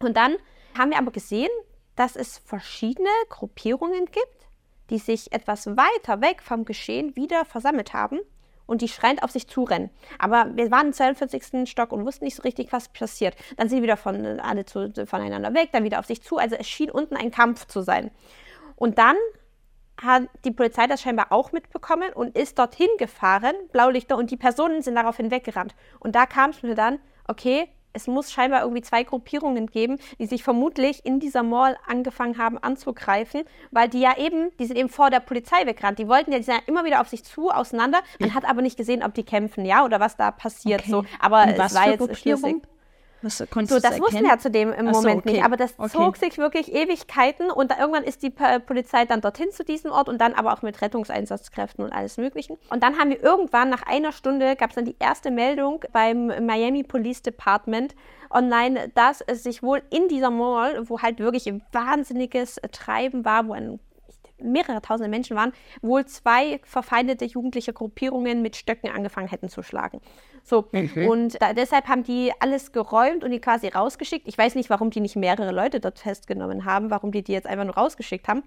Und 0.00 0.16
dann 0.16 0.36
haben 0.76 0.90
wir 0.90 0.98
aber 0.98 1.10
gesehen, 1.10 1.50
dass 1.96 2.16
es 2.16 2.38
verschiedene 2.38 3.08
Gruppierungen 3.28 4.06
gibt, 4.06 4.48
die 4.90 4.98
sich 4.98 5.32
etwas 5.32 5.66
weiter 5.66 6.20
weg 6.20 6.42
vom 6.42 6.64
Geschehen 6.64 7.16
wieder 7.16 7.44
versammelt 7.44 7.92
haben 7.94 8.20
und 8.68 8.82
die 8.82 8.88
schreiend 8.88 9.24
auf 9.24 9.32
sich 9.32 9.48
zurennen. 9.48 9.90
Aber 10.18 10.46
wir 10.54 10.70
waren 10.70 10.88
im 10.88 10.92
42. 10.92 11.68
Stock 11.68 11.90
und 11.90 12.04
wussten 12.04 12.24
nicht 12.24 12.36
so 12.36 12.42
richtig, 12.42 12.70
was 12.70 12.88
passiert. 12.90 13.34
Dann 13.56 13.68
sind 13.68 13.78
sie 13.78 13.82
wieder 13.82 13.96
von, 13.96 14.38
alle 14.38 14.64
zu, 14.66 14.92
voneinander 15.06 15.52
weg, 15.54 15.70
dann 15.72 15.84
wieder 15.84 15.98
auf 15.98 16.06
sich 16.06 16.22
zu. 16.22 16.36
Also 16.36 16.54
es 16.54 16.68
schien 16.68 16.90
unten 16.90 17.16
ein 17.16 17.30
Kampf 17.30 17.66
zu 17.66 17.80
sein. 17.80 18.10
Und 18.76 18.98
dann 18.98 19.16
hat 20.00 20.28
die 20.44 20.52
Polizei 20.52 20.86
das 20.86 21.00
scheinbar 21.00 21.32
auch 21.32 21.50
mitbekommen 21.50 22.12
und 22.12 22.36
ist 22.36 22.58
dorthin 22.58 22.88
gefahren, 22.98 23.54
Blaulichter, 23.72 24.16
und 24.16 24.30
die 24.30 24.36
Personen 24.36 24.82
sind 24.82 24.94
daraufhin 24.94 25.30
weggerannt. 25.30 25.74
Und 25.98 26.14
da 26.14 26.26
kam 26.26 26.50
es 26.50 26.62
mir 26.62 26.74
dann, 26.74 27.00
okay, 27.26 27.68
es 27.92 28.06
muss 28.06 28.32
scheinbar 28.32 28.62
irgendwie 28.62 28.82
zwei 28.82 29.02
Gruppierungen 29.02 29.66
geben, 29.66 29.98
die 30.18 30.26
sich 30.26 30.42
vermutlich 30.42 31.04
in 31.04 31.20
dieser 31.20 31.42
Mall 31.42 31.76
angefangen 31.86 32.38
haben 32.38 32.58
anzugreifen, 32.58 33.42
weil 33.70 33.88
die 33.88 34.00
ja 34.00 34.16
eben, 34.18 34.50
die 34.58 34.66
sind 34.66 34.76
eben 34.76 34.88
vor 34.88 35.10
der 35.10 35.20
Polizei 35.20 35.66
weggerannt. 35.66 35.98
Die 35.98 36.08
wollten 36.08 36.32
ja, 36.32 36.38
die 36.38 36.44
sind 36.44 36.54
ja 36.54 36.62
immer 36.66 36.84
wieder 36.84 37.00
auf 37.00 37.08
sich 37.08 37.24
zu, 37.24 37.50
auseinander. 37.50 38.00
Man 38.18 38.34
hat 38.34 38.44
aber 38.44 38.62
nicht 38.62 38.76
gesehen, 38.76 39.02
ob 39.02 39.14
die 39.14 39.24
kämpfen, 39.24 39.64
ja, 39.64 39.84
oder 39.84 40.00
was 40.00 40.16
da 40.16 40.30
passiert. 40.30 40.80
Okay. 40.82 40.90
So. 40.90 41.04
Aber 41.18 41.46
es 41.46 41.74
war 41.74 41.90
jetzt 41.90 42.16
schlüssig. 42.16 42.62
Was, 43.22 43.38
so, 43.38 43.46
das 43.80 44.00
wussten 44.00 44.22
wir 44.22 44.28
ja 44.28 44.38
zu 44.38 44.50
dem 44.50 44.72
im 44.72 44.86
Moment 44.86 45.02
so, 45.02 45.18
okay. 45.18 45.32
nicht, 45.32 45.44
aber 45.44 45.56
das 45.56 45.74
okay. 45.76 45.90
zog 45.90 46.16
sich 46.16 46.38
wirklich 46.38 46.72
Ewigkeiten 46.72 47.50
und 47.50 47.72
irgendwann 47.76 48.04
ist 48.04 48.22
die 48.22 48.30
Polizei 48.30 49.06
dann 49.06 49.20
dorthin 49.20 49.50
zu 49.50 49.64
diesem 49.64 49.90
Ort 49.90 50.08
und 50.08 50.20
dann 50.20 50.34
aber 50.34 50.52
auch 50.52 50.62
mit 50.62 50.80
Rettungseinsatzkräften 50.80 51.84
und 51.84 51.92
alles 51.92 52.16
Möglichen. 52.16 52.56
Und 52.70 52.82
dann 52.82 52.96
haben 52.98 53.10
wir 53.10 53.22
irgendwann 53.22 53.70
nach 53.70 53.82
einer 53.82 54.12
Stunde 54.12 54.54
gab 54.54 54.70
es 54.70 54.76
dann 54.76 54.84
die 54.84 54.96
erste 55.00 55.30
Meldung 55.30 55.84
beim 55.92 56.26
Miami 56.46 56.84
Police 56.84 57.22
Department 57.22 57.96
online, 58.30 58.90
dass 58.94 59.20
es 59.20 59.42
sich 59.42 59.62
wohl 59.62 59.82
in 59.90 60.08
dieser 60.08 60.30
Mall, 60.30 60.88
wo 60.88 61.00
halt 61.00 61.18
wirklich 61.18 61.48
ein 61.48 61.62
wahnsinniges 61.72 62.60
Treiben 62.72 63.24
war, 63.24 63.48
wo 63.48 63.52
ein 63.52 63.80
mehrere 64.42 64.80
tausende 64.80 65.08
Menschen 65.08 65.36
waren, 65.36 65.52
wohl 65.82 66.04
zwei 66.06 66.60
verfeindete 66.64 67.24
jugendliche 67.24 67.72
Gruppierungen 67.72 68.42
mit 68.42 68.56
Stöcken 68.56 68.90
angefangen 68.90 69.28
hätten 69.28 69.48
zu 69.48 69.62
schlagen. 69.62 70.00
So, 70.42 70.68
mhm. 70.72 71.08
und 71.08 71.42
da, 71.42 71.52
deshalb 71.52 71.88
haben 71.88 72.04
die 72.04 72.32
alles 72.40 72.72
geräumt 72.72 73.24
und 73.24 73.30
die 73.30 73.40
quasi 73.40 73.68
rausgeschickt. 73.68 74.26
Ich 74.26 74.38
weiß 74.38 74.54
nicht, 74.54 74.70
warum 74.70 74.90
die 74.90 75.00
nicht 75.00 75.16
mehrere 75.16 75.52
Leute 75.52 75.80
dort 75.80 75.98
festgenommen 75.98 76.64
haben, 76.64 76.90
warum 76.90 77.12
die 77.12 77.22
die 77.22 77.32
jetzt 77.32 77.46
einfach 77.46 77.64
nur 77.64 77.74
rausgeschickt 77.74 78.28
haben. 78.28 78.42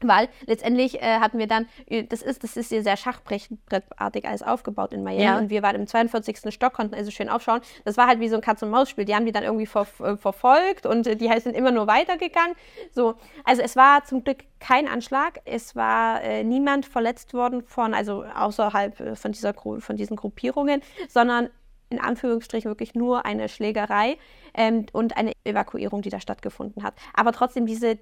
Weil 0.00 0.28
letztendlich 0.46 1.02
äh, 1.02 1.18
hatten 1.18 1.38
wir 1.38 1.48
dann, 1.48 1.66
äh, 1.86 2.04
das 2.04 2.22
ist, 2.22 2.44
das 2.44 2.56
ist 2.56 2.68
hier 2.68 2.82
sehr 2.82 2.96
schachbrettartig 2.96 4.26
alles 4.26 4.42
aufgebaut 4.42 4.92
in 4.92 5.02
Miami 5.02 5.22
ja. 5.22 5.38
und 5.38 5.50
wir 5.50 5.62
waren 5.62 5.74
im 5.74 5.86
42. 5.86 6.54
Stock, 6.54 6.72
konnten 6.72 6.94
also 6.94 7.10
schön 7.10 7.28
aufschauen. 7.28 7.60
Das 7.84 7.96
war 7.96 8.06
halt 8.06 8.20
wie 8.20 8.28
so 8.28 8.36
ein 8.36 8.42
Katz-und-Maus-Spiel. 8.42 9.04
Die 9.04 9.14
haben 9.14 9.26
die 9.26 9.32
dann 9.32 9.42
irgendwie 9.42 9.66
ver 9.66 9.86
äh, 10.00 10.16
verfolgt 10.16 10.86
und 10.86 11.06
äh, 11.06 11.16
die 11.16 11.28
sind 11.40 11.56
immer 11.56 11.72
nur 11.72 11.86
weitergegangen. 11.86 12.54
So, 12.92 13.16
also 13.44 13.62
es 13.62 13.74
war 13.74 14.04
zum 14.04 14.22
Glück 14.22 14.44
kein 14.60 14.86
Anschlag. 14.86 15.40
Es 15.44 15.74
war 15.74 16.22
äh, 16.22 16.44
niemand 16.44 16.86
verletzt 16.86 17.34
worden 17.34 17.62
von, 17.62 17.92
also 17.94 18.24
außerhalb 18.24 19.18
von, 19.18 19.32
dieser, 19.32 19.54
von 19.54 19.96
diesen 19.96 20.16
Gruppierungen, 20.16 20.82
sondern 21.08 21.50
in 21.90 22.00
Anführungsstrichen 22.00 22.70
wirklich 22.70 22.94
nur 22.94 23.24
eine 23.24 23.48
Schlägerei 23.48 24.18
ähm, 24.54 24.86
und 24.92 25.16
eine 25.16 25.32
Evakuierung, 25.44 26.02
die 26.02 26.10
da 26.10 26.20
stattgefunden 26.20 26.82
hat. 26.82 26.94
Aber 27.14 27.32
trotzdem 27.32 27.66
diese 27.66 27.98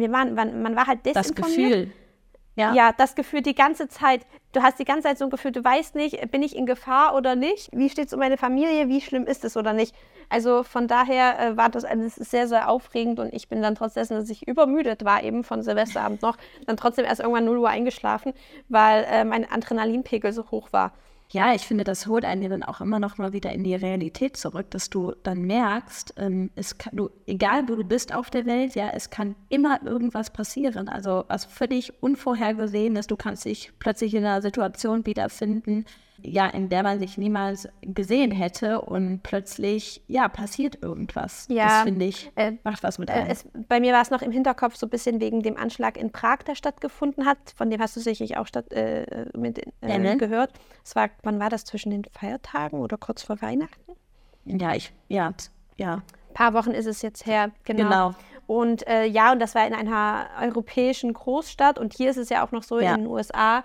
wir 0.00 0.12
waren, 0.12 0.34
man, 0.34 0.62
man 0.62 0.76
war 0.76 0.86
halt 0.86 1.04
desinformiert. 1.06 1.38
Das 1.38 1.54
Gefühl. 1.54 1.92
Ja. 2.56 2.72
ja, 2.72 2.92
das 2.92 3.14
Gefühl 3.14 3.42
die 3.42 3.54
ganze 3.54 3.86
Zeit. 3.86 4.22
Du 4.52 4.62
hast 4.62 4.78
die 4.78 4.86
ganze 4.86 5.08
Zeit 5.08 5.18
so 5.18 5.24
ein 5.24 5.30
Gefühl, 5.30 5.52
du 5.52 5.62
weißt 5.62 5.94
nicht, 5.94 6.30
bin 6.30 6.42
ich 6.42 6.56
in 6.56 6.64
Gefahr 6.64 7.14
oder 7.14 7.36
nicht? 7.36 7.68
Wie 7.72 7.90
steht 7.90 8.06
es 8.06 8.14
um 8.14 8.18
meine 8.18 8.38
Familie? 8.38 8.88
Wie 8.88 9.02
schlimm 9.02 9.26
ist 9.26 9.44
es 9.44 9.58
oder 9.58 9.74
nicht? 9.74 9.94
Also 10.30 10.62
von 10.62 10.88
daher 10.88 11.38
äh, 11.38 11.56
war 11.58 11.68
das 11.68 11.84
alles 11.84 12.14
sehr, 12.14 12.48
sehr 12.48 12.70
aufregend 12.70 13.20
und 13.20 13.34
ich 13.34 13.48
bin 13.48 13.60
dann 13.60 13.74
trotz 13.74 13.92
dessen, 13.92 14.14
dass 14.14 14.30
ich 14.30 14.48
übermüdet 14.48 15.04
war, 15.04 15.22
eben 15.22 15.44
von 15.44 15.62
Silvesterabend 15.62 16.22
noch, 16.22 16.38
dann 16.66 16.78
trotzdem 16.78 17.04
erst 17.04 17.20
irgendwann 17.20 17.44
0 17.44 17.58
Uhr 17.58 17.68
eingeschlafen, 17.68 18.32
weil 18.70 19.04
äh, 19.04 19.24
mein 19.24 19.50
Adrenalinpegel 19.50 20.32
so 20.32 20.50
hoch 20.50 20.72
war. 20.72 20.92
Ja, 21.30 21.54
ich 21.54 21.66
finde, 21.66 21.82
das 21.82 22.06
holt 22.06 22.24
einen 22.24 22.48
dann 22.48 22.62
auch 22.62 22.80
immer 22.80 23.00
noch 23.00 23.18
mal 23.18 23.32
wieder 23.32 23.52
in 23.52 23.64
die 23.64 23.74
Realität 23.74 24.36
zurück, 24.36 24.70
dass 24.70 24.90
du 24.90 25.12
dann 25.24 25.42
merkst, 25.42 26.14
ähm, 26.18 26.50
es 26.54 26.78
kann, 26.78 26.94
du, 26.96 27.10
egal 27.26 27.68
wo 27.68 27.74
du 27.74 27.82
bist 27.82 28.14
auf 28.14 28.30
der 28.30 28.46
Welt, 28.46 28.76
ja, 28.76 28.90
es 28.90 29.10
kann 29.10 29.34
immer 29.48 29.84
irgendwas 29.84 30.30
passieren. 30.30 30.88
Also 30.88 31.24
was 31.26 31.44
völlig 31.44 32.00
unvorhergesehenes, 32.00 33.08
du 33.08 33.16
kannst 33.16 33.44
dich 33.44 33.72
plötzlich 33.80 34.14
in 34.14 34.24
einer 34.24 34.40
Situation 34.40 35.04
wiederfinden, 35.04 35.84
ja, 36.22 36.46
in 36.46 36.68
der 36.68 36.82
man 36.82 36.98
sich 36.98 37.18
niemals 37.18 37.68
gesehen 37.82 38.30
hätte 38.30 38.80
und 38.80 39.22
plötzlich, 39.22 40.02
ja, 40.08 40.28
passiert 40.28 40.82
irgendwas. 40.82 41.46
Ja, 41.48 41.66
das 41.66 41.82
finde 41.82 42.04
ich, 42.06 42.30
äh, 42.36 42.52
macht 42.64 42.82
was 42.82 42.98
mit 42.98 43.10
äh, 43.10 43.14
einem. 43.14 43.30
Es, 43.30 43.46
bei 43.68 43.80
mir 43.80 43.92
war 43.92 44.02
es 44.02 44.10
noch 44.10 44.22
im 44.22 44.30
Hinterkopf 44.30 44.76
so 44.76 44.86
ein 44.86 44.90
bisschen 44.90 45.20
wegen 45.20 45.42
dem 45.42 45.56
Anschlag 45.56 45.96
in 45.96 46.10
Prag, 46.12 46.38
der 46.46 46.54
stattgefunden 46.54 47.26
hat. 47.26 47.38
Von 47.54 47.70
dem 47.70 47.80
hast 47.80 47.96
du 47.96 48.00
sicherlich 48.00 48.36
auch 48.36 48.46
statt, 48.46 48.72
äh, 48.72 49.26
mit, 49.36 49.58
äh, 49.58 50.02
ja, 50.02 50.14
gehört. 50.14 50.50
Es 50.84 50.96
war, 50.96 51.10
wann 51.22 51.38
war 51.40 51.50
das 51.50 51.64
zwischen 51.64 51.90
den 51.90 52.04
Feiertagen 52.12 52.80
oder 52.80 52.96
kurz 52.96 53.22
vor 53.22 53.40
Weihnachten? 53.42 53.92
Ja, 54.44 54.74
ich, 54.74 54.92
ja, 55.08 55.32
ja 55.76 56.02
paar 56.36 56.52
Wochen 56.52 56.72
ist 56.72 56.84
es 56.84 57.00
jetzt 57.00 57.24
her, 57.24 57.50
genau. 57.64 57.82
Genau. 57.82 58.14
Und 58.46 58.86
äh, 58.86 59.06
ja, 59.06 59.32
und 59.32 59.40
das 59.40 59.54
war 59.54 59.66
in 59.66 59.72
einer 59.72 60.26
europäischen 60.40 61.14
Großstadt. 61.14 61.78
Und 61.78 61.94
hier 61.94 62.10
ist 62.10 62.18
es 62.18 62.28
ja 62.28 62.44
auch 62.46 62.52
noch 62.52 62.62
so 62.62 62.78
Ja. 62.78 62.94
in 62.94 63.02
den 63.02 63.06
USA, 63.06 63.64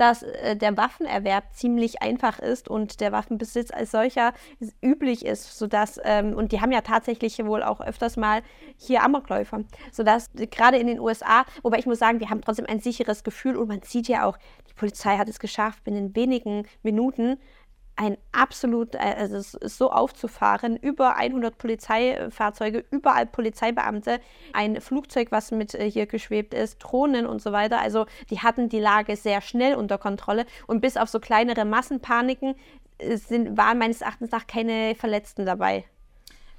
dass 0.00 0.22
äh, 0.22 0.56
der 0.56 0.78
Waffenerwerb 0.78 1.52
ziemlich 1.52 2.00
einfach 2.00 2.38
ist 2.38 2.68
und 2.68 3.00
der 3.00 3.12
Waffenbesitz 3.12 3.70
als 3.70 3.90
solcher 3.90 4.32
üblich 4.82 5.26
ist, 5.26 5.58
sodass, 5.58 6.00
ähm, 6.04 6.32
und 6.34 6.52
die 6.52 6.62
haben 6.62 6.72
ja 6.72 6.80
tatsächlich 6.80 7.44
wohl 7.44 7.62
auch 7.62 7.82
öfters 7.82 8.16
mal 8.16 8.40
hier 8.78 9.02
Amokläufer, 9.02 9.60
sodass 9.92 10.30
äh, 10.38 10.46
gerade 10.46 10.78
in 10.78 10.86
den 10.86 11.00
USA, 11.00 11.44
wobei 11.62 11.78
ich 11.78 11.86
muss 11.86 11.98
sagen, 11.98 12.18
wir 12.18 12.30
haben 12.30 12.40
trotzdem 12.40 12.64
ein 12.66 12.80
sicheres 12.80 13.24
Gefühl 13.24 13.56
und 13.56 13.68
man 13.68 13.82
sieht 13.82 14.08
ja 14.08 14.24
auch, 14.24 14.38
die 14.70 14.74
Polizei 14.74 15.18
hat 15.18 15.28
es 15.28 15.38
geschafft, 15.38 15.84
binnen 15.84 16.16
wenigen 16.16 16.66
Minuten 16.82 17.36
ein 18.00 18.16
absolut, 18.32 18.94
äh, 18.94 18.98
also 18.98 19.36
es 19.36 19.54
ist 19.54 19.76
so 19.76 19.90
aufzufahren, 19.92 20.76
über 20.76 21.16
100 21.16 21.58
Polizeifahrzeuge, 21.58 22.82
überall 22.90 23.26
Polizeibeamte, 23.26 24.20
ein 24.54 24.80
Flugzeug, 24.80 25.30
was 25.30 25.50
mit 25.50 25.74
äh, 25.74 25.90
hier 25.90 26.06
geschwebt 26.06 26.54
ist, 26.54 26.78
Drohnen 26.78 27.26
und 27.26 27.42
so 27.42 27.52
weiter. 27.52 27.78
Also 27.78 28.06
die 28.30 28.40
hatten 28.40 28.70
die 28.70 28.80
Lage 28.80 29.16
sehr 29.16 29.42
schnell 29.42 29.74
unter 29.74 29.98
Kontrolle 29.98 30.46
und 30.66 30.80
bis 30.80 30.96
auf 30.96 31.10
so 31.10 31.20
kleinere 31.20 31.66
Massenpaniken 31.66 32.54
äh, 32.98 33.16
sind, 33.16 33.58
waren 33.58 33.78
meines 33.78 34.00
Erachtens 34.00 34.30
nach 34.30 34.46
keine 34.46 34.94
Verletzten 34.94 35.44
dabei. 35.44 35.84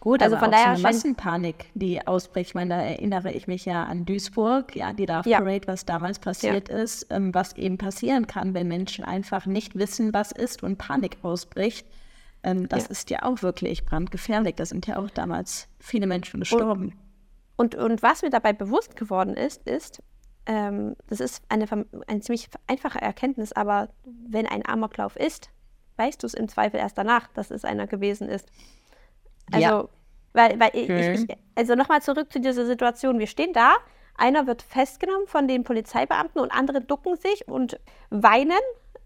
Gut, 0.02 0.24
Also 0.24 0.36
von 0.36 0.50
daher 0.50 0.76
so 0.76 0.82
Massenpanik, 0.82 1.68
die 1.76 2.06
ausbricht. 2.08 2.50
Ich 2.50 2.56
meine, 2.56 2.74
da 2.76 2.82
erinnere 2.82 3.32
ich 3.34 3.46
mich 3.46 3.66
ja 3.66 3.84
an 3.84 4.04
Duisburg, 4.04 4.76
ja, 4.76 4.94
die 4.94 5.06
Love 5.06 5.30
Ja. 5.30 5.38
Parade, 5.38 5.68
was 5.68 5.86
damals 5.86 6.18
passiert 6.18 6.70
ist, 6.70 7.06
ähm, 7.12 7.32
was 7.36 7.56
eben 7.56 7.78
passieren 7.78 8.26
kann, 8.26 8.56
wenn 8.56 8.68
Menschen 8.68 9.06
einfach 9.06 9.46
nicht 9.46 9.76
wissen, 9.76 10.12
was 10.12 10.32
ist 10.32 10.64
und 10.64 10.78
Panik 10.80 11.18
ausbricht. 11.22 11.86
Ähm, 12.42 12.68
das 12.68 12.86
Ja. 12.86 12.90
ist 12.90 13.10
ja 13.12 13.22
auch 13.22 13.44
wirklich 13.44 13.86
brandgefährlich. 13.86 14.56
Da 14.56 14.66
sind 14.66 14.88
ja 14.88 14.98
auch 14.98 15.12
damals 15.12 15.68
viele 15.80 16.08
Menschen 16.08 16.40
gestorben. 16.40 16.96
Und, 17.56 17.76
und 17.76 18.02
was 18.02 18.24
mir 18.24 18.32
dabei 18.32 18.54
bewusst 18.54 18.96
geworden 18.96 19.36
ist, 19.36 19.70
ist, 19.70 20.02
ähm, 20.48 20.96
das 21.06 21.20
ist 21.20 21.44
eine, 21.48 21.68
eine 22.08 22.22
ziemlich 22.22 22.50
einfache 22.66 23.00
Erkenntnis, 23.00 23.54
aber 23.54 23.90
wenn 24.04 24.48
ein 24.48 24.66
Amoklauf 24.68 25.16
ist, 25.16 25.52
weißt 25.98 26.24
du 26.24 26.26
es 26.26 26.34
im 26.34 26.48
Zweifel 26.48 26.80
erst 26.80 26.98
danach, 26.98 27.28
dass 27.36 27.52
es 27.52 27.64
einer 27.66 27.86
gewesen 27.86 28.28
ist. 28.28 28.52
Also, 29.52 29.68
Ja. 29.68 29.88
weil, 30.34 30.60
weil 30.60 30.72
ich, 30.74 30.90
ich, 30.90 31.30
ich, 31.30 31.38
also 31.56 31.76
nochmal 31.76 32.02
zurück 32.02 32.32
zu 32.32 32.40
dieser 32.40 32.66
Situation. 32.66 33.20
Wir 33.20 33.28
stehen 33.28 33.54
da, 33.54 33.74
einer 34.16 34.48
wird 34.48 34.62
festgenommen 34.62 35.28
von 35.28 35.48
den 35.48 35.64
Polizeibeamten 35.64 36.42
und 36.42 36.52
andere 36.52 36.82
ducken 36.82 37.16
sich 37.18 37.48
und 37.48 37.80
weinen 38.10 38.60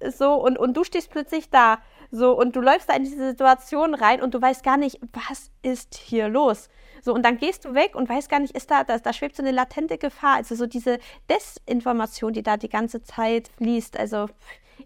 so 0.10 0.34
und, 0.36 0.58
und 0.58 0.76
du 0.76 0.84
stehst 0.84 1.10
plötzlich 1.10 1.50
da 1.50 1.80
so 2.12 2.38
und 2.38 2.56
du 2.56 2.62
läufst 2.62 2.90
da 2.90 2.96
in 2.96 3.04
diese 3.04 3.30
Situation 3.30 3.94
rein 3.96 4.22
und 4.22 4.34
du 4.34 4.42
weißt 4.42 4.64
gar 4.64 4.78
nicht, 4.78 5.00
was 5.14 5.52
ist 5.62 5.96
hier 5.96 6.28
los. 6.28 6.70
So, 7.06 7.14
und 7.14 7.24
dann 7.24 7.38
gehst 7.38 7.66
du 7.66 7.76
weg 7.76 7.94
und 7.94 8.10
weißt 8.10 8.30
gar 8.32 8.40
nicht, 8.40 8.56
ist 8.58 8.72
da, 8.72 8.84
da, 8.84 8.98
da 8.98 9.14
schwebt 9.14 9.36
so 9.36 9.44
eine 9.44 9.52
latente 9.52 10.00
Gefahr. 10.00 10.38
Also 10.38 10.56
so 10.56 10.66
diese 10.66 10.98
Desinformation, 11.30 12.34
die 12.34 12.42
da 12.42 12.58
die 12.58 12.68
ganze 12.68 13.04
Zeit 13.04 13.50
fließt. 13.58 14.00
Also 14.00 14.28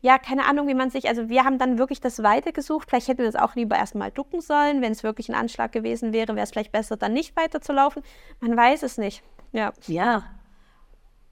ja, 0.01 0.17
keine 0.17 0.45
Ahnung, 0.45 0.67
wie 0.67 0.73
man 0.73 0.89
sich, 0.89 1.07
also 1.07 1.29
wir 1.29 1.45
haben 1.45 1.57
dann 1.59 1.77
wirklich 1.77 2.01
das 2.01 2.21
Weite 2.21 2.51
gesucht. 2.51 2.89
Vielleicht 2.89 3.07
hätten 3.07 3.19
wir 3.19 3.31
das 3.31 3.41
auch 3.41 3.55
lieber 3.55 3.77
erstmal 3.77 4.11
ducken 4.11 4.41
sollen. 4.41 4.81
Wenn 4.81 4.91
es 4.91 5.01
wirklich 5.01 5.29
ein 5.29 5.35
Anschlag 5.35 5.71
gewesen 5.71 6.11
wäre, 6.11 6.35
wäre 6.35 6.43
es 6.43 6.51
vielleicht 6.51 6.73
besser, 6.73 6.97
dann 6.97 7.13
nicht 7.13 7.37
weiterzulaufen. 7.37 8.03
Man 8.41 8.57
weiß 8.57 8.83
es 8.83 8.97
nicht. 8.97 9.23
Ja. 9.53 9.71
Ja. 9.87 10.25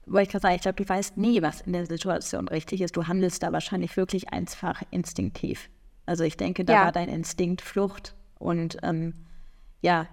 Wollte 0.06 0.22
ich 0.22 0.28
gerade 0.30 0.42
sagen, 0.42 0.54
ich 0.54 0.62
glaube, 0.62 0.82
du 0.82 0.88
weißt 0.88 1.18
nie, 1.18 1.42
was 1.42 1.60
in 1.60 1.74
der 1.74 1.84
Situation 1.84 2.48
richtig 2.48 2.80
ist. 2.80 2.96
Du 2.96 3.06
handelst 3.06 3.42
da 3.42 3.52
wahrscheinlich 3.52 3.98
wirklich 3.98 4.32
einfach 4.32 4.82
instinktiv. 4.90 5.68
Also 6.06 6.24
ich 6.24 6.38
denke, 6.38 6.64
da 6.64 6.72
Ja. 6.72 6.84
war 6.86 6.92
dein 6.92 7.10
Instinkt 7.10 7.60
Flucht. 7.60 8.14
Und 8.38 8.78
ähm, 8.82 9.12
ja, 9.82 10.06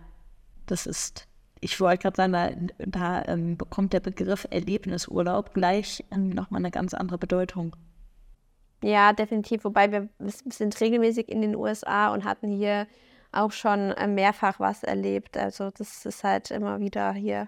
das 0.66 0.86
ist, 0.86 1.28
ich 1.60 1.80
wollte 1.80 2.04
gerade 2.04 2.16
sagen, 2.16 2.32
da, 2.34 2.50
da 2.86 3.26
ähm, 3.26 3.58
bekommt 3.58 3.94
der 3.94 4.00
Begriff 4.00 4.48
Erlebnisurlaub 4.50 5.54
gleich 5.54 6.04
ähm, 6.12 6.30
nochmal 6.30 6.62
eine 6.62 6.72
ganz 6.72 6.94
andere 6.94 7.18
Bedeutung. 7.18 7.76
Ja, 8.84 9.14
definitiv. 9.14 9.64
Wobei 9.64 9.92
wir 9.92 10.10
sind 10.20 10.80
regelmäßig 10.80 11.30
in 11.30 11.42
den 11.42 11.56
USA 11.56 12.14
und 12.14 12.24
hatten 12.24 12.52
hier 12.52 12.88
auch 13.32 13.52
schon 13.52 13.92
äh, 13.92 14.08
mehrfach 14.08 14.60
was 14.60 14.84
erlebt. 14.84 15.38
Also 15.38 15.72
das 15.72 16.06
ist 16.06 16.24
halt 16.24 16.52
immer 16.52 16.80
wieder 16.80 17.14
hier 17.14 17.48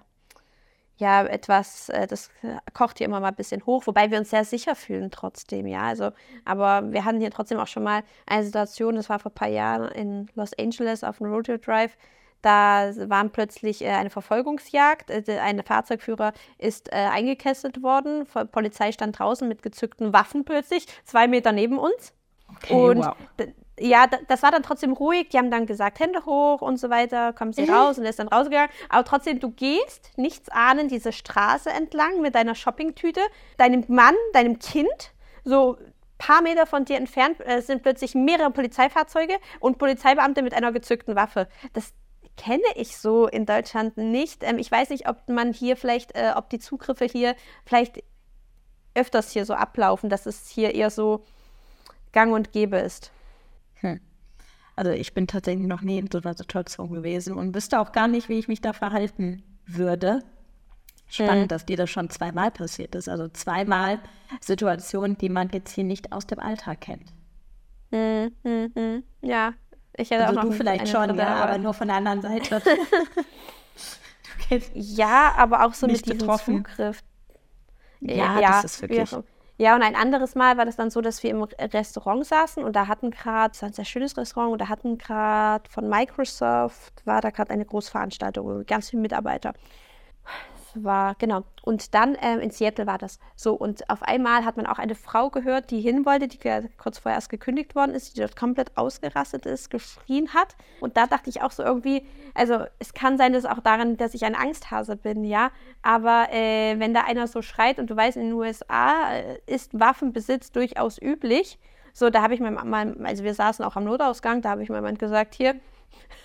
ja 0.98 1.24
etwas, 1.26 1.90
äh, 1.90 2.08
das 2.08 2.30
kocht 2.74 2.98
hier 2.98 3.06
immer 3.06 3.20
mal 3.20 3.30
ein 3.30 3.36
bisschen 3.36 3.66
hoch, 3.66 3.86
wobei 3.88 4.12
wir 4.12 4.18
uns 4.18 4.32
sehr 4.32 4.44
sicher 4.44 4.76
fühlen 4.76 5.12
trotzdem, 5.12 5.68
ja. 5.68 5.84
Also, 5.84 6.12
aber 6.46 6.92
wir 6.92 7.06
hatten 7.06 7.20
hier 7.20 7.32
trotzdem 7.32 7.60
auch 7.60 7.68
schon 7.68 7.84
mal 7.84 8.04
eine 8.26 8.44
Situation, 8.44 8.96
das 8.96 9.10
war 9.10 9.20
vor 9.20 9.32
ein 9.32 9.36
paar 9.36 9.48
Jahren 9.48 9.90
in 9.92 10.28
Los 10.36 10.52
Angeles 10.58 11.04
auf 11.04 11.20
dem 11.20 11.28
Rodeo 11.28 11.58
Drive. 11.58 11.98
Da 12.42 12.92
waren 13.10 13.32
plötzlich 13.32 13.84
äh, 13.84 13.90
eine 13.90 14.10
Verfolgungsjagd. 14.10 15.10
Äh, 15.10 15.40
ein 15.40 15.64
Fahrzeugführer 15.64 16.34
ist 16.58 16.92
äh, 16.92 16.96
eingekesselt 16.96 17.82
worden. 17.84 18.26
Vor- 18.26 18.46
Polizei 18.46 18.92
stand 18.92 19.20
draußen 19.20 19.48
mit 19.48 19.62
gezückten 19.64 20.14
Waffen 20.14 20.46
plötzlich, 20.46 20.88
zwei 21.06 21.28
Meter 21.28 21.52
neben 21.52 21.78
uns. 21.78 22.14
Okay, 22.56 22.74
Und 22.74 23.06
wow. 23.06 23.16
ja, 23.80 24.08
das 24.08 24.42
war 24.44 24.52
dann 24.52 24.64
trotzdem 24.64 24.94
ruhig. 24.94 25.30
Die 25.30 25.38
haben 25.38 25.52
dann 25.52 25.66
gesagt, 25.66 26.00
Hände 26.00 26.26
hoch 26.26 26.62
und 26.62 26.78
so 26.78 26.90
weiter, 26.90 27.34
kommen 27.34 27.52
sie 27.54 27.66
raus 27.66 27.98
und 27.98 28.04
er 28.06 28.12
ist 28.12 28.20
dann 28.20 28.30
rausgegangen. 28.30 28.70
Aber 28.90 29.04
trotzdem, 29.04 29.40
du 29.40 29.52
gehst 29.52 30.12
nichts 30.18 30.50
ahnen 30.50 30.88
diese 30.88 31.12
Straße 31.12 31.70
entlang 31.70 32.22
mit 32.22 32.36
deiner 32.36 32.56
Shoppingtüte, 32.56 33.22
deinem 33.58 33.84
Mann, 33.88 34.16
deinem 34.34 34.60
Kind, 34.60 35.14
so 35.44 35.78
paar 36.18 36.42
Meter 36.42 36.66
von 36.66 36.86
dir 36.86 36.98
entfernt 36.98 37.38
äh, 37.46 37.62
sind 37.62 37.84
plötzlich 37.84 38.16
mehrere 38.16 38.50
Polizeifahrzeuge 38.52 39.36
und 39.60 39.78
Polizeibeamte 39.78 40.42
mit 40.42 40.54
einer 40.54 40.72
gezückten 40.72 41.16
Waffe. 41.16 41.48
Das 41.74 41.94
kenne 42.38 42.64
ich 42.76 42.98
so 42.98 43.28
in 43.28 43.46
Deutschland 43.46 43.98
nicht. 43.98 44.44
Ähm, 44.44 44.58
ich 44.60 44.72
weiß 44.72 44.90
nicht, 44.92 45.10
ob 45.10 45.28
man 45.28 45.52
hier 45.54 45.76
vielleicht, 45.76 46.16
äh, 46.16 46.34
ob 46.36 46.50
die 46.50 46.60
Zugriffe 46.60 47.06
hier 47.06 47.36
vielleicht 47.66 48.04
öfters 48.96 49.32
hier 49.32 49.46
so 49.46 49.54
ablaufen, 49.54 50.10
dass 50.10 50.26
es 50.26 50.48
hier 50.50 50.74
eher 50.74 50.90
so 50.90 51.24
gang 52.14 52.34
und 52.34 52.52
gäbe 52.52 52.78
ist. 52.78 53.12
Also 54.76 54.92
ich 54.92 55.16
bin 55.16 55.26
tatsächlich 55.26 55.66
noch 55.66 55.82
nie 55.82 55.98
in 55.98 56.08
so 56.12 56.20
einer 56.20 56.36
Situation 56.36 56.92
gewesen 56.94 57.34
und 57.34 57.56
wüsste 57.56 57.80
auch 57.80 57.92
gar 57.94 58.08
nicht, 58.08 58.30
wie 58.30 58.38
ich 58.38 58.48
mich 58.48 58.62
da 58.62 58.74
verhalten 58.74 59.42
würde. 59.66 60.24
Spannend, 61.08 61.46
Mhm. 61.46 61.48
dass 61.48 61.66
dir 61.66 61.78
das 61.78 61.90
schon 61.90 62.12
zweimal 62.12 62.52
passiert 62.52 62.94
ist. 62.94 63.10
Also 63.10 63.28
zweimal 63.30 63.98
Situationen, 64.40 65.18
die 65.18 65.30
man 65.30 65.50
jetzt 65.50 65.74
hier 65.74 65.84
nicht 65.84 66.12
aus 66.12 66.28
dem 66.28 66.40
Alltag 66.40 66.82
kennt. 66.82 67.12
Hm, 67.92 68.32
hm, 68.44 68.72
hm. 68.76 69.04
Ja, 69.22 69.54
ich 69.98 70.10
hätte 70.12 70.26
Also 70.28 70.40
auch 70.40 70.44
noch 70.46 70.54
vielleicht 70.54 70.88
schon, 70.88 71.08
dritte, 71.10 71.22
ja, 71.22 71.36
aber 71.36 71.58
nur 71.58 71.74
von 71.74 71.88
der 71.88 71.98
anderen 71.98 72.22
Seite. 72.22 72.62
Ja, 74.74 75.34
aber 75.38 75.66
auch 75.66 75.74
so 75.74 75.88
mit 75.88 76.06
diesem 76.06 76.20
betroffen. 76.20 76.64
Zugriff. 76.66 77.04
Ja, 78.00 78.40
Äh, 78.40 78.42
das 78.42 78.64
ist 78.64 78.82
wirklich- 78.82 79.12
Ja, 79.58 79.76
und 79.76 79.82
ein 79.82 79.96
anderes 79.96 80.36
Mal 80.36 80.56
war 80.58 80.66
das 80.66 80.76
dann 80.76 80.90
so, 80.92 81.02
dass 81.02 81.22
wir 81.24 81.32
im 81.32 81.42
Restaurant 81.44 82.26
saßen 82.26 82.64
und 82.64 82.76
da 82.76 82.88
hatten 82.88 83.10
gerade, 83.12 83.52
es 83.54 83.62
war 83.62 83.70
ein 83.70 83.74
sehr 83.74 83.86
schönes 83.86 84.16
Restaurant 84.16 84.54
und 84.54 84.62
da 84.62 84.70
hatten 84.70 84.98
gerade 85.00 85.68
von 85.70 85.90
Microsoft, 85.90 86.94
war 87.06 87.22
da 87.22 87.32
gerade 87.32 87.52
eine 87.52 87.66
Großveranstaltung, 87.66 88.66
ganz 88.68 88.92
viele 88.92 89.02
Mitarbeiter. 89.02 89.54
War, 90.84 91.16
genau. 91.20 91.44
Und 91.64 91.94
dann 91.94 92.18
ähm, 92.22 92.40
in 92.40 92.52
Seattle 92.52 92.88
war 92.88 92.98
das 92.98 93.20
so. 93.36 93.54
Und 93.54 93.90
auf 93.90 94.04
einmal 94.04 94.46
hat 94.46 94.58
man 94.58 94.66
auch 94.66 94.80
eine 94.80 94.96
Frau 94.96 95.30
gehört, 95.30 95.72
die 95.72 95.82
hin 95.82 96.06
wollte, 96.06 96.28
die 96.28 96.40
kurz 96.78 97.00
vorher 97.00 97.18
erst 97.18 97.30
gekündigt 97.30 97.76
worden 97.76 97.94
ist, 97.94 98.16
die 98.16 98.22
dort 98.22 98.36
komplett 98.36 98.78
ausgerastet 98.78 99.46
ist, 99.46 99.70
geschrien 99.70 100.34
hat. 100.34 100.56
Und 100.80 100.98
da 100.98 101.08
dachte 101.08 101.30
ich 101.30 101.42
auch 101.42 101.52
so 101.52 101.64
irgendwie, 101.64 102.06
also 102.34 102.66
es 102.80 102.94
kann 102.94 103.18
sein, 103.18 103.34
dass 103.34 103.46
auch 103.46 103.60
daran, 103.60 103.98
dass 103.98 104.14
ich 104.14 104.26
ein 104.26 104.36
Angsthase 104.36 104.96
bin, 104.96 105.24
ja. 105.24 105.52
Aber 105.82 106.28
äh, 106.32 106.80
wenn 106.80 106.94
da 106.94 107.02
einer 107.02 107.28
so 107.28 107.42
schreit 107.42 107.80
und 107.80 107.90
du 107.90 107.96
weißt, 107.96 108.18
in 108.18 108.24
den 108.24 108.34
USA 108.34 109.14
äh, 109.14 109.40
ist 109.46 109.80
Waffenbesitz 109.80 110.52
durchaus 110.52 111.02
üblich. 111.02 111.60
So, 111.94 112.12
da 112.12 112.22
habe 112.22 112.36
ich 112.36 112.40
meinem 112.40 112.70
Mann, 112.70 113.06
also 113.06 113.24
wir 113.24 113.34
saßen 113.34 113.66
auch 113.66 113.76
am 113.76 113.84
Notausgang, 113.86 114.42
da 114.44 114.52
habe 114.52 114.62
ich 114.62 114.70
meinem 114.70 114.84
Mann 114.84 114.98
gesagt, 115.00 115.34
hier, 115.34 115.56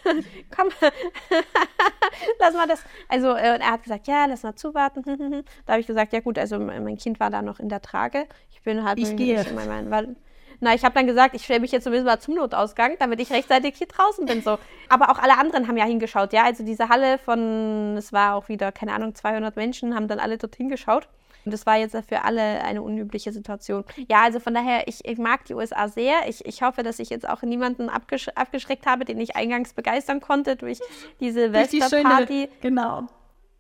komm, 0.57 0.69
lass 2.39 2.55
mal 2.55 2.67
das. 2.67 2.83
Also 3.09 3.33
äh, 3.35 3.59
er 3.59 3.71
hat 3.73 3.83
gesagt, 3.83 4.07
ja, 4.09 4.27
lass 4.27 4.43
mal 4.43 4.55
zuwarten. 4.55 5.03
da 5.67 5.73
habe 5.73 5.81
ich 5.81 5.87
gesagt, 5.87 6.13
ja 6.13 6.21
gut, 6.21 6.39
also 6.39 6.59
mein 6.59 6.97
Kind 6.97 7.21
war 7.21 7.31
da 7.31 7.43
noch 7.43 7.61
in 7.61 7.69
der 7.69 7.83
Trage. 7.83 8.27
Ich 8.51 8.63
bin 8.63 8.85
halt 8.85 8.99
Ich 8.99 9.17
gehe. 9.17 9.45
mein, 9.55 9.69
mein, 9.69 9.91
weil, 9.91 10.17
na, 10.61 10.75
ich 10.75 10.85
habe 10.85 10.95
dann 10.95 11.07
gesagt, 11.07 11.35
ich 11.35 11.45
stelle 11.45 11.61
mich 11.61 11.73
jetzt 11.73 11.85
zumindest 11.85 12.07
mal 12.07 12.21
zum 12.21 12.35
Notausgang, 12.35 12.97
damit 12.99 13.21
ich 13.21 13.31
rechtzeitig 13.31 13.77
hier 13.77 13.89
draußen 13.89 14.27
bin. 14.27 14.43
So. 14.43 14.59
Aber 14.89 15.11
auch 15.11 15.19
alle 15.19 15.39
anderen 15.39 15.69
haben 15.69 15.77
ja 15.77 15.85
hingeschaut, 15.85 16.33
ja. 16.33 16.45
Also 16.45 16.65
diese 16.65 16.89
Halle 16.89 17.19
von, 17.19 17.97
es 17.97 18.13
war 18.13 18.35
auch 18.35 18.49
wieder, 18.49 18.73
keine 18.73 18.95
Ahnung, 18.95 19.15
200 19.15 19.57
Menschen, 19.57 19.95
haben 19.95 20.09
dann 20.09 20.21
alle 20.21 20.39
dorthin 20.39 20.69
geschaut. 20.69 21.09
Und 21.45 21.53
das 21.53 21.67
war 21.67 21.77
jetzt 21.77 21.97
für 22.09 22.23
alle 22.23 22.63
eine 22.63 22.83
unübliche 22.83 23.33
Situation. 23.33 23.85
Ja, 24.09 24.23
also 24.23 24.41
von 24.41 24.55
daher, 24.55 24.87
ich, 24.89 25.05
ich 25.05 25.19
mag 25.19 25.45
die 25.47 25.55
USA 25.55 25.89
sehr. 25.89 26.29
Ich, 26.29 26.45
ich 26.45 26.63
hoffe, 26.63 26.83
dass 26.83 26.99
ich 26.99 27.11
jetzt 27.11 27.29
auch 27.29 27.43
niemanden 27.43 27.89
abgesch 27.89 28.29
abgeschreckt 28.35 28.87
habe, 28.87 29.05
den 29.05 29.21
ich 29.21 29.37
eingangs 29.37 29.75
begeistern 29.75 30.21
konnte 30.21 30.57
durch 30.57 30.79
diese 31.21 31.51
die 31.51 31.81
Silvesterparty 31.81 32.49
genau, 32.61 33.09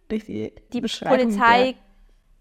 durch 0.08 0.26
die, 0.26 0.52
die 0.72 0.80
Polizei, 0.80 1.74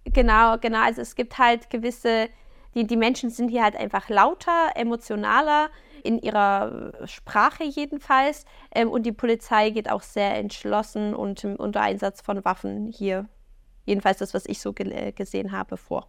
genau, 0.06 0.58
genau, 0.58 0.82
also 0.84 1.02
es 1.02 1.16
gibt 1.16 1.38
halt 1.38 1.70
gewisse 1.70 2.30
Die, 2.76 2.86
die 2.86 2.98
Menschen 2.98 3.30
sind 3.30 3.50
hier 3.50 3.64
halt 3.64 3.76
einfach 3.76 4.10
lauter, 4.10 4.72
emotionaler, 4.76 5.70
in 6.04 6.20
ihrer 6.20 6.94
Sprache 7.06 7.64
jedenfalls. 7.64 8.46
Ähm, 8.74 8.90
und 8.90 9.04
die 9.04 9.12
Polizei 9.12 9.70
geht 9.72 9.90
auch 9.90 10.02
sehr 10.02 10.36
entschlossen 10.38 11.14
und 11.14 11.44
unter 11.44 11.82
Einsatz 11.82 12.22
von 12.22 12.44
Waffen 12.46 12.88
hier. 12.88 13.28
Jedenfalls 13.86 14.20
das, 14.20 14.34
was 14.34 14.46
ich 14.46 14.60
so 14.60 14.74
ge 14.74 15.12
gesehen 15.12 15.52
habe 15.52 15.78
vor. 15.78 16.08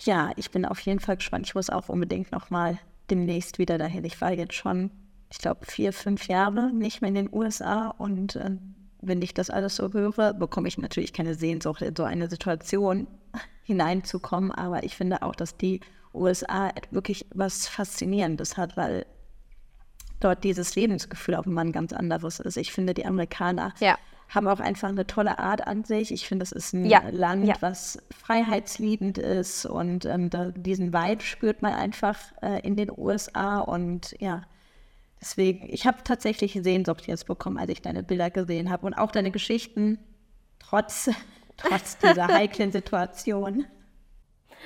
Ja, 0.00 0.30
ich 0.36 0.50
bin 0.50 0.64
auf 0.64 0.80
jeden 0.80 1.00
Fall 1.00 1.16
gespannt. 1.16 1.46
Ich 1.46 1.54
muss 1.54 1.70
auch 1.70 1.88
unbedingt 1.88 2.32
nochmal 2.32 2.78
demnächst 3.10 3.58
wieder 3.58 3.78
dahin. 3.78 4.04
Ich 4.04 4.20
war 4.20 4.32
jetzt 4.32 4.54
schon, 4.54 4.90
ich 5.30 5.38
glaube, 5.38 5.64
vier, 5.64 5.92
fünf 5.92 6.28
Jahre 6.28 6.72
nicht 6.72 7.00
mehr 7.00 7.08
in 7.08 7.14
den 7.14 7.32
USA 7.32 7.88
und 7.98 8.36
äh, 8.36 8.56
wenn 9.00 9.22
ich 9.22 9.34
das 9.34 9.50
alles 9.50 9.76
so 9.76 9.92
höre, 9.92 10.34
bekomme 10.34 10.68
ich 10.68 10.78
natürlich 10.78 11.12
keine 11.12 11.34
Sehnsucht, 11.34 11.82
in 11.82 11.94
so 11.94 12.04
eine 12.04 12.28
Situation 12.28 13.06
hineinzukommen. 13.62 14.50
Aber 14.50 14.82
ich 14.84 14.96
finde 14.96 15.22
auch, 15.22 15.34
dass 15.34 15.56
die 15.56 15.80
USA 16.12 16.72
wirklich 16.90 17.26
was 17.34 17.68
Faszinierendes 17.68 18.56
hat, 18.56 18.76
weil 18.76 19.06
dort 20.20 20.44
dieses 20.44 20.74
Lebensgefühl 20.74 21.34
auch 21.36 21.46
immer 21.46 21.60
ein 21.60 21.72
ganz 21.72 21.92
anderes 21.92 22.40
ist. 22.40 22.56
Ich 22.56 22.72
finde, 22.72 22.94
die 22.94 23.06
Amerikaner 23.06 23.74
ja. 23.80 23.98
Haben 24.28 24.48
auch 24.48 24.60
einfach 24.60 24.88
eine 24.88 25.06
tolle 25.06 25.38
Art 25.38 25.66
an 25.66 25.84
sich. 25.84 26.12
Ich 26.12 26.26
finde, 26.26 26.42
es 26.42 26.52
ist 26.52 26.72
ein 26.72 26.86
ja. 26.86 27.02
Land, 27.10 27.46
ja. 27.46 27.54
was 27.60 27.98
freiheitsliebend 28.10 29.18
ist 29.18 29.66
und 29.66 30.04
ähm, 30.04 30.30
da, 30.30 30.50
diesen 30.50 30.92
Vibe 30.92 31.22
spürt 31.22 31.62
man 31.62 31.74
einfach 31.74 32.18
äh, 32.42 32.60
in 32.60 32.76
den 32.76 32.90
USA 32.90 33.60
und 33.60 34.14
ja, 34.18 34.42
Deswegen, 35.20 35.66
ich 35.72 35.86
habe 35.86 35.98
tatsächlich 36.04 36.52
Sehnsucht 36.52 37.06
jetzt 37.06 37.26
bekommen, 37.26 37.58
als 37.58 37.70
ich 37.70 37.82
deine 37.82 38.02
Bilder 38.02 38.30
gesehen 38.30 38.70
habe 38.70 38.86
und 38.86 38.94
auch 38.94 39.10
deine 39.10 39.30
Geschichten, 39.30 39.98
trotz, 40.58 41.10
trotz 41.56 41.98
dieser 41.98 42.28
heiklen 42.28 42.70
Situation. 42.70 43.66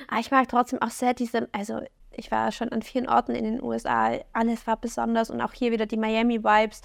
Aber 0.07 0.17
ah, 0.17 0.19
ich 0.19 0.31
mag 0.31 0.47
trotzdem 0.49 0.81
auch 0.81 0.89
sehr 0.89 1.13
diese, 1.13 1.47
also 1.51 1.81
ich 2.13 2.31
war 2.31 2.51
schon 2.51 2.69
an 2.69 2.81
vielen 2.81 3.07
Orten 3.07 3.33
in 3.33 3.43
den 3.43 3.63
USA, 3.63 4.11
alles 4.33 4.67
war 4.67 4.77
besonders 4.77 5.29
und 5.29 5.41
auch 5.41 5.53
hier 5.53 5.71
wieder 5.71 5.85
die 5.85 5.97
Miami-Vibes, 5.97 6.81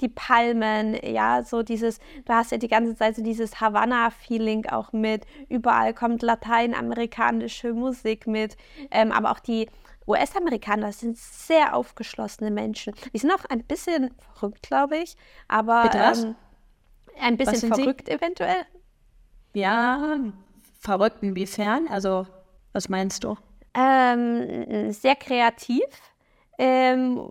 die 0.00 0.08
Palmen, 0.08 0.96
ja, 1.02 1.42
so 1.42 1.62
dieses, 1.62 1.98
du 2.24 2.32
hast 2.32 2.52
ja 2.52 2.58
die 2.58 2.68
ganze 2.68 2.94
Zeit 2.94 3.16
so 3.16 3.22
dieses 3.22 3.60
Havanna-Feeling 3.60 4.66
auch 4.66 4.92
mit, 4.92 5.26
überall 5.48 5.94
kommt 5.94 6.22
lateinamerikanische 6.22 7.72
Musik 7.72 8.26
mit, 8.26 8.56
ähm, 8.90 9.12
aber 9.12 9.32
auch 9.32 9.40
die 9.40 9.68
US-Amerikaner 10.06 10.92
sind 10.92 11.18
sehr 11.18 11.76
aufgeschlossene 11.76 12.50
Menschen. 12.50 12.94
Die 13.12 13.18
sind 13.18 13.30
auch 13.30 13.44
ein 13.50 13.62
bisschen 13.64 14.14
verrückt, 14.34 14.62
glaube 14.62 14.96
ich, 14.96 15.16
aber 15.48 15.90
ähm, 15.94 16.34
ein 17.20 17.36
bisschen 17.36 17.74
verrückt 17.74 18.06
Sie? 18.06 18.12
eventuell. 18.12 18.64
Ja, 19.52 20.18
verrückt 20.80 21.22
inwiefern? 21.22 21.88
Also, 21.88 22.26
was 22.72 22.88
meinst 22.88 23.24
du? 23.24 23.36
Ähm, 23.78 24.92
sehr 24.92 25.14
kreativ. 25.14 25.84
Ähm, 26.58 27.30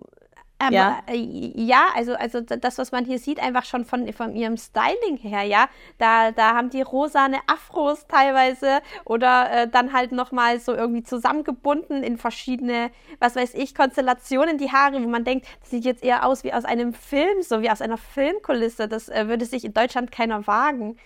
aber, 0.58 0.74
ja. 0.74 1.02
Äh, 1.06 1.52
ja, 1.54 1.86
also, 1.94 2.14
also 2.14 2.40
das, 2.40 2.78
was 2.78 2.90
man 2.90 3.04
hier 3.04 3.18
sieht, 3.18 3.40
einfach 3.40 3.64
schon 3.64 3.84
von, 3.84 4.12
von 4.12 4.34
ihrem 4.34 4.56
Styling 4.56 5.16
her, 5.18 5.42
ja. 5.42 5.68
Da, 5.98 6.32
da 6.32 6.54
haben 6.54 6.70
die 6.70 6.82
rosane 6.82 7.38
Afros 7.46 8.06
teilweise 8.08 8.80
oder 9.04 9.50
äh, 9.52 9.68
dann 9.68 9.92
halt 9.92 10.10
nochmal 10.10 10.58
so 10.58 10.74
irgendwie 10.74 11.04
zusammengebunden 11.04 12.02
in 12.02 12.16
verschiedene, 12.16 12.90
was 13.20 13.36
weiß 13.36 13.54
ich, 13.54 13.74
Konstellationen 13.74 14.58
die 14.58 14.72
Haare, 14.72 15.02
wo 15.02 15.08
man 15.08 15.24
denkt, 15.24 15.46
das 15.60 15.70
sieht 15.70 15.84
jetzt 15.84 16.02
eher 16.02 16.26
aus 16.26 16.42
wie 16.42 16.52
aus 16.52 16.64
einem 16.64 16.92
Film, 16.92 17.42
so 17.42 17.60
wie 17.62 17.70
aus 17.70 17.80
einer 17.80 17.98
Filmkulisse. 17.98 18.88
Das 18.88 19.08
äh, 19.08 19.28
würde 19.28 19.44
sich 19.44 19.64
in 19.64 19.74
Deutschland 19.74 20.10
keiner 20.10 20.46
wagen, 20.48 20.96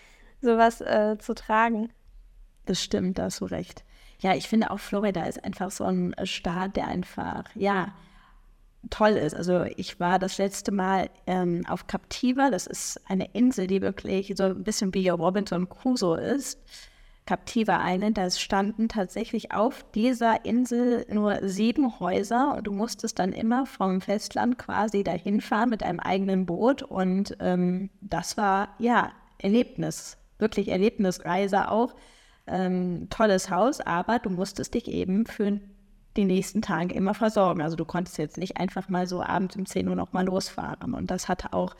sowas 0.40 0.80
äh, 0.80 1.18
zu 1.18 1.34
tragen. 1.34 1.92
Das 2.64 2.80
stimmt, 2.80 3.18
da 3.18 3.24
hast 3.24 3.40
du 3.40 3.44
recht. 3.46 3.84
Ja, 4.22 4.34
ich 4.34 4.48
finde 4.48 4.70
auch 4.70 4.78
Florida 4.78 5.24
ist 5.24 5.44
einfach 5.44 5.70
so 5.70 5.84
ein 5.84 6.14
Staat, 6.24 6.76
der 6.76 6.86
einfach, 6.86 7.44
ja, 7.54 7.92
toll 8.90 9.10
ist. 9.10 9.34
Also 9.34 9.64
ich 9.76 10.00
war 10.00 10.18
das 10.18 10.38
letzte 10.38 10.72
Mal 10.72 11.10
ähm, 11.26 11.64
auf 11.68 11.86
Captiva. 11.86 12.50
Das 12.50 12.66
ist 12.66 13.00
eine 13.08 13.28
Insel, 13.32 13.66
die 13.66 13.82
wirklich 13.82 14.32
so 14.36 14.44
ein 14.44 14.64
bisschen 14.64 14.94
wie 14.94 15.08
Robinson 15.08 15.68
Crusoe 15.68 16.20
ist. 16.20 16.58
Captiva 17.24 17.80
Island, 17.84 18.18
da 18.18 18.28
standen 18.30 18.88
tatsächlich 18.88 19.52
auf 19.52 19.84
dieser 19.92 20.44
Insel 20.44 21.06
nur 21.08 21.38
sieben 21.48 22.00
Häuser 22.00 22.56
und 22.56 22.66
du 22.66 22.72
musstest 22.72 23.20
dann 23.20 23.32
immer 23.32 23.64
vom 23.64 24.00
Festland 24.00 24.58
quasi 24.58 25.04
dahin 25.04 25.40
fahren 25.40 25.70
mit 25.70 25.84
einem 25.84 26.00
eigenen 26.00 26.46
Boot 26.46 26.82
und 26.82 27.36
ähm, 27.38 27.90
das 28.00 28.36
war 28.36 28.70
ja 28.80 29.12
Erlebnis, 29.38 30.18
wirklich 30.38 30.68
Erlebnisreise 30.68 31.70
auch. 31.70 31.94
Ähm, 32.46 33.08
tolles 33.10 33.50
Haus, 33.50 33.80
aber 33.80 34.18
du 34.18 34.30
musstest 34.30 34.74
dich 34.74 34.88
eben 34.88 35.26
für 35.26 35.60
die 36.16 36.24
nächsten 36.24 36.62
Tage 36.62 36.94
immer 36.94 37.14
versorgen. 37.14 37.62
Also 37.62 37.76
du 37.76 37.84
konntest 37.84 38.18
jetzt 38.18 38.36
nicht 38.36 38.58
einfach 38.58 38.88
mal 38.88 39.06
so 39.06 39.22
abends 39.22 39.56
um 39.56 39.66
10 39.66 39.88
Uhr 39.88 39.96
nochmal 39.96 40.26
losfahren. 40.26 40.94
Und 40.94 41.10
das 41.10 41.28
hatte 41.28 41.52
auch 41.52 41.74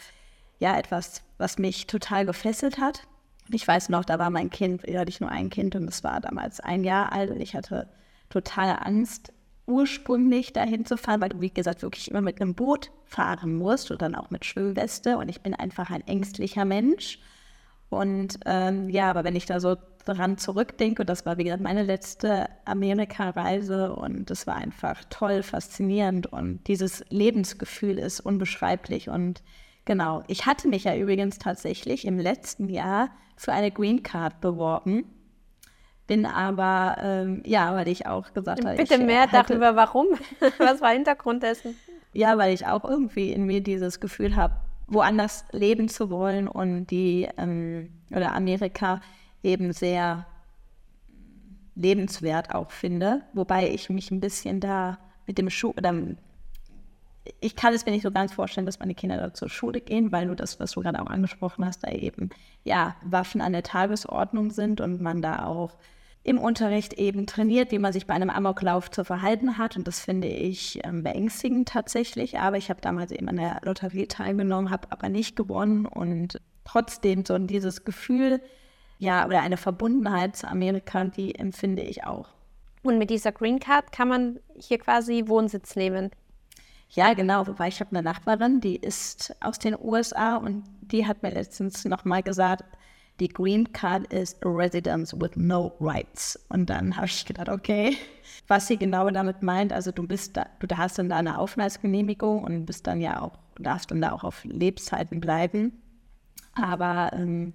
ja 0.59 0.79
etwas, 0.79 1.22
was 1.38 1.59
mich 1.59 1.87
total 1.87 2.25
gefesselt 2.25 2.79
hat. 2.79 3.03
Ich 3.51 3.66
weiß 3.66 3.88
noch, 3.88 4.05
da 4.05 4.18
war 4.18 4.31
mein 4.31 4.51
Kind, 4.51 4.83
da 4.87 5.01
hatte 5.01 5.11
ich 5.11 5.20
nur 5.20 5.31
ein 5.31 5.51
Kind 5.51 5.75
und 5.75 5.88
es 5.88 6.05
war 6.05 6.20
damals 6.20 6.61
ein 6.61 6.85
Jahr 6.85 7.12
alt 7.12 7.31
und 7.31 7.40
ich 7.40 7.55
hatte 7.55 7.88
totale 8.31 8.81
Angst, 8.87 9.33
ursprünglich 9.66 10.53
dahin 10.53 10.87
zu 10.87 10.96
fahren, 10.96 11.20
weil 11.20 11.29
du, 11.31 11.40
wie 11.40 11.51
gesagt, 11.51 11.83
wirklich 11.83 12.11
immer 12.11 12.20
mit 12.20 12.40
einem 12.40 12.55
Boot 12.55 12.90
fahren 13.05 13.57
musst 13.57 13.90
und 13.90 14.03
dann 14.03 14.14
auch 14.14 14.31
mit 14.31 14.44
Schwimmweste. 14.44 15.18
Und 15.18 15.29
ich 15.29 15.40
bin 15.40 15.55
einfach 15.55 15.90
ein 15.90 16.07
ängstlicher 16.07 16.64
Mensch. 16.64 17.18
Und 17.92 18.40
ähm, 18.46 18.88
ja, 18.88 19.11
aber 19.11 19.24
wenn 19.24 19.37
ich 19.37 19.46
da 19.46 19.61
so 19.61 19.76
dran 20.05 20.38
zurückdenke, 20.38 21.02
und 21.02 21.09
das 21.09 21.26
war 21.26 21.38
wie 21.38 21.44
gesagt 21.44 21.62
meine 21.62 21.83
letzte 21.83 22.48
Amerika-Reise 22.64 23.94
und 23.94 24.31
es 24.31 24.46
war 24.46 24.57
einfach 24.57 25.02
toll, 25.11 25.42
faszinierend 25.42 26.26
und 26.26 26.66
dieses 26.66 27.05
Lebensgefühl 27.11 27.98
ist 27.98 28.20
unbeschreiblich 28.20 29.09
und 29.09 29.42
genau. 29.85 30.22
Ich 30.26 30.46
hatte 30.46 30.68
mich 30.68 30.85
ja 30.85 30.96
übrigens 30.96 31.38
tatsächlich 31.38 32.07
im 32.07 32.18
letzten 32.18 32.68
Jahr 32.68 33.11
für 33.37 33.52
eine 33.52 33.70
Green 33.70 34.02
Card 34.02 34.40
beworben. 34.40 35.05
Bin 36.07 36.26
aber, 36.26 36.96
ähm, 37.00 37.42
ja, 37.46 37.74
weil 37.74 37.88
ich 37.88 38.07
auch 38.07 38.33
gesagt 38.33 38.64
habe. 38.64 38.76
Bitte 38.76 38.98
mehr 38.98 39.31
hatte, 39.31 39.44
darüber, 39.48 39.76
warum? 39.76 40.07
Was 40.59 40.81
war 40.81 40.90
Hintergrund 40.90 41.42
dessen? 41.42 41.76
Ja, 42.12 42.37
weil 42.37 42.52
ich 42.52 42.66
auch 42.66 42.85
irgendwie 42.85 43.33
in 43.33 43.44
mir 43.44 43.62
dieses 43.62 44.00
Gefühl 44.00 44.37
habe, 44.37 44.57
woanders 44.92 45.44
leben 45.52 45.88
zu 45.88 46.11
wollen 46.11 46.48
und 46.48 46.87
die, 46.87 47.28
ähm, 47.38 47.90
oder 48.11 48.35
Amerika 48.35 49.00
eben 49.42 49.72
sehr 49.72 50.26
lebenswert 51.74 52.55
auch 52.55 52.70
finde, 52.70 53.22
wobei 53.33 53.70
ich 53.70 53.88
mich 53.88 54.11
ein 54.11 54.20
bisschen 54.20 54.61
da 54.61 54.98
mit 55.26 55.38
dem 55.38 55.48
Schuh, 55.48 55.72
oder 55.76 55.94
ich 57.40 57.57
kann 57.57 57.72
es 57.72 57.87
mir 57.87 57.92
nicht 57.92 58.02
so 58.02 58.11
ganz 58.11 58.33
vorstellen, 58.33 58.66
dass 58.66 58.81
meine 58.81 58.94
Kinder 58.94 59.16
da 59.16 59.33
zur 59.33 59.48
Schule 59.48 59.81
gehen, 59.81 60.12
weil 60.12 60.26
du 60.26 60.35
das, 60.35 60.61
was 60.61 60.72
du 60.72 60.81
gerade 60.81 61.00
auch 61.00 61.07
angesprochen 61.07 61.64
hast, 61.64 61.85
da 61.85 61.90
eben 61.90 62.31
ja 62.64 62.96
Waffen 63.02 63.40
an 63.40 63.52
der 63.52 63.62
Tagesordnung 63.62 64.50
sind 64.50 64.81
und 64.81 65.00
man 65.00 65.22
da 65.22 65.46
auch 65.46 65.76
im 66.24 66.38
Unterricht 66.38 66.94
eben 66.94 67.26
trainiert, 67.26 67.72
wie 67.72 67.78
man 67.78 67.92
sich 67.92 68.06
bei 68.06 68.14
einem 68.14 68.30
Amoklauf 68.30 68.90
zu 68.90 69.04
verhalten 69.04 69.58
hat. 69.58 69.76
Und 69.76 69.88
das 69.88 70.00
finde 70.00 70.28
ich 70.28 70.78
ähm, 70.85 71.02
beängstigend 71.02 71.68
tatsächlich. 71.68 72.38
Aber 72.38 72.56
ich 72.56 72.70
habe 72.70 72.80
damals 72.80 73.11
eben 73.11 73.28
an 73.28 73.37
der 73.37 73.61
Lotterie 73.64 74.06
teilgenommen, 74.06 74.70
habe 74.70 74.88
aber 74.90 75.08
nicht 75.08 75.35
gewonnen. 75.35 75.87
Und 75.87 76.40
trotzdem 76.64 77.24
so 77.24 77.37
dieses 77.38 77.85
Gefühl, 77.85 78.40
ja, 78.98 79.26
oder 79.26 79.40
eine 79.40 79.56
Verbundenheit 79.56 80.37
zu 80.37 80.46
Amerika, 80.46 81.04
die 81.04 81.35
empfinde 81.35 81.82
ich 81.82 82.04
auch. 82.04 82.28
Und 82.85 82.98
mit 82.98 83.11
dieser 83.11 83.32
Green 83.32 83.58
Card 83.58 83.90
kann 83.90 84.08
man 84.08 84.40
hier 84.54 84.78
quasi 84.78 85.24
Wohnsitz 85.26 85.74
nehmen. 85.74 86.11
Ja, 86.90 87.14
genau. 87.14 87.46
Wobei 87.46 87.68
ich 87.68 87.80
habe 87.80 87.90
eine 87.96 88.02
Nachbarin, 88.02 88.61
die 88.61 88.76
ist 88.76 89.35
aus 89.40 89.58
den 89.58 89.76
USA 89.80 90.37
und 90.37 90.64
die 90.82 91.06
hat 91.06 91.22
mir 91.22 91.30
letztens 91.30 91.85
nochmal 91.85 92.22
gesagt, 92.22 92.64
die 93.20 93.29
Green 93.29 93.72
Card 93.72 94.12
ist 94.12 94.38
residence 94.44 95.18
with 95.18 95.37
no 95.37 95.72
rights. 95.81 96.38
Und 96.48 96.70
dann 96.70 96.96
habe 96.96 97.07
ich 97.07 97.25
gedacht, 97.25 97.48
okay, 97.48 97.96
was 98.48 98.66
sie 98.66 98.77
genau 98.77 99.09
damit 99.11 99.42
meint, 99.42 99.72
also 99.72 99.92
du 99.92 100.07
bist 100.07 100.37
da, 100.37 100.46
du 100.61 100.77
hast 100.77 100.98
dann 100.98 101.09
da 101.09 101.16
eine 101.16 101.38
Aufenthaltsgenehmigung 101.38 102.42
und 102.44 102.66
bist 102.66 102.87
dann 102.87 103.01
ja 103.01 103.20
auch, 103.20 103.38
darfst 103.59 103.90
dann 103.90 104.01
da 104.01 104.12
auch 104.12 104.25
auf 104.25 104.44
Lebzeiten 104.44 105.20
bleiben. 105.20 105.72
Aber 106.55 107.11
ähm, 107.14 107.55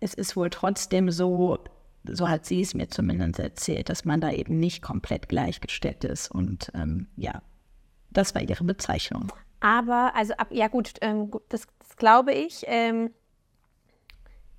es 0.00 0.14
ist 0.14 0.36
wohl 0.36 0.50
trotzdem 0.50 1.10
so, 1.10 1.58
so 2.04 2.28
hat 2.28 2.46
sie 2.46 2.60
es 2.60 2.74
mir 2.74 2.88
zumindest 2.88 3.38
erzählt, 3.38 3.88
dass 3.88 4.04
man 4.04 4.20
da 4.20 4.30
eben 4.30 4.58
nicht 4.58 4.82
komplett 4.82 5.28
gleichgestellt 5.28 6.04
ist. 6.04 6.30
Und 6.30 6.70
ähm, 6.74 7.08
ja, 7.16 7.42
das 8.10 8.34
war 8.34 8.42
ihre 8.42 8.64
Bezeichnung. 8.64 9.32
Aber, 9.60 10.14
also, 10.14 10.34
ab, 10.34 10.48
ja 10.50 10.68
gut, 10.68 10.94
ähm, 11.00 11.30
das, 11.48 11.66
das, 11.78 11.96
glaube 11.96 12.32
ich. 12.32 12.62
Ähm, 12.66 13.10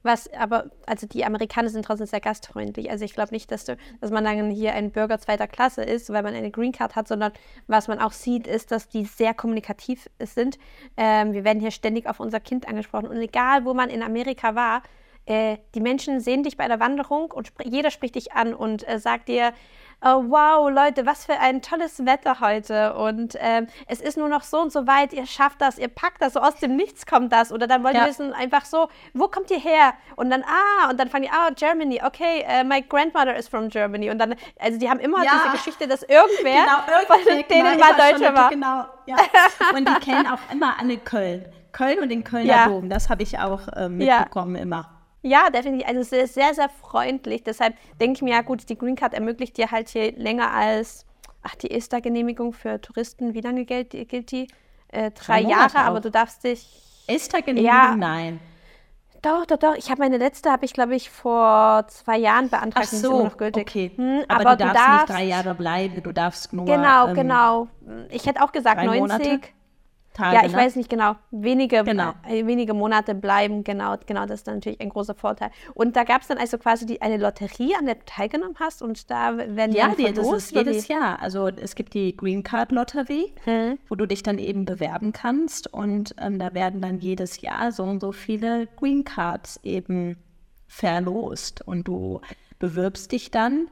was 0.04 0.32
aber, 0.34 0.70
also 0.86 1.08
die 1.08 1.26
Amerikaner 1.26 1.70
sind 1.70 1.86
trotzdem 1.86 2.08
sehr 2.08 2.22
gastfreundlich. 2.22 2.90
Also 2.90 3.06
ich 3.06 3.14
glaube 3.14 3.34
nicht, 3.34 3.52
dass, 3.52 3.66
du, 3.66 3.78
dass 4.00 4.12
man 4.12 4.24
dann 4.24 4.50
hier 4.50 4.74
ein 4.74 4.92
Bürger 4.92 5.20
zweiter 5.20 5.48
Klasse 5.48 5.84
ist, 5.84 6.10
weil 6.10 6.24
man 6.24 6.34
eine 6.34 6.52
Green 6.52 6.72
Card 6.72 6.96
hat, 6.96 7.08
sondern 7.08 7.32
was 7.68 7.88
man 7.88 8.00
auch 8.00 8.14
sieht, 8.14 8.48
ist, 8.48 8.72
dass 8.72 8.88
die 8.88 9.06
sehr 9.06 9.34
kommunikativ 9.34 10.10
sind. 10.20 10.58
Ähm, 10.98 11.34
wir 11.34 11.44
werden 11.44 11.60
hier 11.60 11.72
ständig 11.72 12.08
auf 12.08 12.20
unser 12.20 12.40
Kind 12.40 12.68
angesprochen. 12.68 13.08
Und 13.08 13.18
egal, 13.18 13.66
wo 13.66 13.74
man 13.74 13.90
in 13.90 14.04
Amerika 14.04 14.56
war, 14.56 14.84
äh, 15.26 15.58
die 15.76 15.82
Menschen 15.82 16.20
sehen 16.22 16.44
dich 16.44 16.58
bei 16.58 16.68
der 16.68 16.80
Wanderung 16.80 17.32
und 17.32 17.48
sp 17.52 17.62
jeder 17.66 17.92
spricht 17.92 18.16
dich 18.16 18.34
an 18.34 18.54
und 18.54 18.88
äh, 18.88 19.00
sagt 19.00 19.28
dir, 19.28 19.54
oh, 20.02 20.24
wow, 20.28 20.70
Leute, 20.70 21.06
was 21.06 21.26
für 21.26 21.40
ein 21.40 21.62
tolles 21.62 22.06
Wetter 22.06 22.40
heute. 22.40 22.94
Und 22.96 23.36
ähm, 23.40 23.68
es 23.88 24.02
ist 24.02 24.18
nur 24.18 24.30
noch 24.30 24.44
so 24.44 24.60
und 24.60 24.72
so 24.72 24.88
weit, 24.88 25.14
ihr 25.14 25.26
schafft 25.26 25.62
das, 25.62 25.78
ihr 25.78 25.88
packt 25.88 26.22
das, 26.22 26.34
so 26.34 26.40
aus 26.40 26.56
dem 26.56 26.76
Nichts 26.76 27.06
kommt 27.06 27.34
das. 27.34 27.52
Oder 27.52 27.68
dann 27.68 27.84
wollen 27.84 27.96
ja. 27.96 28.04
die 28.04 28.10
wissen 28.10 28.34
einfach 28.34 28.66
so, 28.66 28.88
wo 29.14 29.28
kommt 29.28 29.52
ihr 29.52 29.60
her? 29.60 29.94
Und 30.16 30.30
dann, 30.30 30.44
ah, 30.44 30.90
und 30.90 31.00
dann 31.00 31.10
fangen 31.10 31.24
die, 31.24 31.32
ah, 31.32 31.50
Germany, 31.56 32.02
okay, 32.04 32.46
uh, 32.48 32.64
my 32.64 32.82
grandmother 32.82 33.36
is 33.36 33.48
from 33.48 33.70
Germany. 33.70 34.10
Und 34.10 34.20
dann, 34.20 34.36
also 34.60 34.80
die 34.80 34.90
haben 34.90 35.00
immer 35.00 35.24
ja. 35.24 35.32
diese 35.34 35.52
Geschichte, 35.52 35.88
dass 35.88 36.04
irgendwer 36.04 36.66
genau, 36.66 37.06
von 37.06 37.44
denen 37.50 37.80
mal 37.80 37.94
Deutscher 37.94 38.34
war. 38.34 38.50
Genau, 38.50 38.86
ja. 39.06 39.18
Und 39.76 39.88
die 39.88 39.94
kennen 40.06 40.28
auch 40.28 40.40
immer 40.52 40.80
alle 40.80 40.98
Köln. 40.98 41.46
Köln 41.72 42.00
und 42.00 42.10
den 42.10 42.24
Kölner 42.24 42.46
ja. 42.46 42.68
Dom, 42.68 42.90
das 42.90 43.10
habe 43.10 43.22
ich 43.22 43.38
auch 43.38 43.68
äh, 43.68 43.90
mitbekommen 43.90 44.56
immer. 44.56 44.99
Ja, 45.22 45.50
definitiv. 45.50 45.88
Also 45.88 46.00
es 46.00 46.12
ist 46.12 46.34
sehr, 46.34 46.54
sehr 46.54 46.70
freundlich. 46.70 47.44
Deshalb 47.44 47.76
denke 48.00 48.18
ich 48.18 48.22
mir, 48.22 48.32
ja 48.32 48.42
gut, 48.42 48.70
die 48.70 48.78
Green 48.78 48.96
Card 48.96 49.14
ermöglicht 49.14 49.58
dir 49.58 49.72
halt 49.72 49.90
hier 49.90 50.14
länger 50.14 50.52
als, 50.52 51.06
ach, 51.44 51.56
die 51.56 51.72
ESTA-Genehmigung 51.72 52.54
für 52.54 52.80
Touristen, 52.80 53.34
wie 53.34 53.42
lange 53.42 53.66
gilt, 53.66 53.92
gilt 53.92 54.32
die? 54.32 54.48
Äh, 54.88 55.12
drei, 55.12 55.42
Jahre, 55.42 55.80
aber 55.80 56.00
du 56.00 56.10
darfst 56.10 56.44
dich. 56.44 56.66
ESTA-Genehmigung, 57.08 57.76
ja, 57.76 57.96
nein. 57.96 58.40
Doch, 59.22 59.46
doch, 59.46 59.58
doch. 59.58 59.76
Ich 59.76 59.90
habe 59.90 60.00
meine 60.00 60.18
letzte, 60.18 60.50
habe 60.50 60.64
ich 60.64 60.74
glaube 60.74 60.96
ich 60.96 61.10
vor 61.10 61.86
zwei 61.88 62.18
Jahren 62.18 62.50
beantragt. 62.50 62.88
Ach 62.90 62.96
so, 62.96 63.24
noch 63.24 63.36
gültig. 63.36 63.68
okay. 63.68 63.92
Hm, 63.96 64.24
aber, 64.30 64.42
aber, 64.42 64.56
du 64.56 64.64
darfst, 64.64 64.76
du 64.76 64.80
darfst, 64.80 65.10
nicht 65.10 65.20
drei 65.20 65.24
Jahre 65.26 65.56
bleiben. 65.56 66.04
Du 66.04 66.12
darfst 66.14 66.54
nur. 66.54 66.66
Genau, 66.66 67.08
ähm, 67.08 67.16
genau. 67.16 67.68
Ich 68.10 68.26
hätte 68.26 68.42
auch 68.42 68.52
gesagt 68.52 68.82
90. 68.82 69.02
Monate? 69.02 69.40
Tage. 70.14 70.36
Ja, 70.36 70.46
ich 70.46 70.52
ne? 70.52 70.58
weiß 70.58 70.76
nicht 70.76 70.90
genau. 70.90 71.16
Wenige, 71.32 71.84
genau. 71.84 72.14
Äh, 72.28 72.46
wenige 72.46 72.74
Monate 72.74 73.16
bleiben, 73.16 73.64
genau, 73.64 73.96
genau, 74.06 74.26
das 74.26 74.42
ist 74.42 74.48
natürlich 74.48 74.80
ein 74.82 74.90
großer 74.90 75.16
Vorteil. 75.16 75.52
Und 75.74 75.96
da 75.96 76.04
gab 76.04 76.22
es 76.22 76.28
dann 76.28 76.38
also 76.38 76.58
quasi 76.58 76.86
die, 76.86 77.02
eine 77.02 77.18
Lotterie, 77.18 77.76
an 77.78 77.86
der 77.86 77.96
du 77.96 78.06
teilgenommen 78.06 78.56
hast 78.60 78.82
und 78.82 79.10
da 79.10 79.38
werden 79.38 79.74
Ja, 79.74 79.94
die, 79.96 80.12
das 80.12 80.32
ist 80.32 80.52
jedes 80.52 80.88
Jahr. 80.88 81.22
Also 81.22 81.48
es 81.48 81.76
gibt 81.76 81.94
die 81.94 82.16
Green 82.16 82.44
Card 82.44 82.72
Lotterie, 82.72 83.34
hm. 83.46 83.78
wo 83.88 83.96
du 83.96 84.06
dich 84.06 84.24
dann 84.24 84.38
eben 84.38 84.66
bewerben 84.66 85.14
kannst 85.14 85.72
und 85.74 86.16
ähm, 86.20 86.40
da 86.40 86.54
werden 86.54 86.82
dann 86.82 87.00
jedes 87.00 87.42
Jahr 87.42 87.72
so 87.72 87.84
und 87.84 88.02
so 88.02 88.12
viele 88.12 88.68
Green 88.78 89.04
Cards 89.04 89.60
eben 89.64 90.18
verlost 90.68 91.66
und 91.66 91.88
du 91.88 92.22
bewirbst 92.60 93.12
dich 93.12 93.32
dann 93.32 93.68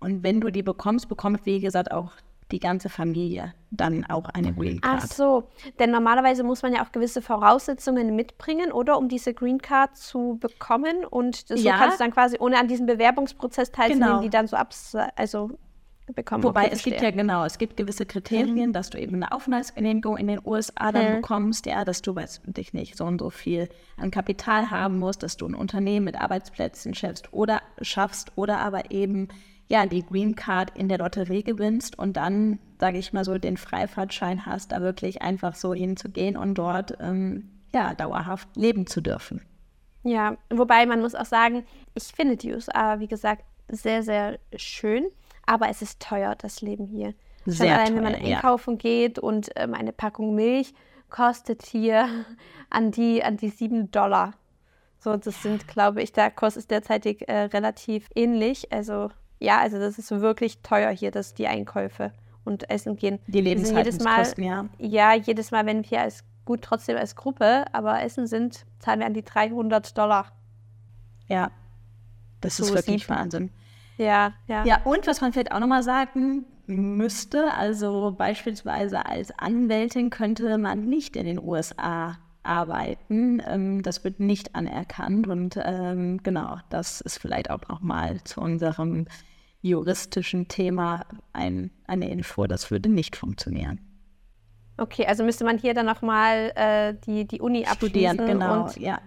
und 0.00 0.22
wenn 0.22 0.40
du 0.40 0.50
die 0.50 0.62
bekommst, 0.62 1.08
bekommt 1.08 1.46
wie 1.46 1.60
gesagt 1.60 1.90
auch 1.90 2.12
die 2.52 2.60
ganze 2.60 2.88
Familie 2.88 3.54
dann 3.70 4.04
auch 4.04 4.28
eine 4.28 4.54
Green 4.54 4.80
Card. 4.80 5.00
Ach 5.02 5.06
so, 5.06 5.48
denn 5.78 5.90
normalerweise 5.90 6.44
muss 6.44 6.62
man 6.62 6.72
ja 6.72 6.84
auch 6.84 6.92
gewisse 6.92 7.20
Voraussetzungen 7.20 8.14
mitbringen, 8.14 8.72
oder 8.72 8.98
um 8.98 9.08
diese 9.08 9.34
Green 9.34 9.58
Card 9.58 9.96
zu 9.96 10.38
bekommen 10.40 11.04
und 11.04 11.50
das, 11.50 11.62
ja. 11.62 11.72
so 11.72 11.78
kannst 11.78 12.00
du 12.00 12.04
dann 12.04 12.12
quasi 12.12 12.38
ohne 12.38 12.58
an 12.58 12.68
diesem 12.68 12.86
Bewerbungsprozess 12.86 13.72
teilzunehmen, 13.72 14.08
genau. 14.08 14.22
die 14.22 14.30
dann 14.30 14.46
so 14.46 14.56
abs 14.56 14.96
also 15.16 15.58
bekommen. 16.14 16.44
Wobei 16.44 16.66
okay, 16.66 16.72
es 16.72 16.82
gibt 16.84 17.00
ja 17.00 17.10
genau, 17.10 17.44
es 17.44 17.58
gibt 17.58 17.76
gewisse 17.76 18.06
Kriterien, 18.06 18.68
mhm. 18.68 18.72
dass 18.72 18.90
du 18.90 18.98
eben 18.98 19.16
eine 19.16 19.32
Aufenthaltsgenehmigung 19.32 20.16
in 20.16 20.28
den 20.28 20.40
USA 20.44 20.92
dann 20.92 21.10
mhm. 21.10 21.16
bekommst, 21.16 21.66
ja, 21.66 21.84
dass 21.84 22.02
du 22.02 22.14
weiß 22.14 22.42
dich 22.46 22.72
nicht 22.72 22.96
so 22.96 23.04
und 23.04 23.20
so 23.20 23.30
viel 23.30 23.68
an 23.96 24.10
Kapital 24.10 24.70
haben 24.70 24.98
musst, 24.98 25.22
dass 25.22 25.36
du 25.36 25.46
ein 25.46 25.54
Unternehmen 25.54 26.04
mit 26.04 26.20
Arbeitsplätzen 26.20 26.94
schaffst 26.94 27.32
oder 27.32 27.60
schaffst 27.80 28.32
oder 28.36 28.58
aber 28.58 28.90
eben 28.90 29.28
ja, 29.68 29.86
die 29.86 30.04
Green 30.04 30.36
Card 30.36 30.76
in 30.76 30.88
der 30.88 30.98
Lotterie 30.98 31.42
gewinnst 31.42 31.98
und 31.98 32.16
dann, 32.16 32.58
sage 32.78 32.98
ich 32.98 33.12
mal 33.12 33.24
so, 33.24 33.36
den 33.38 33.56
Freifahrtschein 33.56 34.46
hast, 34.46 34.72
da 34.72 34.80
wirklich 34.80 35.22
einfach 35.22 35.54
so 35.54 35.74
hinzugehen 35.74 36.36
und 36.36 36.54
dort 36.54 36.96
ähm, 37.00 37.50
ja, 37.74 37.94
dauerhaft 37.94 38.48
leben 38.56 38.86
zu 38.86 39.00
dürfen. 39.00 39.42
Ja, 40.04 40.36
wobei 40.50 40.86
man 40.86 41.00
muss 41.00 41.16
auch 41.16 41.24
sagen, 41.24 41.64
ich 41.94 42.04
finde 42.04 42.36
die 42.36 42.52
USA, 42.52 43.00
wie 43.00 43.08
gesagt, 43.08 43.44
sehr, 43.68 44.04
sehr 44.04 44.38
schön, 44.54 45.08
aber 45.46 45.68
es 45.68 45.82
ist 45.82 46.00
teuer, 46.00 46.36
das 46.36 46.60
Leben 46.60 46.86
hier. 46.86 47.14
Sehr 47.44 47.56
Schon 47.56 47.66
allein, 47.66 47.86
teuer, 47.86 47.96
wenn 47.96 48.04
man 48.04 48.14
einkaufen 48.14 48.74
ja. 48.74 48.78
geht 48.78 49.18
und 49.18 49.50
ähm, 49.56 49.74
eine 49.74 49.92
Packung 49.92 50.36
Milch 50.36 50.74
kostet 51.10 51.64
hier 51.64 52.08
an 52.70 52.92
die, 52.92 53.24
an 53.24 53.36
die 53.36 53.48
7 53.48 53.90
Dollar. 53.90 54.34
So, 55.00 55.16
das 55.16 55.42
sind, 55.42 55.66
glaube 55.66 56.02
ich, 56.02 56.12
da 56.12 56.30
kostet 56.30 56.62
es 56.62 56.66
derzeitig 56.68 57.28
äh, 57.28 57.42
relativ 57.42 58.08
ähnlich. 58.14 58.72
Also 58.72 59.10
ja, 59.40 59.58
also 59.60 59.78
das 59.78 59.98
ist 59.98 60.10
wirklich 60.10 60.62
teuer 60.62 60.90
hier, 60.90 61.10
dass 61.10 61.34
die 61.34 61.46
Einkäufe 61.46 62.12
und 62.44 62.70
Essen 62.70 62.96
gehen. 62.96 63.18
Die 63.26 63.40
Lebenshaltungskosten, 63.40 64.44
ja. 64.44 64.66
Ja, 64.78 65.14
jedes 65.14 65.50
Mal, 65.50 65.66
wenn 65.66 65.88
wir 65.90 66.00
als 66.00 66.24
gut 66.44 66.62
trotzdem 66.62 66.96
als 66.96 67.16
Gruppe, 67.16 67.64
aber 67.72 68.02
Essen 68.02 68.26
sind, 68.26 68.64
zahlen 68.78 69.00
wir 69.00 69.06
an 69.06 69.14
die 69.14 69.24
300 69.24 69.98
Dollar. 69.98 70.32
Ja, 71.28 71.50
das 72.40 72.56
so 72.56 72.64
ist 72.64 72.74
wirklich. 72.74 73.08
Wahnsinn. 73.08 73.50
Ja, 73.98 74.34
ja. 74.46 74.64
Ja, 74.64 74.82
und 74.84 75.06
was 75.06 75.20
man 75.20 75.32
vielleicht 75.32 75.52
auch 75.52 75.58
nochmal 75.58 75.82
sagen 75.82 76.44
müsste, 76.66 77.52
also 77.54 78.14
beispielsweise 78.16 79.06
als 79.06 79.36
Anwältin 79.38 80.10
könnte 80.10 80.58
man 80.58 80.86
nicht 80.86 81.16
in 81.16 81.26
den 81.26 81.42
USA 81.42 82.18
arbeiten. 82.46 83.42
Ähm, 83.46 83.82
das 83.82 84.04
wird 84.04 84.20
nicht 84.20 84.54
anerkannt 84.54 85.26
und 85.26 85.58
ähm, 85.62 86.22
genau, 86.22 86.58
das 86.70 87.00
ist 87.00 87.18
vielleicht 87.18 87.50
auch 87.50 87.68
nochmal 87.68 88.22
zu 88.24 88.40
unserem 88.40 89.06
juristischen 89.62 90.48
Thema 90.48 91.04
ein, 91.32 91.70
eine 91.86 92.10
Info, 92.10 92.46
das 92.46 92.70
würde 92.70 92.88
nicht 92.88 93.16
funktionieren. 93.16 93.80
Okay, 94.78 95.06
also 95.06 95.24
müsste 95.24 95.44
man 95.44 95.58
hier 95.58 95.74
dann 95.74 95.86
nochmal 95.86 96.52
äh, 96.54 96.94
die, 97.06 97.26
die 97.26 97.40
Uni 97.40 97.64
abschließen. 97.64 97.88
Studieren, 97.88 98.16
genau, 98.26 98.70
ja. 98.78 99.00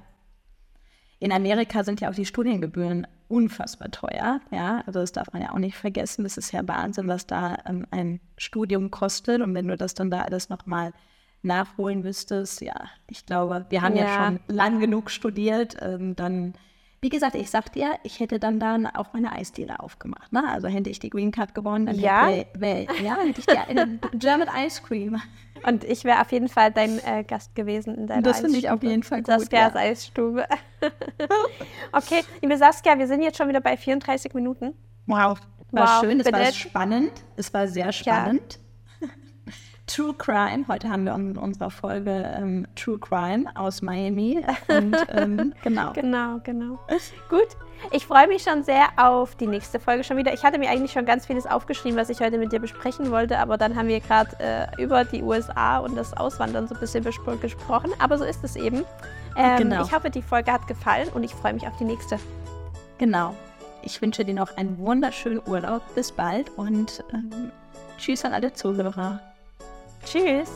In 1.19 1.31
Amerika 1.31 1.83
sind 1.83 2.01
ja 2.01 2.09
auch 2.09 2.15
die 2.15 2.25
Studiengebühren 2.25 3.05
unfassbar 3.27 3.91
teuer. 3.91 4.39
Ja, 4.51 4.83
also 4.87 5.01
das 5.01 5.11
darf 5.11 5.31
man 5.33 5.41
ja 5.41 5.51
auch 5.51 5.59
nicht 5.59 5.75
vergessen. 5.75 6.23
Das 6.23 6.37
ist 6.37 6.51
ja 6.51 6.67
Wahnsinn, 6.67 7.07
was 7.07 7.27
da 7.27 7.57
ähm, 7.65 7.85
ein 7.91 8.21
Studium 8.37 8.89
kostet. 8.89 9.41
Und 9.41 9.53
wenn 9.53 9.67
du 9.67 9.77
das 9.77 9.93
dann 9.93 10.09
da 10.09 10.21
alles 10.21 10.49
nochmal 10.49 10.93
nachholen 11.41 12.01
müsstest, 12.01 12.61
ja, 12.61 12.89
ich 13.07 13.25
glaube, 13.25 13.65
wir 13.69 13.81
haben 13.81 13.95
ja, 13.95 14.05
ja 14.05 14.25
schon 14.25 14.39
lang 14.47 14.79
genug 14.79 15.09
studiert, 15.09 15.77
ähm, 15.81 16.15
dann 16.15 16.53
wie 17.01 17.09
gesagt, 17.09 17.35
ich 17.35 17.49
sagte 17.49 17.79
ja, 17.79 17.91
ich 18.03 18.19
hätte 18.19 18.39
dann 18.39 18.59
dann 18.59 18.85
auch 18.85 19.13
meine 19.13 19.31
Eisdiele 19.31 19.79
aufgemacht. 19.79 20.33
Ne? 20.33 20.43
Also 20.49 20.67
hätte 20.67 20.89
ich 20.89 20.99
die 20.99 21.09
Green 21.09 21.31
Card 21.31 21.55
gewonnen, 21.55 21.85
dann 21.85 21.97
ja? 21.97 22.27
hätte, 22.27 22.59
wär, 22.59 22.83
ja, 23.01 23.17
hätte 23.17 23.39
ich 23.39 23.45
die 23.45 24.17
German 24.17 24.49
Ice 24.65 24.81
Cream. 24.81 25.21
Und 25.65 25.83
ich 25.83 26.03
wäre 26.03 26.21
auf 26.21 26.31
jeden 26.31 26.49
Fall 26.49 26.71
dein 26.71 26.99
äh, 27.05 27.23
Gast 27.23 27.55
gewesen 27.55 27.95
in 27.95 28.07
deiner 28.07 28.21
Das 28.21 28.41
finde 28.41 28.57
ich 28.57 28.69
auf 28.69 28.83
jeden 28.83 29.03
Fall 29.03 29.19
gut. 29.19 29.27
Saskias 29.27 29.73
ja. 29.73 29.79
Eisstube. 29.79 30.45
okay, 31.91 32.23
liebe 32.41 32.57
Saskia, 32.57 32.97
wir 32.97 33.07
sind 33.07 33.21
jetzt 33.21 33.37
schon 33.37 33.47
wieder 33.47 33.61
bei 33.61 33.77
34 33.77 34.33
Minuten. 34.33 34.73
Wow. 35.05 35.39
War 35.71 35.87
wow, 35.87 36.01
schön, 36.01 36.19
es 36.19 36.31
war 36.31 36.51
spannend. 36.51 37.11
Es 37.35 37.53
war 37.53 37.67
sehr 37.67 37.91
spannend. 37.91 38.55
Ja. 38.55 38.68
True 39.89 40.13
Crime. 40.13 40.65
Heute 40.67 40.87
haben 40.87 41.05
wir 41.05 41.15
in 41.15 41.35
unserer 41.35 41.71
Folge 41.71 42.11
ähm, 42.37 42.67
True 42.75 42.99
Crime 42.99 43.49
aus 43.55 43.81
Miami. 43.81 44.39
Und, 44.67 44.95
ähm, 45.09 45.53
genau. 45.63 45.93
genau, 45.93 46.39
genau. 46.43 46.79
Gut. 47.27 47.57
Ich 47.91 48.05
freue 48.05 48.27
mich 48.27 48.43
schon 48.43 48.63
sehr 48.63 48.89
auf 48.97 49.35
die 49.35 49.47
nächste 49.47 49.79
Folge 49.79 50.03
schon 50.03 50.17
wieder. 50.17 50.31
Ich 50.31 50.43
hatte 50.43 50.59
mir 50.59 50.69
eigentlich 50.69 50.91
schon 50.91 51.05
ganz 51.05 51.25
vieles 51.25 51.47
aufgeschrieben, 51.47 51.97
was 51.97 52.09
ich 52.09 52.19
heute 52.19 52.37
mit 52.37 52.51
dir 52.51 52.59
besprechen 52.59 53.09
wollte, 53.09 53.39
aber 53.39 53.57
dann 53.57 53.75
haben 53.75 53.87
wir 53.87 53.99
gerade 53.99 54.29
äh, 54.39 54.83
über 54.83 55.05
die 55.05 55.23
USA 55.23 55.79
und 55.79 55.95
das 55.95 56.15
Auswandern 56.15 56.67
so 56.67 56.75
ein 56.75 56.79
bisschen 56.79 57.03
gesprochen. 57.03 57.91
Aber 57.97 58.19
so 58.19 58.25
ist 58.25 58.43
es 58.43 58.55
eben. 58.57 58.85
Ähm, 59.35 59.57
genau. 59.57 59.83
Ich 59.83 59.91
hoffe, 59.91 60.11
die 60.11 60.21
Folge 60.21 60.51
hat 60.51 60.67
gefallen 60.67 61.09
und 61.15 61.23
ich 61.23 61.33
freue 61.33 61.53
mich 61.53 61.65
auf 61.65 61.75
die 61.77 61.85
nächste. 61.85 62.19
Genau. 62.99 63.33
Ich 63.81 63.99
wünsche 64.03 64.23
dir 64.23 64.35
noch 64.35 64.55
einen 64.55 64.77
wunderschönen 64.77 65.41
Urlaub. 65.47 65.81
Bis 65.95 66.11
bald 66.11 66.51
und 66.57 67.03
ähm, 67.11 67.51
tschüss 67.97 68.23
an 68.23 68.33
alle 68.33 68.53
Zuhörer. 68.53 69.19
Tschüss! 70.09 70.49